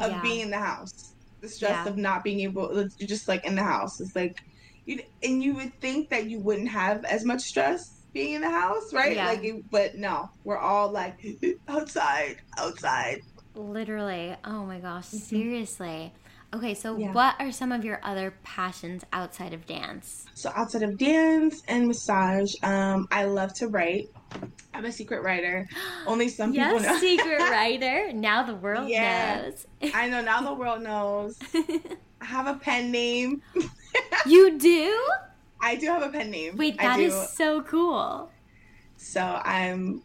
of 0.00 0.10
Yeah. 0.10 0.22
being 0.22 0.40
in 0.40 0.50
the 0.50 0.58
house, 0.58 1.14
the 1.40 1.48
stress 1.48 1.84
Yeah. 1.84 1.88
of 1.88 1.96
not 1.96 2.24
being 2.24 2.40
able. 2.40 2.74
You're 2.98 3.08
just 3.08 3.28
like 3.28 3.44
in 3.46 3.54
the 3.54 3.62
house. 3.62 4.00
It's 4.00 4.16
like, 4.16 4.42
you 4.86 5.00
and 5.22 5.42
you 5.42 5.54
would 5.54 5.78
think 5.80 6.10
that 6.10 6.26
you 6.26 6.40
wouldn't 6.40 6.68
have 6.68 7.04
as 7.04 7.24
much 7.24 7.42
stress 7.42 8.00
being 8.12 8.34
in 8.34 8.40
the 8.42 8.50
house, 8.50 8.92
right? 8.92 9.16
Yeah. 9.16 9.26
Like, 9.26 9.44
it, 9.44 9.70
but 9.70 9.94
no, 9.94 10.28
we're 10.44 10.58
all 10.58 10.90
like 10.90 11.16
outside, 11.68 12.36
outside. 12.58 13.20
Literally. 13.54 14.34
Oh 14.44 14.64
my 14.64 14.78
gosh. 14.80 15.06
Mm-hmm. 15.08 15.16
Seriously. 15.18 16.12
Okay, 16.54 16.74
so 16.74 16.98
Yeah. 16.98 17.12
what 17.12 17.34
are 17.38 17.50
some 17.50 17.72
of 17.72 17.82
your 17.84 17.98
other 18.02 18.34
passions 18.42 19.04
outside 19.12 19.54
of 19.54 19.64
dance? 19.66 20.26
So 20.34 20.52
outside 20.54 20.82
of 20.82 20.98
dance 20.98 21.62
and 21.66 21.86
massage, 21.86 22.52
um, 22.62 23.06
I 23.10 23.24
love 23.24 23.54
to 23.54 23.68
write. 23.68 24.08
I'm 24.74 24.84
a 24.84 24.92
secret 24.92 25.22
writer. 25.22 25.66
Only 26.06 26.28
some 26.28 26.52
people 26.52 26.66
know. 26.80 26.80
Yes, 26.80 27.00
secret 27.00 27.40
writer. 27.50 28.12
Now 28.12 28.42
the 28.42 28.54
world 28.54 28.88
Yeah. 28.90 29.42
knows. 29.42 29.66
I 29.94 30.08
know 30.10 30.20
now 30.20 30.42
the 30.42 30.52
world 30.54 30.82
knows. 30.82 31.38
I 32.20 32.24
have 32.24 32.46
a 32.46 32.54
pen 32.58 32.90
name. 32.90 33.40
You 34.26 34.58
do? 34.58 35.02
I 35.60 35.76
do 35.76 35.86
have 35.86 36.02
a 36.02 36.08
pen 36.08 36.30
name. 36.30 36.56
Wait, 36.56 36.78
that 36.78 36.98
is 36.98 37.14
so 37.30 37.62
cool. 37.62 38.30
So 38.96 39.20
I'm 39.44 40.02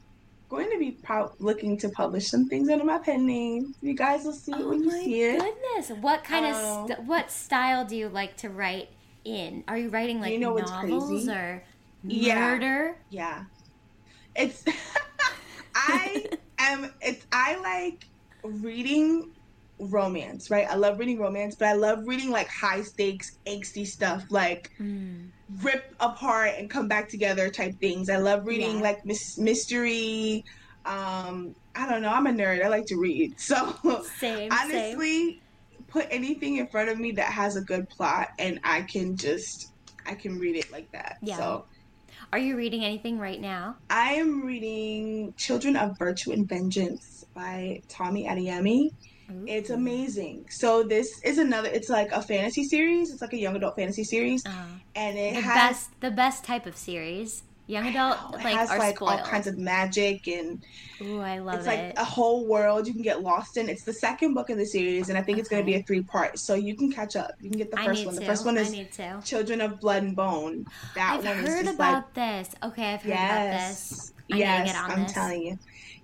going 0.50 0.70
to 0.72 0.78
be 0.80 0.92
proud 0.92 1.32
looking 1.40 1.78
to 1.80 1.90
publish 1.90 2.28
some 2.30 2.48
things 2.48 2.70
under 2.70 2.86
my 2.86 3.00
pen 3.00 3.26
name. 3.26 3.74
You 3.82 3.94
guys 3.96 4.24
will 4.24 4.34
see 4.34 4.52
it 4.52 4.58
Oh 4.62 4.70
when 4.70 4.84
you 4.84 4.92
see 4.92 5.22
it. 5.24 5.40
goodness! 5.40 5.90
What 6.02 6.24
kind 6.24 6.46
Oh. 6.46 6.50
of 6.50 6.56
um, 6.56 6.88
st- 6.88 7.00
what 7.08 7.32
style 7.32 7.86
do 7.86 7.96
you 7.96 8.08
like 8.10 8.38
to 8.38 8.50
write 8.50 8.90
in? 9.26 9.64
Are 9.68 9.78
you 9.78 9.90
writing 9.90 10.22
like 10.22 10.32
You 10.34 10.40
know 10.40 10.56
novels 10.56 11.28
or 11.28 11.64
Yeah. 12.04 12.40
murder? 12.40 12.98
Yeah. 13.10 13.44
It's 14.36 14.64
I 15.76 16.26
am 16.60 16.92
it's 17.02 17.26
I 17.32 17.58
like 17.58 18.06
reading 18.44 19.32
romance, 19.80 20.50
right? 20.50 20.68
I 20.70 20.76
love 20.76 21.00
reading 21.00 21.20
romance, 21.20 21.56
but 21.58 21.68
I 21.68 21.74
love 21.74 22.00
reading 22.06 22.30
like 22.32 22.48
high 22.50 22.82
stakes, 22.82 23.28
angsty 23.48 23.86
stuff 23.86 24.24
like 24.30 24.70
Mm. 24.80 25.32
rip 25.64 25.84
apart 26.00 26.52
and 26.58 26.70
come 26.70 26.88
back 26.88 27.10
together 27.10 27.50
type 27.50 27.74
things. 27.80 28.10
I 28.10 28.18
love 28.18 28.46
reading 28.46 28.78
Yeah. 28.78 28.82
like 28.84 28.98
mis- 29.06 29.38
mystery. 29.38 30.44
Um, 30.86 31.54
I 31.76 31.88
don't 31.88 32.02
know. 32.02 32.10
I'm 32.10 32.28
a 32.28 32.32
nerd. 32.32 32.64
I 32.64 32.68
like 32.70 32.86
to 32.88 32.98
read. 32.98 33.32
So 33.40 33.76
Same, 34.20 34.50
same. 34.50 34.52
honestly, 34.52 35.42
put 35.88 36.08
anything 36.12 36.58
in 36.58 36.68
front 36.68 36.90
of 36.90 36.98
me 37.00 37.12
that 37.14 37.32
has 37.32 37.56
a 37.56 37.62
good 37.62 37.86
plot, 37.96 38.28
and 38.40 38.60
I 38.64 38.82
can 38.84 39.16
just 39.16 39.72
I 40.06 40.16
can 40.16 40.40
read 40.40 40.56
it 40.56 40.72
like 40.72 40.90
that. 40.94 41.16
Yeah. 41.22 41.38
So 41.38 41.66
Are 42.34 42.40
you 42.40 42.56
reading 42.58 42.84
anything 42.86 43.20
right 43.20 43.40
now? 43.40 43.76
I 43.90 44.14
am 44.14 44.44
reading 44.46 45.34
Children 45.38 45.76
of 45.76 45.92
Virtue 46.00 46.32
and 46.32 46.48
Vengeance 46.48 47.24
by 47.36 47.82
Tomi 47.90 48.26
Adeyemi. 48.26 48.90
Mm-hmm. 49.30 49.48
It's 49.48 49.70
amazing. 49.70 50.46
So 50.50 50.84
this 50.84 51.22
is 51.24 51.38
another. 51.38 51.70
It's 51.70 51.90
like 51.90 52.12
a 52.12 52.22
fantasy 52.22 52.64
series. 52.64 53.12
It's 53.12 53.22
like 53.22 53.34
a 53.34 53.38
young 53.38 53.56
adult 53.56 53.76
fantasy 53.76 54.04
series, 54.04 54.44
Oh. 54.48 54.52
and 54.96 55.18
it 55.18 55.36
the 55.36 55.42
has 55.42 55.56
best, 55.56 55.90
the 56.02 56.12
best 56.12 56.44
type 56.44 56.66
of 56.66 56.76
series. 56.78 57.44
Young 57.70 57.86
adult, 57.88 58.16
it 58.36 58.46
like 58.46 58.56
has 58.56 58.70
like 58.70 58.96
spoiled. 58.96 59.20
all 59.20 59.26
kinds 59.26 59.46
of 59.46 59.58
magic 59.58 60.26
and 60.30 60.64
Ooh, 61.02 61.20
I 61.20 61.40
love 61.40 61.56
it's 61.56 61.68
it. 61.68 61.70
like 61.70 62.00
a 62.00 62.06
whole 62.06 62.46
world 62.48 62.88
you 62.88 62.94
can 62.94 63.02
get 63.02 63.22
lost 63.22 63.58
in. 63.58 63.68
It's 63.68 63.84
the 63.84 63.92
second 63.92 64.36
book 64.36 64.50
in 64.50 64.58
the 64.58 64.66
series, 64.66 65.10
and 65.10 65.18
I 65.18 65.22
think 65.22 65.38
it's 65.38 65.50
going 65.50 65.62
to 65.62 65.66
be 65.66 65.76
a 65.76 65.84
three 65.84 66.02
part. 66.02 66.40
So 66.40 66.54
you 66.56 66.78
can 66.78 66.90
catch 66.90 67.18
up. 67.18 67.32
You 67.42 67.50
can 67.50 67.58
get 67.58 67.70
the 67.70 67.76
first 67.76 68.06
one. 68.06 68.14
to. 68.14 68.20
The 68.22 68.26
first 68.26 68.46
one 68.46 68.56
is. 68.58 68.74
Children 69.26 69.60
of 69.60 69.82
Blood 69.82 70.04
and 70.04 70.16
Bone. 70.16 70.66
That 70.96 71.18
I've 71.20 71.26
one 71.26 71.46
heard 71.46 71.68
about 71.68 72.14
this. 72.14 72.52
Okay, 72.64 72.94
I've 72.94 73.02
heard 73.02 73.12
about 73.12 73.68
this. 73.68 74.14
yes, 74.30 74.32
I 74.32 74.38
yes 74.38 74.76
i'm 74.88 75.04
this. 75.04 75.12
telling 75.12 75.42
you, 75.42 75.60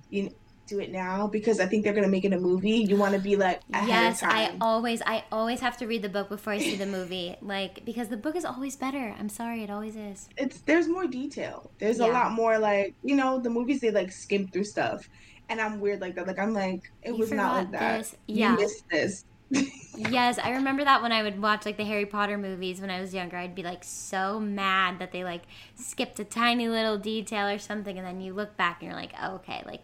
you 0.10 0.32
do 0.68 0.80
it 0.80 0.92
now 0.92 1.28
because 1.28 1.60
I 1.60 1.66
think 1.68 1.84
they're 1.84 1.94
going 1.94 2.06
to 2.06 2.10
make 2.12 2.26
it 2.26 2.34
a 2.34 2.40
movie. 2.40 2.86
You 2.88 2.98
want 2.98 3.14
to 3.16 3.20
be 3.22 3.36
like 3.36 3.60
ahead 3.74 4.02
Yes, 4.02 4.24
of 4.30 4.30
I 4.30 4.52
always, 4.62 5.02
I 5.02 5.26
always 5.32 5.60
have 5.62 5.78
to 5.78 5.88
read 5.88 6.02
the 6.02 6.10
book 6.10 6.30
before 6.30 6.54
I 6.54 6.60
see 6.60 6.76
the 6.76 6.86
movie, 6.86 7.36
like 7.42 7.84
because 7.86 8.10
the 8.10 8.18
book 8.18 8.36
is 8.36 8.46
always 8.46 8.76
better. 8.76 9.16
I'm 9.18 9.30
sorry, 9.30 9.64
it 9.64 9.70
always 9.70 9.96
is. 9.96 10.30
it's 10.38 10.62
there's 10.64 10.88
more 10.88 11.08
detail. 11.08 11.72
There's 11.80 12.00
a 12.00 12.08
lot 12.08 12.32
more 12.32 12.58
like 12.60 12.96
you 13.04 13.16
know 13.16 13.40
the 13.42 13.50
movies 13.50 13.82
they 13.82 13.92
like 13.92 14.12
skim 14.12 14.48
through 14.48 14.64
stuff, 14.66 15.08
and 15.50 15.62
I'm 15.62 15.80
weird 15.80 16.02
like 16.02 16.16
that. 16.16 16.28
Like 16.28 16.40
I'm 16.40 16.54
like 16.54 16.82
it 17.04 17.16
You 17.16 17.18
was 17.18 17.32
not 17.32 17.54
like 17.54 17.72
that. 17.72 18.02
this. 18.02 18.16
You 18.28 18.40
Yeah. 18.40 18.56
missed 18.56 18.84
this. 18.92 19.24
Yes, 19.96 20.40
I 20.40 20.52
remember 20.52 20.84
that 20.84 21.04
when 21.04 21.12
I 21.12 21.22
would 21.22 21.40
watch 21.40 21.66
like 21.68 21.78
the 21.78 21.86
Harry 21.86 22.08
Potter 22.08 22.36
movies 22.38 22.82
when 22.82 22.90
I 22.90 23.00
was 23.00 23.14
younger, 23.14 23.38
I'd 23.38 23.54
be 23.54 23.62
like 23.62 23.84
so 23.84 24.40
mad 24.40 24.98
that 25.00 25.12
they 25.12 25.24
like 25.24 25.44
skipped 25.76 26.20
a 26.20 26.24
tiny 26.26 26.68
little 26.68 26.98
detail 26.98 27.48
or 27.48 27.60
something, 27.60 27.96
and 27.98 28.06
then 28.08 28.20
you 28.20 28.34
look 28.34 28.58
back 28.58 28.82
and 28.82 28.90
you're 28.90 29.00
like, 29.00 29.14
oh, 29.22 29.36
okay, 29.36 29.62
like 29.68 29.84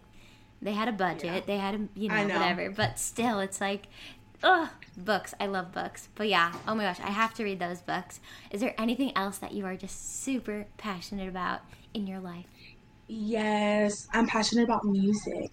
they 0.62 0.74
had 0.74 0.88
a 0.88 0.92
budget, 0.94 1.24
Yeah. 1.24 1.40
they 1.46 1.58
had 1.58 1.76
a 1.76 1.88
you 1.96 2.10
know, 2.10 2.28
know. 2.28 2.34
whatever, 2.40 2.70
but 2.72 3.00
still, 3.00 3.40
it's 3.40 3.62
like, 3.62 3.88
ugh, 4.44 4.70
books. 4.98 5.34
I 5.40 5.48
love 5.48 5.72
books, 5.72 6.10
but 6.16 6.28
yeah, 6.28 6.54
oh 6.68 6.76
my 6.76 6.84
gosh, 6.84 7.00
I 7.00 7.10
have 7.12 7.34
to 7.36 7.44
read 7.44 7.60
those 7.60 7.82
books. 7.82 8.20
Is 8.52 8.62
there 8.62 8.76
anything 8.78 9.12
else 9.16 9.38
that 9.40 9.54
you 9.54 9.66
are 9.66 9.76
just 9.76 10.22
super 10.24 10.68
passionate 10.78 11.30
about 11.30 11.62
in 11.94 12.08
your 12.08 12.20
life? 12.20 12.46
Yes, 13.08 14.08
I'm 14.14 14.28
passionate 14.28 14.64
about 14.64 14.86
music 14.86 15.52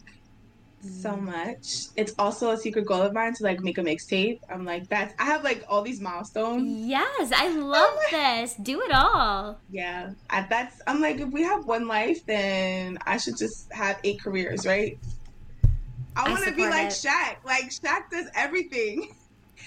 so 0.81 1.17
much. 1.17 1.87
It's 1.97 2.15
also 2.19 2.51
a 2.51 2.57
secret 2.57 2.87
goal 2.87 3.03
of 3.03 3.13
mine 3.13 3.35
to 3.35 3.45
like 3.45 3.61
make 3.61 3.79
a 3.79 3.83
mixtape. 3.83 4.41
I'm 4.49 4.65
like 4.65 4.89
that's 4.89 5.15
I 5.19 5.25
have 5.25 5.43
like 5.45 5.65
all 5.69 5.83
these 5.83 6.01
milestones. 6.01 6.87
Yes, 6.87 7.33
I 7.33 7.49
oh 7.49 7.67
love 7.67 7.89
Oh 7.91 8.07
this. 8.11 8.55
Do 8.55 8.81
it 8.83 8.93
all. 8.93 9.59
Yeah, 9.71 10.13
I, 10.31 10.47
that's 10.49 10.81
I'm 10.87 11.01
like 11.01 11.21
if 11.21 11.29
we 11.31 11.43
have 11.43 11.67
one 11.67 11.87
life, 11.87 12.25
then 12.27 12.99
I 13.07 13.17
should 13.17 13.37
just 13.37 13.73
have 13.73 13.99
eight 14.05 14.23
careers, 14.23 14.67
right? 14.67 14.99
I 16.17 16.27
I 16.27 16.31
want 16.31 16.45
to 16.45 16.53
be 16.53 16.63
like 16.63 16.89
it. 16.89 16.93
Shaq. 16.93 17.37
Like 17.45 17.71
Shaq 17.71 18.11
does 18.11 18.29
everything. 18.35 19.15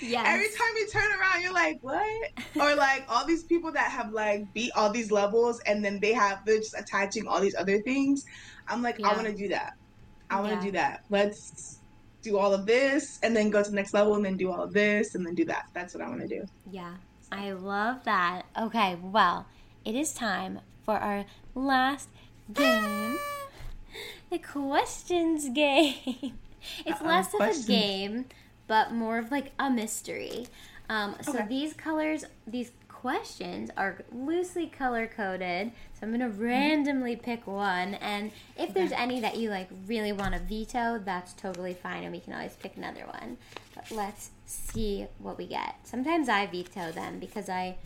Yeah. 0.01 0.23
Every 0.25 0.47
time 0.47 0.69
you 0.77 0.87
turn 0.87 1.11
around, 1.19 1.41
you're 1.41 1.53
like, 1.53 1.79
what? 1.81 2.31
or 2.55 2.75
like 2.75 3.05
all 3.09 3.25
these 3.25 3.43
people 3.43 3.71
that 3.73 3.91
have 3.91 4.13
like 4.13 4.51
beat 4.53 4.71
all 4.75 4.89
these 4.89 5.11
levels, 5.11 5.59
and 5.65 5.83
then 5.83 5.99
they 5.99 6.13
have 6.13 6.45
they're 6.45 6.57
just 6.57 6.77
attaching 6.77 7.27
all 7.27 7.41
these 7.41 7.55
other 7.55 7.79
things. 7.81 8.25
I'm 8.67 8.81
like, 8.81 9.03
I 9.03 9.13
want 9.13 9.27
to 9.27 9.33
do 9.33 9.47
that. 9.49 9.73
I 10.29 10.39
want 10.39 10.49
to 10.49 10.55
Yeah. 10.55 10.61
do 10.61 10.71
that. 10.71 11.03
Let's 11.09 11.79
do 12.21 12.37
all 12.37 12.53
of 12.53 12.65
this, 12.65 13.19
and 13.23 13.35
then 13.35 13.49
go 13.49 13.63
to 13.63 13.69
the 13.69 13.75
next 13.75 13.93
level, 13.93 14.15
and 14.15 14.25
then 14.25 14.35
do 14.37 14.51
all 14.51 14.61
of 14.61 14.73
this, 14.73 15.15
and 15.15 15.25
then 15.25 15.35
do 15.35 15.45
that. 15.45 15.65
That's 15.73 15.93
what 15.93 16.03
I 16.03 16.09
want 16.09 16.21
to 16.21 16.27
do. 16.27 16.43
Yeah, 16.69 16.95
I 17.31 17.51
love 17.51 18.03
that. 18.03 18.45
Okay, 18.59 18.97
well, 19.01 19.47
it 19.85 19.95
is 19.95 20.13
time 20.13 20.59
for 20.83 20.97
our 20.97 21.25
last 21.55 22.09
game. 22.53 23.17
The 24.29 24.37
questions 24.37 25.49
game. 25.49 26.33
It's 26.85 27.01
Uh-oh, 27.01 27.07
less 27.07 27.27
of 27.33 27.37
questions. 27.39 27.65
a 27.65 27.71
game, 27.71 28.25
but 28.67 28.91
more 28.91 29.17
of 29.17 29.31
like 29.31 29.53
a 29.57 29.69
mystery. 29.71 30.45
Um, 30.89 31.15
so 31.21 31.31
Okay. 31.31 31.47
these 31.47 31.73
colors, 31.73 32.25
these 32.45 32.71
questions 33.01 33.69
are 33.77 33.99
loosely 34.11 34.67
color 34.67 35.07
coded. 35.07 35.71
So 35.93 36.05
I'm 36.05 36.11
gonna 36.11 36.29
Mm-hmm. 36.29 36.43
randomly 36.43 37.15
pick 37.15 37.47
one, 37.47 37.93
and 37.95 38.31
if 38.57 38.73
there's 38.73 38.91
any 38.91 39.19
that 39.21 39.37
you 39.37 39.49
like 39.49 39.69
really 39.87 40.11
want 40.11 40.33
to 40.33 40.39
veto, 40.39 40.99
that's 41.03 41.33
totally 41.33 41.73
fine, 41.73 42.03
and 42.03 42.11
we 42.11 42.19
can 42.19 42.33
always 42.33 42.55
pick 42.57 42.75
another 42.77 43.05
one. 43.05 43.37
But 43.75 43.89
let's 43.91 44.31
see 44.45 45.07
what 45.17 45.37
we 45.37 45.45
get. 45.47 45.75
Sometimes 45.83 46.27
I 46.29 46.45
veto 46.45 46.91
them 46.91 47.19
because 47.19 47.47
I 47.49 47.77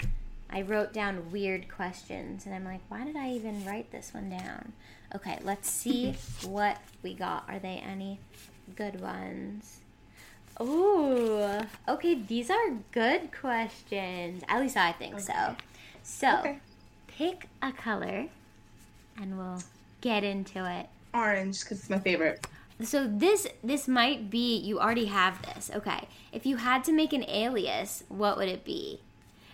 I 0.49 0.61
wrote 0.61 0.93
down 0.93 1.31
weird 1.31 1.69
questions, 1.69 2.45
and 2.45 2.53
I'm 2.53 2.65
like, 2.65 2.81
why 2.89 3.03
did 3.05 3.15
I 3.15 3.29
even 3.31 3.65
write 3.65 3.91
this 3.91 4.13
one 4.13 4.29
down? 4.29 4.73
Okay, 5.15 5.39
let's 5.43 5.69
see 5.69 6.15
what 6.45 6.77
we 7.03 7.13
got. 7.13 7.45
Are 7.47 7.59
they 7.59 7.77
any 7.87 8.19
good 8.75 8.99
ones? 9.01 9.79
Ooh, 10.61 11.59
okay, 11.87 12.15
these 12.15 12.49
are 12.49 12.71
good 12.91 13.31
questions. 13.31 14.43
At 14.47 14.61
least 14.61 14.77
I 14.77 14.91
think 14.91 15.19
so. 15.19 15.55
So, 16.03 16.37
Okay. 16.39 16.59
pick 17.07 17.47
a 17.61 17.71
color, 17.71 18.27
and 19.19 19.37
we'll 19.37 19.61
get 20.01 20.23
into 20.23 20.59
it. 20.69 20.87
Orange, 21.13 21.61
because 21.61 21.79
it's 21.79 21.89
my 21.89 21.99
favorite. 21.99 22.45
So 22.81 23.07
this 23.07 23.47
this 23.63 23.87
might 23.87 24.29
be 24.29 24.57
you 24.57 24.79
already 24.79 25.05
have 25.05 25.41
this. 25.43 25.69
Okay. 25.73 26.07
If 26.31 26.45
you 26.45 26.57
had 26.57 26.83
to 26.85 26.91
make 26.91 27.13
an 27.13 27.23
alias, 27.29 28.03
what 28.09 28.35
would 28.37 28.49
it 28.49 28.65
be? 28.65 28.99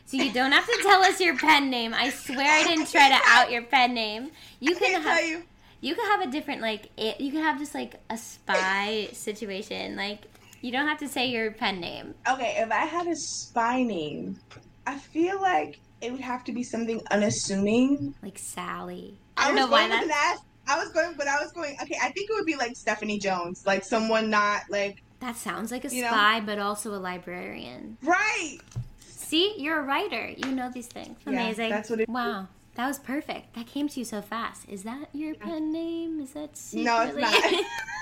So 0.06 0.18
you 0.18 0.32
don't 0.32 0.54
have 0.54 0.66
to 0.66 0.80
tell 0.84 1.02
us 1.04 1.20
your 1.20 1.38
pen 1.38 1.70
name. 1.70 1.94
I 1.94 2.10
swear 2.10 2.50
I 2.50 2.64
didn't 2.64 2.90
try 2.90 3.10
to 3.10 3.20
out 3.26 3.52
your 3.52 3.64
pen 3.64 3.94
name. 3.94 4.32
You 4.60 4.74
can 4.76 4.94
have 5.02 5.04
tell 5.04 5.24
you. 5.28 5.44
you 5.82 5.96
can 5.96 6.06
have 6.06 6.22
a 6.28 6.32
different 6.32 6.62
like 6.62 6.90
it, 6.98 7.20
you 7.22 7.32
can 7.32 7.42
have 7.44 7.60
just 7.60 7.76
like 7.76 7.96
a 8.10 8.18
spy 8.18 9.10
situation. 9.12 9.96
Like 9.98 10.24
you 10.62 10.72
don't 10.72 10.88
have 10.88 11.00
to 11.00 11.08
say 11.08 11.28
your 11.28 11.52
pen 11.52 11.80
name. 11.80 12.14
Okay, 12.30 12.56
if 12.58 12.72
I 12.72 12.86
had 12.86 13.08
a 13.08 13.16
spy 13.16 13.84
name, 13.84 14.40
I 14.88 14.98
feel 14.98 15.42
like 15.42 15.80
it 16.02 16.12
would 16.12 16.22
have 16.22 16.44
to 16.46 16.52
be 16.52 16.64
something 16.64 17.02
unassuming. 17.12 18.16
Like 18.22 18.38
Sally. 18.38 19.18
I, 19.38 19.44
I 19.44 19.46
don't 19.48 19.56
was 19.56 19.66
know 19.66 19.72
why 19.72 19.88
that's 19.88 20.08
that. 20.08 20.38
I 20.68 20.78
was 20.78 20.92
going, 20.92 21.14
but 21.18 21.28
I 21.28 21.42
was 21.42 21.52
going. 21.52 21.76
Okay, 21.82 21.98
I 22.02 22.10
think 22.12 22.30
it 22.30 22.34
would 22.34 22.46
be 22.46 22.56
like 22.56 22.76
Stephanie 22.76 23.20
Jones, 23.20 23.64
like 23.66 23.84
someone 23.84 24.30
not 24.30 24.62
like 24.70 25.02
that 25.20 25.36
sounds 25.36 25.72
like 25.72 25.84
a 25.86 25.90
You 25.94 26.04
know? 26.04 26.10
spy, 26.10 26.40
but 26.42 26.60
also 26.60 26.94
a 26.94 26.98
librarian. 26.98 27.98
right. 28.04 28.58
See, 29.02 29.54
you're 29.58 29.80
a 29.80 29.84
writer. 29.84 30.30
You 30.30 30.52
know 30.54 30.72
these 30.74 30.88
things. 30.88 31.18
Yeah, 31.26 31.34
Amazing. 31.34 31.70
that's 31.70 31.90
what 31.90 32.00
it- 32.00 32.10
Wow. 32.10 32.48
That 32.76 32.88
was 32.88 32.98
perfect. 33.00 33.54
That 33.56 33.68
came 33.68 33.90
to 33.90 34.00
you 34.00 34.06
so 34.06 34.22
fast. 34.22 34.64
Is 34.70 34.84
that 34.84 35.10
your 35.14 35.36
pen 35.36 35.72
name? 35.74 36.20
Is 36.22 36.32
that 36.32 36.58
No, 36.74 37.02
it's 37.02 37.16
not. 37.18 37.34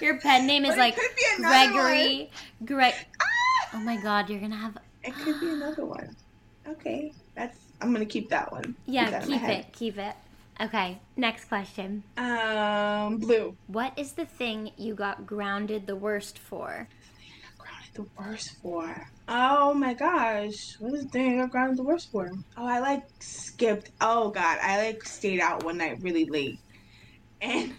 your 0.00 0.18
pen 0.20 0.46
name 0.46 0.64
is 0.64 0.76
like 0.76 0.96
Gregory. 1.36 2.30
Greg. 2.64 2.94
Ah! 3.20 3.70
Oh 3.74 3.80
my 3.80 3.96
God, 3.96 4.30
you're 4.30 4.40
gonna 4.40 4.56
have. 4.56 4.78
It 5.02 5.14
could 5.14 5.40
be 5.40 5.50
another 5.50 5.84
one. 5.84 6.14
Okay, 6.68 7.12
that's. 7.34 7.58
I'm 7.80 7.92
gonna 7.92 8.06
keep 8.06 8.30
that 8.30 8.50
one. 8.52 8.74
Yeah, 8.86 9.10
that 9.10 9.26
keep 9.26 9.42
it. 9.42 9.66
Keep 9.72 9.98
it. 9.98 10.14
Okay. 10.60 10.98
Next 11.16 11.46
question. 11.46 12.04
Um, 12.16 13.18
blue. 13.18 13.56
What 13.66 13.92
is 13.98 14.12
the 14.12 14.24
thing 14.24 14.70
you 14.76 14.94
got 14.94 15.26
grounded 15.26 15.86
the 15.86 15.96
worst 15.96 16.38
for? 16.38 16.88
Grounded 17.58 17.94
the 17.94 18.06
worst 18.16 18.56
for. 18.62 19.08
Oh 19.26 19.74
my 19.74 19.94
gosh, 19.94 20.76
what 20.78 20.94
is 20.94 21.04
the 21.04 21.08
thing 21.08 21.34
I 21.34 21.42
got 21.42 21.50
grounded 21.50 21.78
the 21.78 21.82
worst 21.82 22.12
for? 22.12 22.30
Oh, 22.56 22.66
I 22.66 22.78
like 22.78 23.04
skipped. 23.20 23.90
Oh 24.00 24.30
god, 24.30 24.58
I 24.62 24.86
like 24.86 25.04
stayed 25.04 25.40
out 25.40 25.64
one 25.64 25.78
night 25.78 25.98
really 26.02 26.26
late, 26.26 26.58
and 27.40 27.74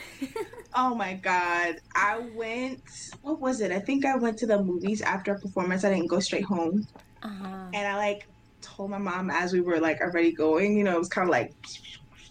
oh 0.74 0.94
my 0.94 1.14
god, 1.14 1.76
I 1.94 2.20
went. 2.34 2.80
What 3.22 3.40
was 3.40 3.60
it? 3.60 3.72
I 3.72 3.80
think 3.80 4.04
I 4.04 4.16
went 4.16 4.38
to 4.38 4.46
the 4.46 4.62
movies 4.62 5.02
after 5.02 5.32
a 5.32 5.38
performance. 5.38 5.84
I 5.84 5.90
didn't 5.90 6.08
go 6.10 6.20
straight 6.20 6.44
home, 6.44 6.82
Uh 7.22 7.28
huh. 7.28 7.70
and 7.74 7.86
I 7.88 7.96
like 7.96 8.20
told 8.62 8.90
my 8.90 8.98
mom 8.98 9.30
as 9.30 9.52
we 9.52 9.60
were 9.60 9.80
like 9.80 10.00
already 10.00 10.32
going. 10.32 10.76
You 10.76 10.84
know, 10.84 10.96
it 10.96 10.98
was 10.98 11.08
kind 11.08 11.28
of 11.28 11.32
like, 11.32 11.52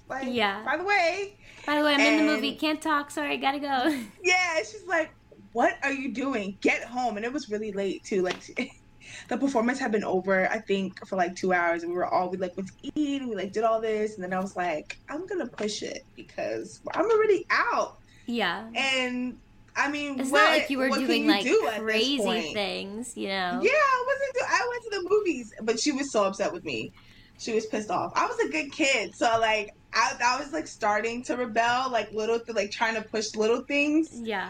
like 0.10 0.28
Yeah. 0.30 0.64
By 0.66 0.78
the 0.78 0.84
way, 0.84 1.34
By 1.66 1.78
the 1.80 1.84
way, 1.86 1.94
I'm 1.94 2.02
in 2.02 2.18
the 2.26 2.32
movie. 2.34 2.56
Can't 2.56 2.82
talk. 2.82 3.12
Sorry, 3.12 3.38
gotta 3.38 3.60
go. 3.60 4.02
Yeah, 4.24 4.58
she's 4.58 4.88
like, 4.88 5.12
"What 5.52 5.74
are 5.84 5.92
you 5.92 6.12
doing? 6.14 6.58
Get 6.62 6.84
home!" 6.84 7.16
And 7.18 7.26
it 7.26 7.32
was 7.32 7.48
really 7.50 7.72
late 7.72 8.02
too. 8.08 8.24
Like, 8.24 8.38
the 9.28 9.38
performance 9.38 9.80
had 9.80 9.92
been 9.92 10.04
over, 10.04 10.50
I 10.50 10.60
think, 10.60 11.06
for 11.08 11.16
like 11.16 11.36
two 11.36 11.54
hours, 11.54 11.84
and 11.84 11.92
we 11.92 11.98
were 11.98 12.06
all 12.06 12.30
we 12.30 12.38
like 12.38 12.56
went 12.56 12.70
to 12.70 12.92
eat, 12.96 13.22
and 13.22 13.30
we 13.30 13.36
like 13.36 13.52
did 13.52 13.64
all 13.64 13.82
this, 13.82 14.16
and 14.16 14.24
then 14.24 14.34
I 14.34 14.40
was 14.40 14.56
like, 14.56 14.98
"I'm 15.10 15.26
gonna 15.28 15.48
push 15.48 15.84
it 15.84 16.06
because 16.16 16.82
I'm 16.94 17.06
already 17.10 17.46
out." 17.50 17.98
yeah. 18.28 18.68
And 18.76 19.38
I 19.76 19.90
mean, 19.92 20.20
It's 20.20 20.32
what, 20.32 20.44
not 20.44 20.50
like 20.52 20.70
you 20.70 20.78
were 20.78 20.90
doing 20.90 21.24
you 21.24 21.30
like 21.30 21.44
do 21.44 21.70
crazy 21.80 22.54
things, 22.54 23.16
you 23.18 23.28
know? 23.28 23.60
Yeah. 23.62 23.72
I 23.72 24.04
wasn't. 24.08 24.34
Do- 24.34 24.46
I 24.48 24.68
went 24.70 24.84
to 24.84 24.90
the 24.92 25.10
movies, 25.10 25.54
but 25.64 25.80
she 25.80 25.92
was 25.92 26.12
so 26.12 26.24
upset 26.24 26.54
with 26.54 26.64
me. 26.64 26.92
She 27.38 27.54
was 27.54 27.66
pissed 27.66 27.92
off. 27.92 28.14
I 28.16 28.26
was 28.26 28.40
a 28.40 28.50
good 28.50 28.72
kid, 28.72 29.14
so 29.14 29.26
like 29.40 29.74
I, 29.94 30.14
I 30.24 30.40
was 30.40 30.54
like 30.54 30.68
starting 30.68 31.24
to 31.24 31.36
rebel, 31.36 31.92
like 31.92 32.12
little, 32.14 32.40
th- 32.40 32.56
like 32.56 32.72
trying 32.72 32.96
to 32.96 33.02
push 33.02 33.36
little 33.36 33.62
things. 33.62 34.10
Yeah. 34.14 34.50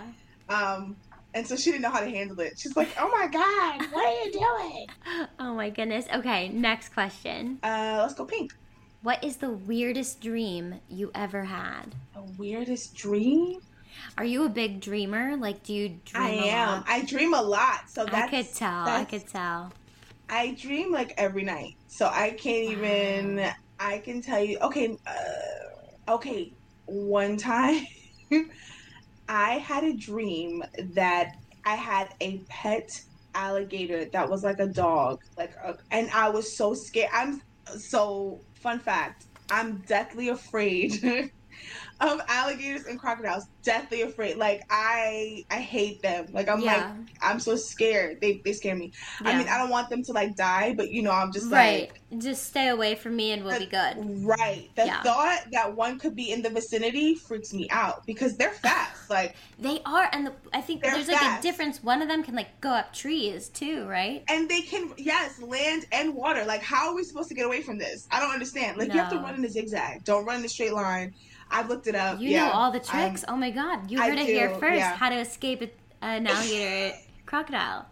Um, 0.50 0.96
and 1.36 1.46
so 1.46 1.56
she 1.56 1.72
didn't 1.72 1.84
know 1.84 1.92
how 1.92 2.00
to 2.00 2.10
handle 2.10 2.40
it. 2.40 2.54
She's 2.58 2.76
like, 2.76 2.90
"Oh 3.00 3.10
my 3.10 3.28
god, 3.28 3.92
what 3.92 4.06
are 4.06 4.26
you 4.26 4.32
doing?" 4.32 4.88
Oh 5.40 5.54
my 5.54 5.70
goodness. 5.70 6.08
Okay, 6.14 6.50
next 6.50 6.90
question. 6.94 7.60
Uh, 7.62 8.00
let's 8.02 8.16
go 8.16 8.26
pink. 8.26 8.50
What 9.04 9.24
is 9.24 9.38
the 9.38 9.52
weirdest 9.52 10.20
dream 10.20 10.82
you 10.88 11.12
ever 11.14 11.44
had? 11.44 11.94
The 12.16 12.24
weirdest 12.40 12.96
dream? 12.96 13.60
Are 14.18 14.26
you 14.26 14.46
a 14.46 14.50
big 14.50 14.82
dreamer? 14.82 15.38
Like, 15.38 15.64
do 15.64 15.74
you 15.74 16.00
dream 16.06 16.24
I 16.26 16.30
a 16.30 16.48
am. 16.48 16.68
lot? 16.70 16.86
I 16.88 17.02
dream 17.06 17.34
a 17.34 17.42
lot, 17.42 17.82
so 17.90 18.08
I 18.12 18.28
could 18.28 18.52
tell. 18.54 18.88
I 18.88 19.06
could 19.06 19.28
tell. 19.28 19.74
I 20.30 20.58
dream 20.60 20.92
like 20.92 21.14
every 21.18 21.44
night, 21.44 21.74
so 21.88 22.08
I 22.12 22.32
can't 22.32 22.66
even. 22.66 23.52
I 23.80 24.00
can 24.00 24.22
tell 24.22 24.44
you. 24.44 24.58
Okay, 24.60 24.96
uh, 25.06 26.14
okay. 26.16 26.52
One 26.86 27.38
time, 27.38 27.86
I 29.28 29.56
had 29.58 29.84
a 29.84 29.96
dream 29.96 30.64
that 30.94 31.30
I 31.66 31.76
had 31.76 32.10
a 32.22 32.44
pet 32.50 32.88
alligator 33.34 34.06
that 34.14 34.30
was 34.30 34.44
like 34.44 34.60
a 34.60 34.68
dog, 34.68 35.20
like, 35.38 35.54
a, 35.64 35.76
and 35.92 36.10
I 36.12 36.30
was 36.30 36.56
so 36.58 36.74
scared. 36.74 37.10
I'm 37.14 37.42
so 37.78 38.46
fun 38.62 38.80
fact. 38.80 39.26
I'm 39.50 39.82
deathly 39.88 40.30
afraid 40.30 40.94
of 42.02 42.10
um, 42.20 42.22
alligators 42.28 42.86
and 42.86 43.00
crocodiles. 43.00 43.48
Deathly 43.64 44.04
afraid. 44.04 44.38
Like 44.38 44.64
I, 44.70 45.44
I 45.50 45.60
hate 45.60 46.02
them. 46.02 46.28
Like 46.32 46.50
I'm 46.50 46.62
like. 46.62 46.86
I'm 47.22 47.40
so 47.40 47.56
scared. 47.56 48.22
They 48.22 48.42
they 48.44 48.54
scare 48.54 48.76
me. 48.76 48.92
I 49.22 49.38
mean, 49.38 49.48
I 49.48 49.58
don't 49.58 49.70
want 49.70 49.90
them 49.90 50.04
to 50.04 50.12
like 50.12 50.36
die, 50.36 50.74
but 50.76 50.92
you 50.92 51.02
know, 51.02 51.12
I'm 51.12 51.32
just 51.32 51.52
right. 51.52 51.90
like 52.12 52.22
Just 52.22 52.46
stay 52.48 52.70
away 52.70 52.96
from 52.96 53.16
me 53.16 53.32
and 53.32 53.44
we'll 53.44 53.58
be 53.58 53.66
good. 53.66 53.96
right. 54.26 54.70
The 54.76 54.86
Yeah. 54.86 55.02
thought 55.02 55.40
that 55.52 55.76
one 55.76 55.98
could 56.00 56.16
be 56.16 56.32
in 56.32 56.42
the 56.42 56.50
vicinity 56.50 57.16
freaks 57.16 57.54
me 57.54 57.68
out 57.72 58.06
because 58.06 58.38
they're 58.38 58.52
fast. 58.66 59.10
Like, 59.10 59.36
They 59.60 59.82
are, 59.86 60.10
and 60.12 60.28
the, 60.28 60.34
I 60.54 60.62
think 60.62 60.84
there's 60.84 61.08
like 61.08 61.40
a 61.40 61.42
difference. 61.42 61.84
One 61.84 62.02
of 62.02 62.08
them 62.08 62.24
can 62.24 62.36
like 62.36 62.60
go 62.62 62.70
up 62.70 62.94
trees 62.94 63.50
too, 63.50 63.86
right? 63.88 64.24
and 64.28 64.50
they 64.50 64.62
can 64.62 64.92
yes, 64.98 65.42
land 65.42 65.86
and 65.92 66.14
water. 66.16 66.46
Like, 66.46 66.62
how 66.62 66.90
are 66.90 66.96
we 66.96 67.04
supposed 67.04 67.30
to 67.30 67.36
get 67.36 67.46
away 67.46 67.62
from 67.62 67.78
this? 67.78 68.08
I 68.12 68.20
don't 68.20 68.32
understand. 68.32 68.78
Like, 68.78 68.94
you 68.94 69.00
have 69.00 69.10
to 69.12 69.18
run 69.18 69.36
in 69.36 69.46
a 69.46 69.50
zigzag. 69.50 70.04
Don't 70.04 70.26
run 70.26 70.40
in 70.40 70.46
a 70.46 70.50
straight 70.50 70.74
line. 70.74 71.14
I've 71.52 71.70
looked 71.70 71.88
it 71.88 71.96
up. 71.96 72.20
You 72.20 72.30
yeah, 72.32 72.48
know 72.48 72.52
all 72.52 72.72
the 72.72 72.82
I'm- 72.90 73.10
tricks. 73.12 73.24
oh 73.28 73.36
my 73.36 73.52
god, 73.52 73.90
you 73.92 74.00
I 74.02 74.10
heard 74.10 74.20
it 74.20 74.26
here 74.28 74.50
first. 74.56 74.78
yeah. 74.78 74.96
How 74.96 75.10
to 75.10 75.16
escape 75.18 75.62
a, 75.62 75.66
uh, 75.66 75.70
an 76.18 76.28
alligator 76.28 76.96
crocodile. 77.26 77.86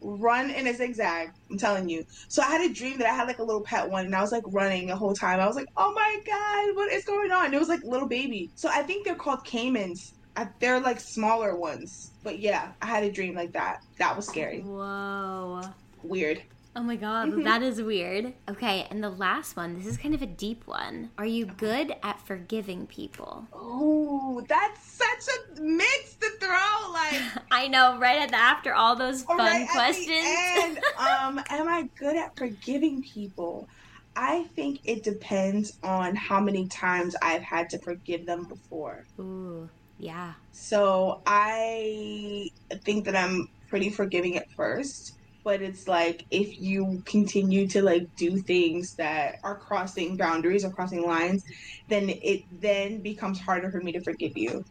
run 0.00 0.50
in 0.50 0.66
a 0.68 0.72
zigzag. 0.74 1.32
I'm 1.50 1.58
telling 1.58 1.88
you. 1.88 2.04
So 2.28 2.42
I 2.42 2.46
had 2.46 2.70
a 2.70 2.72
dream 2.72 2.98
that 2.98 3.08
I 3.08 3.14
had 3.14 3.26
like 3.26 3.38
a 3.38 3.42
little 3.42 3.62
pet 3.62 3.88
one, 3.88 4.06
and 4.06 4.14
I 4.14 4.20
was 4.20 4.32
like 4.32 4.44
running 4.46 4.86
the 4.86 4.96
whole 4.96 5.14
time. 5.14 5.40
I 5.40 5.46
was 5.46 5.56
like, 5.56 5.68
"Oh 5.76 5.92
my 5.92 6.16
god, 6.26 6.76
what 6.76 6.92
is 6.92 7.04
going 7.04 7.32
on?" 7.32 7.52
It 7.52 7.58
was 7.58 7.68
like 7.68 7.82
little 7.84 8.08
baby. 8.08 8.50
So 8.54 8.68
I 8.68 8.82
think 8.82 9.04
they're 9.04 9.14
called 9.16 9.44
caimans. 9.44 10.12
I, 10.36 10.46
they're 10.60 10.78
like 10.80 11.00
smaller 11.00 11.56
ones. 11.56 12.12
But 12.22 12.38
yeah, 12.38 12.70
I 12.80 12.86
had 12.86 13.02
a 13.02 13.10
dream 13.10 13.34
like 13.34 13.52
that. 13.52 13.82
That 13.98 14.14
was 14.14 14.26
scary. 14.26 14.60
Whoa. 14.60 15.62
Weird. 16.04 16.42
Oh 16.78 16.82
my 16.84 16.94
god, 16.94 17.30
Mhm. 17.32 17.42
that 17.42 17.60
is 17.60 17.82
weird. 17.82 18.34
Okay, 18.48 18.86
and 18.88 19.02
the 19.02 19.10
last 19.10 19.56
one. 19.56 19.74
This 19.76 19.84
is 19.84 19.96
kind 19.96 20.14
of 20.14 20.22
a 20.22 20.26
deep 20.26 20.64
one. 20.68 21.10
Are 21.18 21.26
you 21.26 21.44
good 21.46 21.96
at 22.04 22.20
forgiving 22.24 22.86
people? 22.86 23.48
Oh, 23.52 24.44
that's 24.48 24.80
such 24.88 25.24
a 25.56 25.60
mix 25.60 26.14
to 26.20 26.30
throw. 26.38 26.92
Like 26.92 27.20
I 27.50 27.66
know, 27.66 27.98
right 27.98 28.20
at 28.20 28.28
the, 28.30 28.36
after 28.36 28.74
all 28.74 28.94
those 28.94 29.24
fun 29.24 29.38
right 29.38 29.68
questions. 29.68 30.08
end, 30.22 30.78
um, 30.98 31.40
am 31.50 31.66
I 31.68 31.88
good 31.98 32.14
at 32.16 32.36
forgiving 32.36 33.02
people? 33.02 33.68
I 34.14 34.44
think 34.54 34.78
it 34.84 35.02
depends 35.02 35.78
on 35.82 36.14
how 36.14 36.38
many 36.40 36.68
times 36.68 37.16
I've 37.20 37.42
had 37.42 37.70
to 37.70 37.78
forgive 37.80 38.24
them 38.24 38.44
before. 38.44 39.04
Ooh, 39.18 39.68
yeah. 39.98 40.34
So 40.52 41.22
I 41.26 42.50
think 42.84 43.04
that 43.06 43.16
I'm 43.16 43.48
pretty 43.68 43.90
forgiving 43.90 44.36
at 44.36 44.48
first, 44.52 45.14
but 45.48 45.62
it's 45.62 45.88
like 45.88 46.26
if 46.30 46.60
you 46.60 47.02
continue 47.06 47.66
to 47.66 47.80
like 47.80 48.04
do 48.16 48.36
things 48.36 48.92
that 48.96 49.36
are 49.42 49.54
crossing 49.54 50.14
boundaries 50.14 50.62
or 50.62 50.68
crossing 50.68 51.06
lines 51.06 51.42
then 51.88 52.10
it 52.10 52.42
then 52.60 53.00
becomes 53.00 53.40
harder 53.40 53.70
for 53.70 53.80
me 53.80 53.90
to 53.90 54.00
forgive 54.02 54.36
you. 54.36 54.62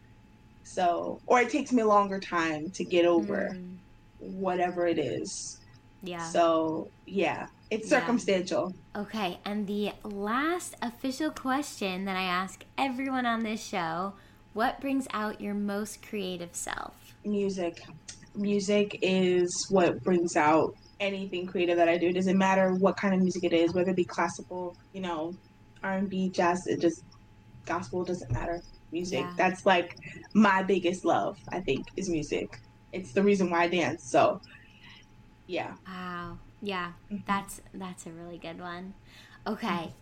So 0.62 1.20
or 1.26 1.40
it 1.40 1.50
takes 1.50 1.72
me 1.72 1.82
a 1.82 1.86
longer 1.86 2.20
time 2.20 2.70
to 2.70 2.84
get 2.84 3.06
over 3.06 3.56
mm. 3.56 3.74
whatever 4.20 4.86
it 4.86 5.00
is. 5.00 5.58
Yeah. 6.04 6.22
So 6.22 6.86
yeah 7.06 7.48
it's 7.72 7.90
yeah. 7.90 7.98
circumstantial. 7.98 8.72
Okay 8.94 9.40
and 9.44 9.66
the 9.66 9.94
last 10.04 10.76
official 10.80 11.32
question 11.32 12.04
that 12.04 12.16
i 12.16 12.22
ask 12.22 12.64
everyone 12.78 13.26
on 13.26 13.42
this 13.42 13.60
show 13.60 14.12
what 14.52 14.80
brings 14.80 15.08
out 15.12 15.40
your 15.40 15.54
most 15.54 16.06
creative 16.08 16.54
self? 16.54 16.94
Music 17.24 17.82
music 18.38 18.98
is 19.02 19.66
what 19.70 20.02
brings 20.02 20.36
out 20.36 20.74
anything 21.00 21.46
creative 21.46 21.76
that 21.76 21.88
I 21.88 21.98
do. 21.98 22.08
It 22.08 22.14
doesn't 22.14 22.38
matter 22.38 22.74
what 22.74 22.96
kind 22.96 23.14
of 23.14 23.20
music 23.20 23.44
it 23.44 23.52
is, 23.52 23.74
whether 23.74 23.90
it 23.90 23.96
be 23.96 24.04
classical, 24.04 24.76
you 24.92 25.00
know, 25.00 25.34
R 25.82 25.94
and 25.94 26.08
B, 26.08 26.28
jazz, 26.28 26.66
it 26.66 26.80
just 26.80 27.02
gospel 27.66 28.04
doesn't 28.04 28.32
matter. 28.32 28.62
Music. 28.90 29.20
Yeah. 29.20 29.34
That's 29.36 29.66
like 29.66 29.98
my 30.34 30.62
biggest 30.62 31.04
love, 31.04 31.38
I 31.50 31.60
think, 31.60 31.86
is 31.96 32.08
music. 32.08 32.58
It's 32.92 33.12
the 33.12 33.22
reason 33.22 33.50
why 33.50 33.64
I 33.64 33.68
dance. 33.68 34.10
So 34.10 34.40
yeah. 35.46 35.74
Wow. 35.86 36.38
Yeah. 36.62 36.92
Mm-hmm. 37.12 37.24
That's 37.26 37.60
that's 37.74 38.06
a 38.06 38.10
really 38.10 38.38
good 38.38 38.60
one. 38.60 38.94
Okay. 39.46 39.92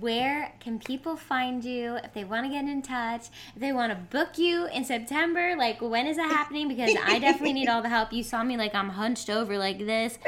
Where 0.00 0.52
can 0.60 0.78
people 0.78 1.16
find 1.16 1.64
you 1.64 1.96
if 1.96 2.12
they 2.14 2.22
want 2.24 2.46
to 2.46 2.52
get 2.52 2.64
in 2.64 2.82
touch? 2.82 3.26
If 3.54 3.60
they 3.60 3.72
want 3.72 3.90
to 3.90 3.96
book 3.96 4.38
you 4.38 4.66
in 4.66 4.84
september 4.84 5.56
like 5.56 5.80
when 5.80 6.06
is 6.06 6.16
that 6.18 6.30
happening? 6.30 6.68
Because 6.68 6.94
i 7.04 7.18
definitely 7.18 7.52
need 7.54 7.68
all 7.68 7.82
the 7.82 7.88
help. 7.88 8.12
You 8.12 8.22
saw 8.22 8.44
me 8.44 8.56
like 8.56 8.74
i'm 8.74 8.90
hunched 8.90 9.28
over 9.28 9.58
like 9.58 9.78
this. 9.78 10.18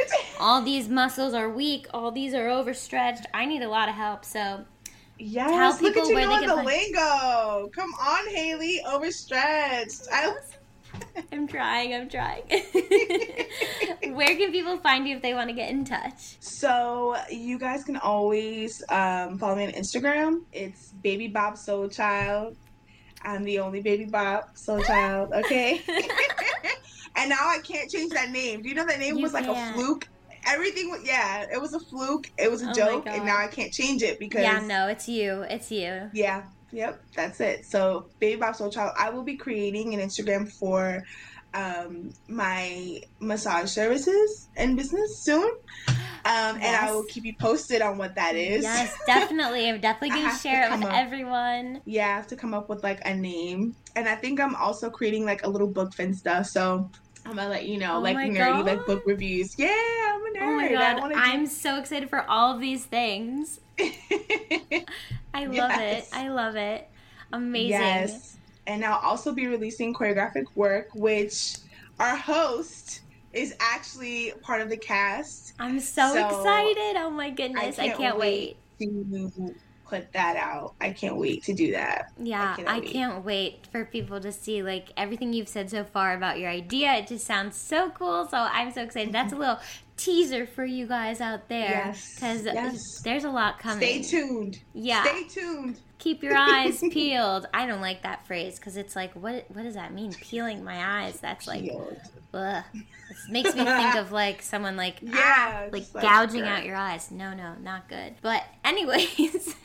All 0.40 0.60
these 0.60 0.88
muscles 0.88 1.34
are 1.34 1.48
weak. 1.48 1.86
All 1.94 2.10
these 2.10 2.34
are 2.34 2.48
overstretched. 2.48 3.26
I 3.32 3.44
need 3.46 3.62
a 3.62 3.68
lot 3.68 3.88
of 3.88 3.94
help. 3.94 4.24
So 4.24 4.64
Yes, 5.18 5.78
people 5.78 6.02
look 6.02 6.04
at 6.04 6.08
you 6.08 6.14
where 6.16 6.40
they 6.40 6.46
the 6.46 6.54
find- 6.54 6.66
lingo. 6.66 7.70
Come 7.72 7.90
on, 7.94 8.28
Haley, 8.34 8.80
overstretched. 8.84 10.08
I 10.12 10.34
I'm 11.32 11.46
trying. 11.46 11.94
I'm 11.94 12.08
trying. 12.08 12.42
Where 14.14 14.36
can 14.36 14.52
people 14.52 14.76
find 14.78 15.06
you 15.06 15.16
if 15.16 15.22
they 15.22 15.34
want 15.34 15.48
to 15.48 15.54
get 15.54 15.70
in 15.70 15.84
touch? 15.84 16.36
So 16.40 17.16
you 17.30 17.58
guys 17.58 17.84
can 17.84 17.96
always 17.96 18.82
um, 18.88 19.38
follow 19.38 19.56
me 19.56 19.66
on 19.66 19.72
Instagram. 19.72 20.42
It's 20.52 20.92
Baby 21.02 21.28
Bop 21.28 21.56
Soul 21.56 21.88
Child. 21.88 22.56
I'm 23.22 23.44
the 23.44 23.60
only 23.60 23.80
Baby 23.80 24.06
Bop 24.06 24.56
Soul 24.56 24.82
Child. 24.86 25.32
Okay. 25.32 25.82
and 27.16 27.30
now 27.30 27.48
I 27.48 27.58
can't 27.62 27.90
change 27.90 28.12
that 28.12 28.30
name. 28.30 28.62
Do 28.62 28.68
you 28.68 28.74
know 28.74 28.86
that 28.86 28.98
name 28.98 29.16
you 29.16 29.22
was 29.22 29.32
like 29.32 29.46
can't. 29.46 29.70
a 29.70 29.78
fluke? 29.78 30.08
Everything 30.46 30.90
was 30.90 31.00
yeah, 31.06 31.46
it 31.50 31.58
was 31.58 31.72
a 31.72 31.80
fluke. 31.80 32.30
It 32.36 32.50
was 32.50 32.62
a 32.62 32.68
oh 32.68 32.72
joke, 32.74 33.06
and 33.06 33.24
now 33.24 33.38
I 33.38 33.46
can't 33.46 33.72
change 33.72 34.02
it 34.02 34.18
because 34.18 34.42
yeah, 34.42 34.60
no, 34.60 34.88
it's 34.88 35.08
you. 35.08 35.40
It's 35.48 35.70
you. 35.70 36.10
Yeah, 36.12 36.42
Yep, 36.74 37.02
that's 37.14 37.40
it. 37.40 37.64
So, 37.64 38.06
Baby 38.18 38.40
Bop 38.40 38.56
Soul 38.56 38.68
Child, 38.68 38.94
I 38.98 39.10
will 39.10 39.22
be 39.22 39.36
creating 39.36 39.94
an 39.94 40.00
Instagram 40.00 40.50
for 40.50 41.04
um, 41.54 42.12
my 42.26 43.00
massage 43.20 43.70
services 43.70 44.48
and 44.56 44.76
business 44.76 45.18
soon. 45.18 45.48
Um, 46.26 46.58
yes. 46.58 46.62
And 46.62 46.76
I 46.76 46.92
will 46.92 47.04
keep 47.04 47.24
you 47.24 47.34
posted 47.38 47.80
on 47.80 47.96
what 47.96 48.16
that 48.16 48.34
is. 48.34 48.64
Yes, 48.64 48.96
definitely. 49.06 49.68
I'm 49.68 49.80
definitely 49.80 50.20
going 50.20 50.30
to 50.30 50.36
share 50.36 50.66
it 50.66 50.72
with 50.72 50.84
up, 50.84 50.94
everyone. 50.94 51.80
Yeah, 51.84 52.08
I 52.08 52.16
have 52.16 52.26
to 52.28 52.36
come 52.36 52.54
up 52.54 52.68
with 52.68 52.82
like 52.82 53.00
a 53.04 53.14
name. 53.14 53.76
And 53.94 54.08
I 54.08 54.16
think 54.16 54.40
I'm 54.40 54.56
also 54.56 54.90
creating 54.90 55.24
like 55.24 55.46
a 55.46 55.48
little 55.48 55.68
book 55.68 55.94
finsta. 55.94 56.44
So 56.44 56.90
I'm 57.26 57.36
gonna 57.36 57.48
let 57.48 57.66
you 57.66 57.78
know, 57.78 57.96
oh 57.96 58.00
like 58.00 58.16
nerdy, 58.16 58.36
God. 58.36 58.66
like 58.66 58.86
book 58.86 59.02
reviews. 59.06 59.58
Yeah, 59.58 59.68
I'm 59.68 60.20
a 60.20 60.38
nerd. 60.38 60.42
Oh 60.42 60.56
my 60.56 60.68
God, 60.72 61.12
I'm 61.14 61.46
so 61.46 61.78
excited 61.78 62.10
for 62.10 62.22
all 62.28 62.54
of 62.54 62.60
these 62.60 62.84
things. 62.84 63.60
I 63.80 65.46
love 65.46 65.54
yes. 65.54 66.08
it. 66.08 66.16
I 66.16 66.28
love 66.28 66.56
it. 66.56 66.88
Amazing. 67.32 67.70
Yes. 67.70 68.36
And 68.66 68.84
I'll 68.84 69.00
also 69.00 69.32
be 69.32 69.46
releasing 69.46 69.94
choreographic 69.94 70.44
work, 70.54 70.88
which 70.94 71.56
our 71.98 72.16
host 72.16 73.00
is 73.32 73.54
actually 73.58 74.32
part 74.42 74.60
of 74.60 74.68
the 74.68 74.76
cast. 74.76 75.54
I'm 75.58 75.80
so, 75.80 76.12
so 76.12 76.26
excited. 76.26 76.96
Oh 76.98 77.10
my 77.10 77.30
goodness. 77.30 77.78
I 77.78 77.86
can't, 77.88 77.94
I 77.94 77.96
can't 77.96 78.18
wait. 78.18 78.56
wait 78.78 79.56
put 79.84 80.12
that 80.12 80.36
out. 80.36 80.74
I 80.80 80.90
can't 80.90 81.16
wait 81.16 81.42
to 81.44 81.52
do 81.52 81.72
that. 81.72 82.12
Yeah, 82.18 82.56
I, 82.66 82.76
I 82.76 82.80
can't 82.80 83.24
wait 83.24 83.66
for 83.70 83.84
people 83.84 84.20
to 84.20 84.32
see 84.32 84.62
like 84.62 84.88
everything 84.96 85.32
you've 85.32 85.48
said 85.48 85.70
so 85.70 85.84
far 85.84 86.14
about 86.14 86.38
your 86.38 86.50
idea. 86.50 86.92
It 86.94 87.06
just 87.06 87.26
sounds 87.26 87.56
so 87.56 87.90
cool. 87.90 88.26
So 88.28 88.36
I'm 88.38 88.72
so 88.72 88.82
excited. 88.82 89.12
That's 89.12 89.32
a 89.32 89.36
little 89.44 89.58
teaser 89.96 90.46
for 90.46 90.64
you 90.64 90.86
guys 90.86 91.20
out 91.20 91.48
there 91.48 91.94
because 92.14 92.44
yes, 92.44 92.54
yes. 92.54 92.80
there's 93.02 93.24
a 93.24 93.30
lot 93.30 93.58
coming. 93.58 94.02
Stay 94.02 94.02
tuned. 94.02 94.60
Yeah, 94.74 95.04
stay 95.04 95.24
tuned. 95.24 95.80
Keep 96.04 96.22
your 96.22 96.36
eyes 96.36 96.82
peeled. 96.92 97.46
I 97.54 97.64
don't 97.64 97.80
like 97.80 98.02
that 98.02 98.26
phrase 98.26 98.58
because 98.58 98.76
it's 98.76 98.94
like, 98.94 99.14
what 99.14 99.46
what 99.48 99.62
does 99.62 99.72
that 99.72 99.94
mean? 99.94 100.12
Peeling 100.12 100.62
my 100.62 101.02
eyes. 101.02 101.18
That's 101.18 101.46
like, 101.46 101.64
ugh. 102.34 102.62
It 102.74 103.30
makes 103.30 103.54
me 103.54 103.64
think 103.64 103.94
of 103.94 104.12
like 104.12 104.42
someone 104.42 104.76
like 104.76 104.98
yeah, 105.00 105.12
ah, 105.14 105.64
like 105.72 105.90
gouging 105.94 106.42
out 106.42 106.66
your 106.66 106.76
eyes. 106.76 107.10
No, 107.10 107.32
no, 107.32 107.54
not 107.62 107.88
good. 107.88 108.16
But 108.20 108.44
anyways. 108.62 109.56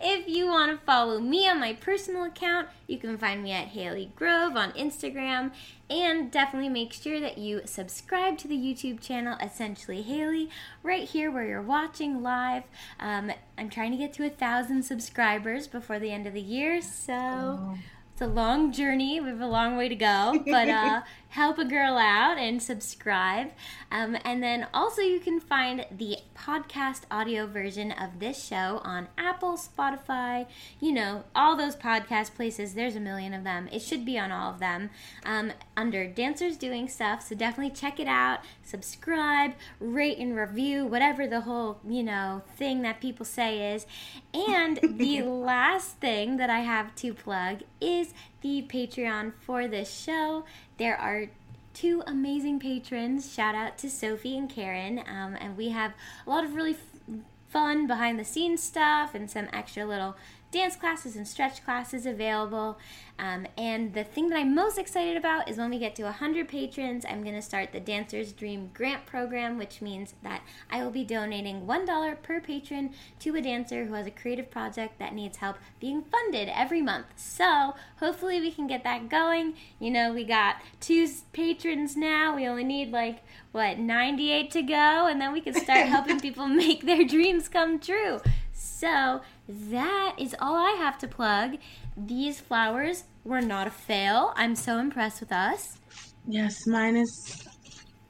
if 0.00 0.28
you 0.28 0.46
want 0.46 0.72
to 0.72 0.84
follow 0.84 1.20
me 1.20 1.48
on 1.48 1.60
my 1.60 1.72
personal 1.72 2.24
account, 2.24 2.68
you 2.86 2.98
can 2.98 3.18
find 3.18 3.42
me 3.42 3.52
at 3.52 3.68
Haley 3.68 4.12
Grove 4.16 4.56
on 4.56 4.72
Instagram. 4.72 5.52
And 5.88 6.32
definitely 6.32 6.68
make 6.68 6.92
sure 6.92 7.20
that 7.20 7.38
you 7.38 7.62
subscribe 7.64 8.38
to 8.38 8.48
the 8.48 8.56
YouTube 8.56 9.00
channel 9.00 9.38
Essentially 9.40 10.02
Haley 10.02 10.50
right 10.82 11.08
here 11.08 11.30
where 11.30 11.46
you're 11.46 11.62
watching 11.62 12.22
live. 12.22 12.64
Um, 12.98 13.30
I'm 13.56 13.70
trying 13.70 13.92
to 13.92 13.96
get 13.96 14.12
to 14.14 14.26
a 14.26 14.30
thousand 14.30 14.82
subscribers 14.82 15.68
before 15.68 16.00
the 16.00 16.10
end 16.10 16.26
of 16.26 16.32
the 16.32 16.40
year, 16.40 16.82
so. 16.82 17.14
Oh 17.14 17.78
it's 18.16 18.22
a 18.22 18.26
long 18.26 18.72
journey. 18.72 19.20
We 19.20 19.28
have 19.28 19.42
a 19.42 19.46
long 19.46 19.76
way 19.76 19.90
to 19.90 19.94
go, 19.94 20.42
but 20.46 20.70
uh, 20.70 21.02
help 21.30 21.58
a 21.58 21.64
girl 21.64 21.98
out 21.98 22.38
and 22.38 22.62
subscribe. 22.62 23.50
Um, 23.90 24.16
and 24.24 24.42
then 24.42 24.66
also, 24.72 25.02
you 25.02 25.20
can 25.20 25.40
find 25.40 25.86
the 25.90 26.18
podcast 26.36 27.02
audio 27.10 27.46
version 27.46 27.92
of 27.92 28.18
this 28.18 28.44
show 28.44 28.80
on 28.84 29.08
Apple, 29.16 29.56
Spotify, 29.56 30.46
you 30.80 30.92
know, 30.92 31.24
all 31.34 31.56
those 31.56 31.76
podcast 31.76 32.34
places. 32.34 32.74
There's 32.74 32.96
a 32.96 33.00
million 33.00 33.32
of 33.34 33.44
them. 33.44 33.68
It 33.72 33.82
should 33.82 34.04
be 34.04 34.18
on 34.18 34.32
all 34.32 34.52
of 34.52 34.60
them 34.60 34.90
um, 35.24 35.52
under 35.76 36.06
Dancers 36.06 36.56
Doing 36.56 36.88
Stuff. 36.88 37.26
So 37.28 37.34
definitely 37.34 37.74
check 37.74 38.00
it 38.00 38.08
out, 38.08 38.40
subscribe, 38.64 39.54
rate, 39.78 40.18
and 40.18 40.36
review, 40.36 40.86
whatever 40.86 41.26
the 41.26 41.42
whole, 41.42 41.80
you 41.86 42.02
know, 42.02 42.42
thing 42.56 42.82
that 42.82 43.00
people 43.00 43.24
say 43.24 43.74
is. 43.74 43.86
And 44.34 44.78
the 44.82 45.22
last 45.26 45.98
thing 45.98 46.36
that 46.38 46.50
I 46.50 46.60
have 46.60 46.94
to 46.96 47.14
plug 47.14 47.62
is 47.80 48.12
the 48.40 48.64
Patreon 48.68 49.32
for 49.40 49.66
this 49.66 49.92
show. 49.92 50.44
There 50.78 50.96
are 50.96 51.26
two 51.72 52.02
amazing 52.06 52.58
patrons. 52.58 53.32
Shout 53.32 53.54
out 53.54 53.78
to 53.78 53.90
Sophie 53.90 54.36
and 54.36 54.48
Karen. 54.48 54.98
Um, 54.98 55.36
and 55.38 55.56
we 55.56 55.70
have 55.70 55.92
a 56.26 56.30
lot 56.30 56.44
of 56.44 56.54
really 56.54 56.72
f- 56.72 57.18
fun 57.48 57.86
behind 57.86 58.18
the 58.18 58.24
scenes 58.24 58.62
stuff 58.62 59.14
and 59.14 59.30
some 59.30 59.48
extra 59.52 59.86
little 59.86 60.16
dance 60.50 60.76
classes 60.76 61.16
and 61.16 61.26
stretch 61.26 61.64
classes 61.64 62.06
available. 62.06 62.78
Um, 63.18 63.46
and 63.56 63.94
the 63.94 64.04
thing 64.04 64.28
that 64.28 64.38
I'm 64.38 64.54
most 64.54 64.78
excited 64.78 65.16
about 65.16 65.48
is 65.48 65.56
when 65.56 65.70
we 65.70 65.78
get 65.78 65.94
to 65.96 66.04
100 66.04 66.48
patrons, 66.48 67.04
I'm 67.08 67.22
going 67.22 67.34
to 67.34 67.42
start 67.42 67.72
the 67.72 67.80
Dancer's 67.80 68.32
Dream 68.32 68.70
Grant 68.74 69.06
Program, 69.06 69.56
which 69.56 69.80
means 69.80 70.14
that 70.22 70.42
I 70.70 70.82
will 70.82 70.90
be 70.90 71.04
donating 71.04 71.66
$1 71.66 72.22
per 72.22 72.40
patron 72.40 72.90
to 73.20 73.34
a 73.34 73.40
dancer 73.40 73.86
who 73.86 73.94
has 73.94 74.06
a 74.06 74.10
creative 74.10 74.50
project 74.50 74.98
that 74.98 75.14
needs 75.14 75.38
help 75.38 75.56
being 75.80 76.02
funded 76.02 76.48
every 76.48 76.82
month. 76.82 77.06
So 77.16 77.74
hopefully 77.98 78.40
we 78.40 78.50
can 78.50 78.66
get 78.66 78.84
that 78.84 79.08
going. 79.08 79.54
You 79.78 79.90
know, 79.90 80.12
we 80.12 80.24
got 80.24 80.56
two 80.80 81.08
patrons 81.32 81.96
now. 81.96 82.36
We 82.36 82.46
only 82.46 82.64
need 82.64 82.92
like, 82.92 83.22
what, 83.52 83.78
98 83.78 84.50
to 84.50 84.62
go, 84.62 85.06
and 85.06 85.20
then 85.20 85.32
we 85.32 85.40
can 85.40 85.54
start 85.54 85.86
helping 85.86 86.20
people 86.20 86.46
make 86.46 86.84
their 86.84 87.04
dreams 87.04 87.48
come 87.48 87.78
true. 87.78 88.20
So 88.52 89.22
that 89.48 90.14
is 90.18 90.34
all 90.40 90.56
I 90.56 90.72
have 90.72 90.98
to 90.98 91.08
plug. 91.08 91.58
These 91.96 92.40
flowers 92.40 93.04
were 93.24 93.40
not 93.40 93.66
a 93.66 93.70
fail. 93.70 94.32
I'm 94.36 94.54
so 94.56 94.78
impressed 94.78 95.20
with 95.20 95.32
us. 95.32 95.78
Yes, 96.26 96.66
mine 96.66 96.96
is. 96.96 97.46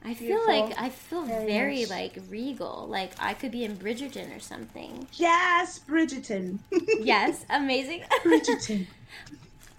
I 0.03 0.13
feel 0.13 0.45
like 0.47 0.73
I 0.79 0.89
feel 0.89 1.23
very, 1.23 1.45
very 1.45 1.85
like 1.85 2.17
regal. 2.29 2.87
Like 2.87 3.11
I 3.19 3.33
could 3.33 3.51
be 3.51 3.65
in 3.65 3.75
Bridgerton 3.75 4.35
or 4.35 4.39
something. 4.39 5.07
Yes, 5.13 5.79
Bridgerton. 5.79 6.59
yes, 7.01 7.45
amazing. 7.49 8.03
Bridgerton. 8.23 8.87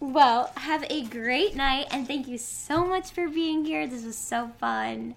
well, 0.00 0.52
have 0.56 0.84
a 0.90 1.04
great 1.04 1.56
night 1.56 1.86
and 1.90 2.06
thank 2.06 2.28
you 2.28 2.36
so 2.36 2.84
much 2.84 3.10
for 3.12 3.28
being 3.28 3.64
here. 3.64 3.86
This 3.86 4.04
was 4.04 4.18
so 4.18 4.50
fun. 4.58 5.14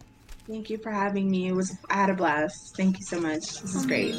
Thank 0.48 0.70
you 0.70 0.78
for 0.78 0.92
having 0.92 1.30
me. 1.30 1.50
It 1.50 1.56
was 1.56 1.78
I 1.90 1.96
had 1.96 2.10
a 2.10 2.16
blast. 2.16 2.76
Thank 2.78 2.98
you 2.98 3.06
so 3.06 3.20
much. 3.20 3.62
This 3.62 3.76
is 3.76 3.86
great. 3.86 4.14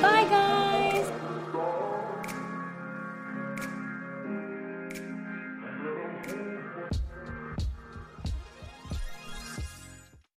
Bye 0.00 0.26
guys. 0.28 1.21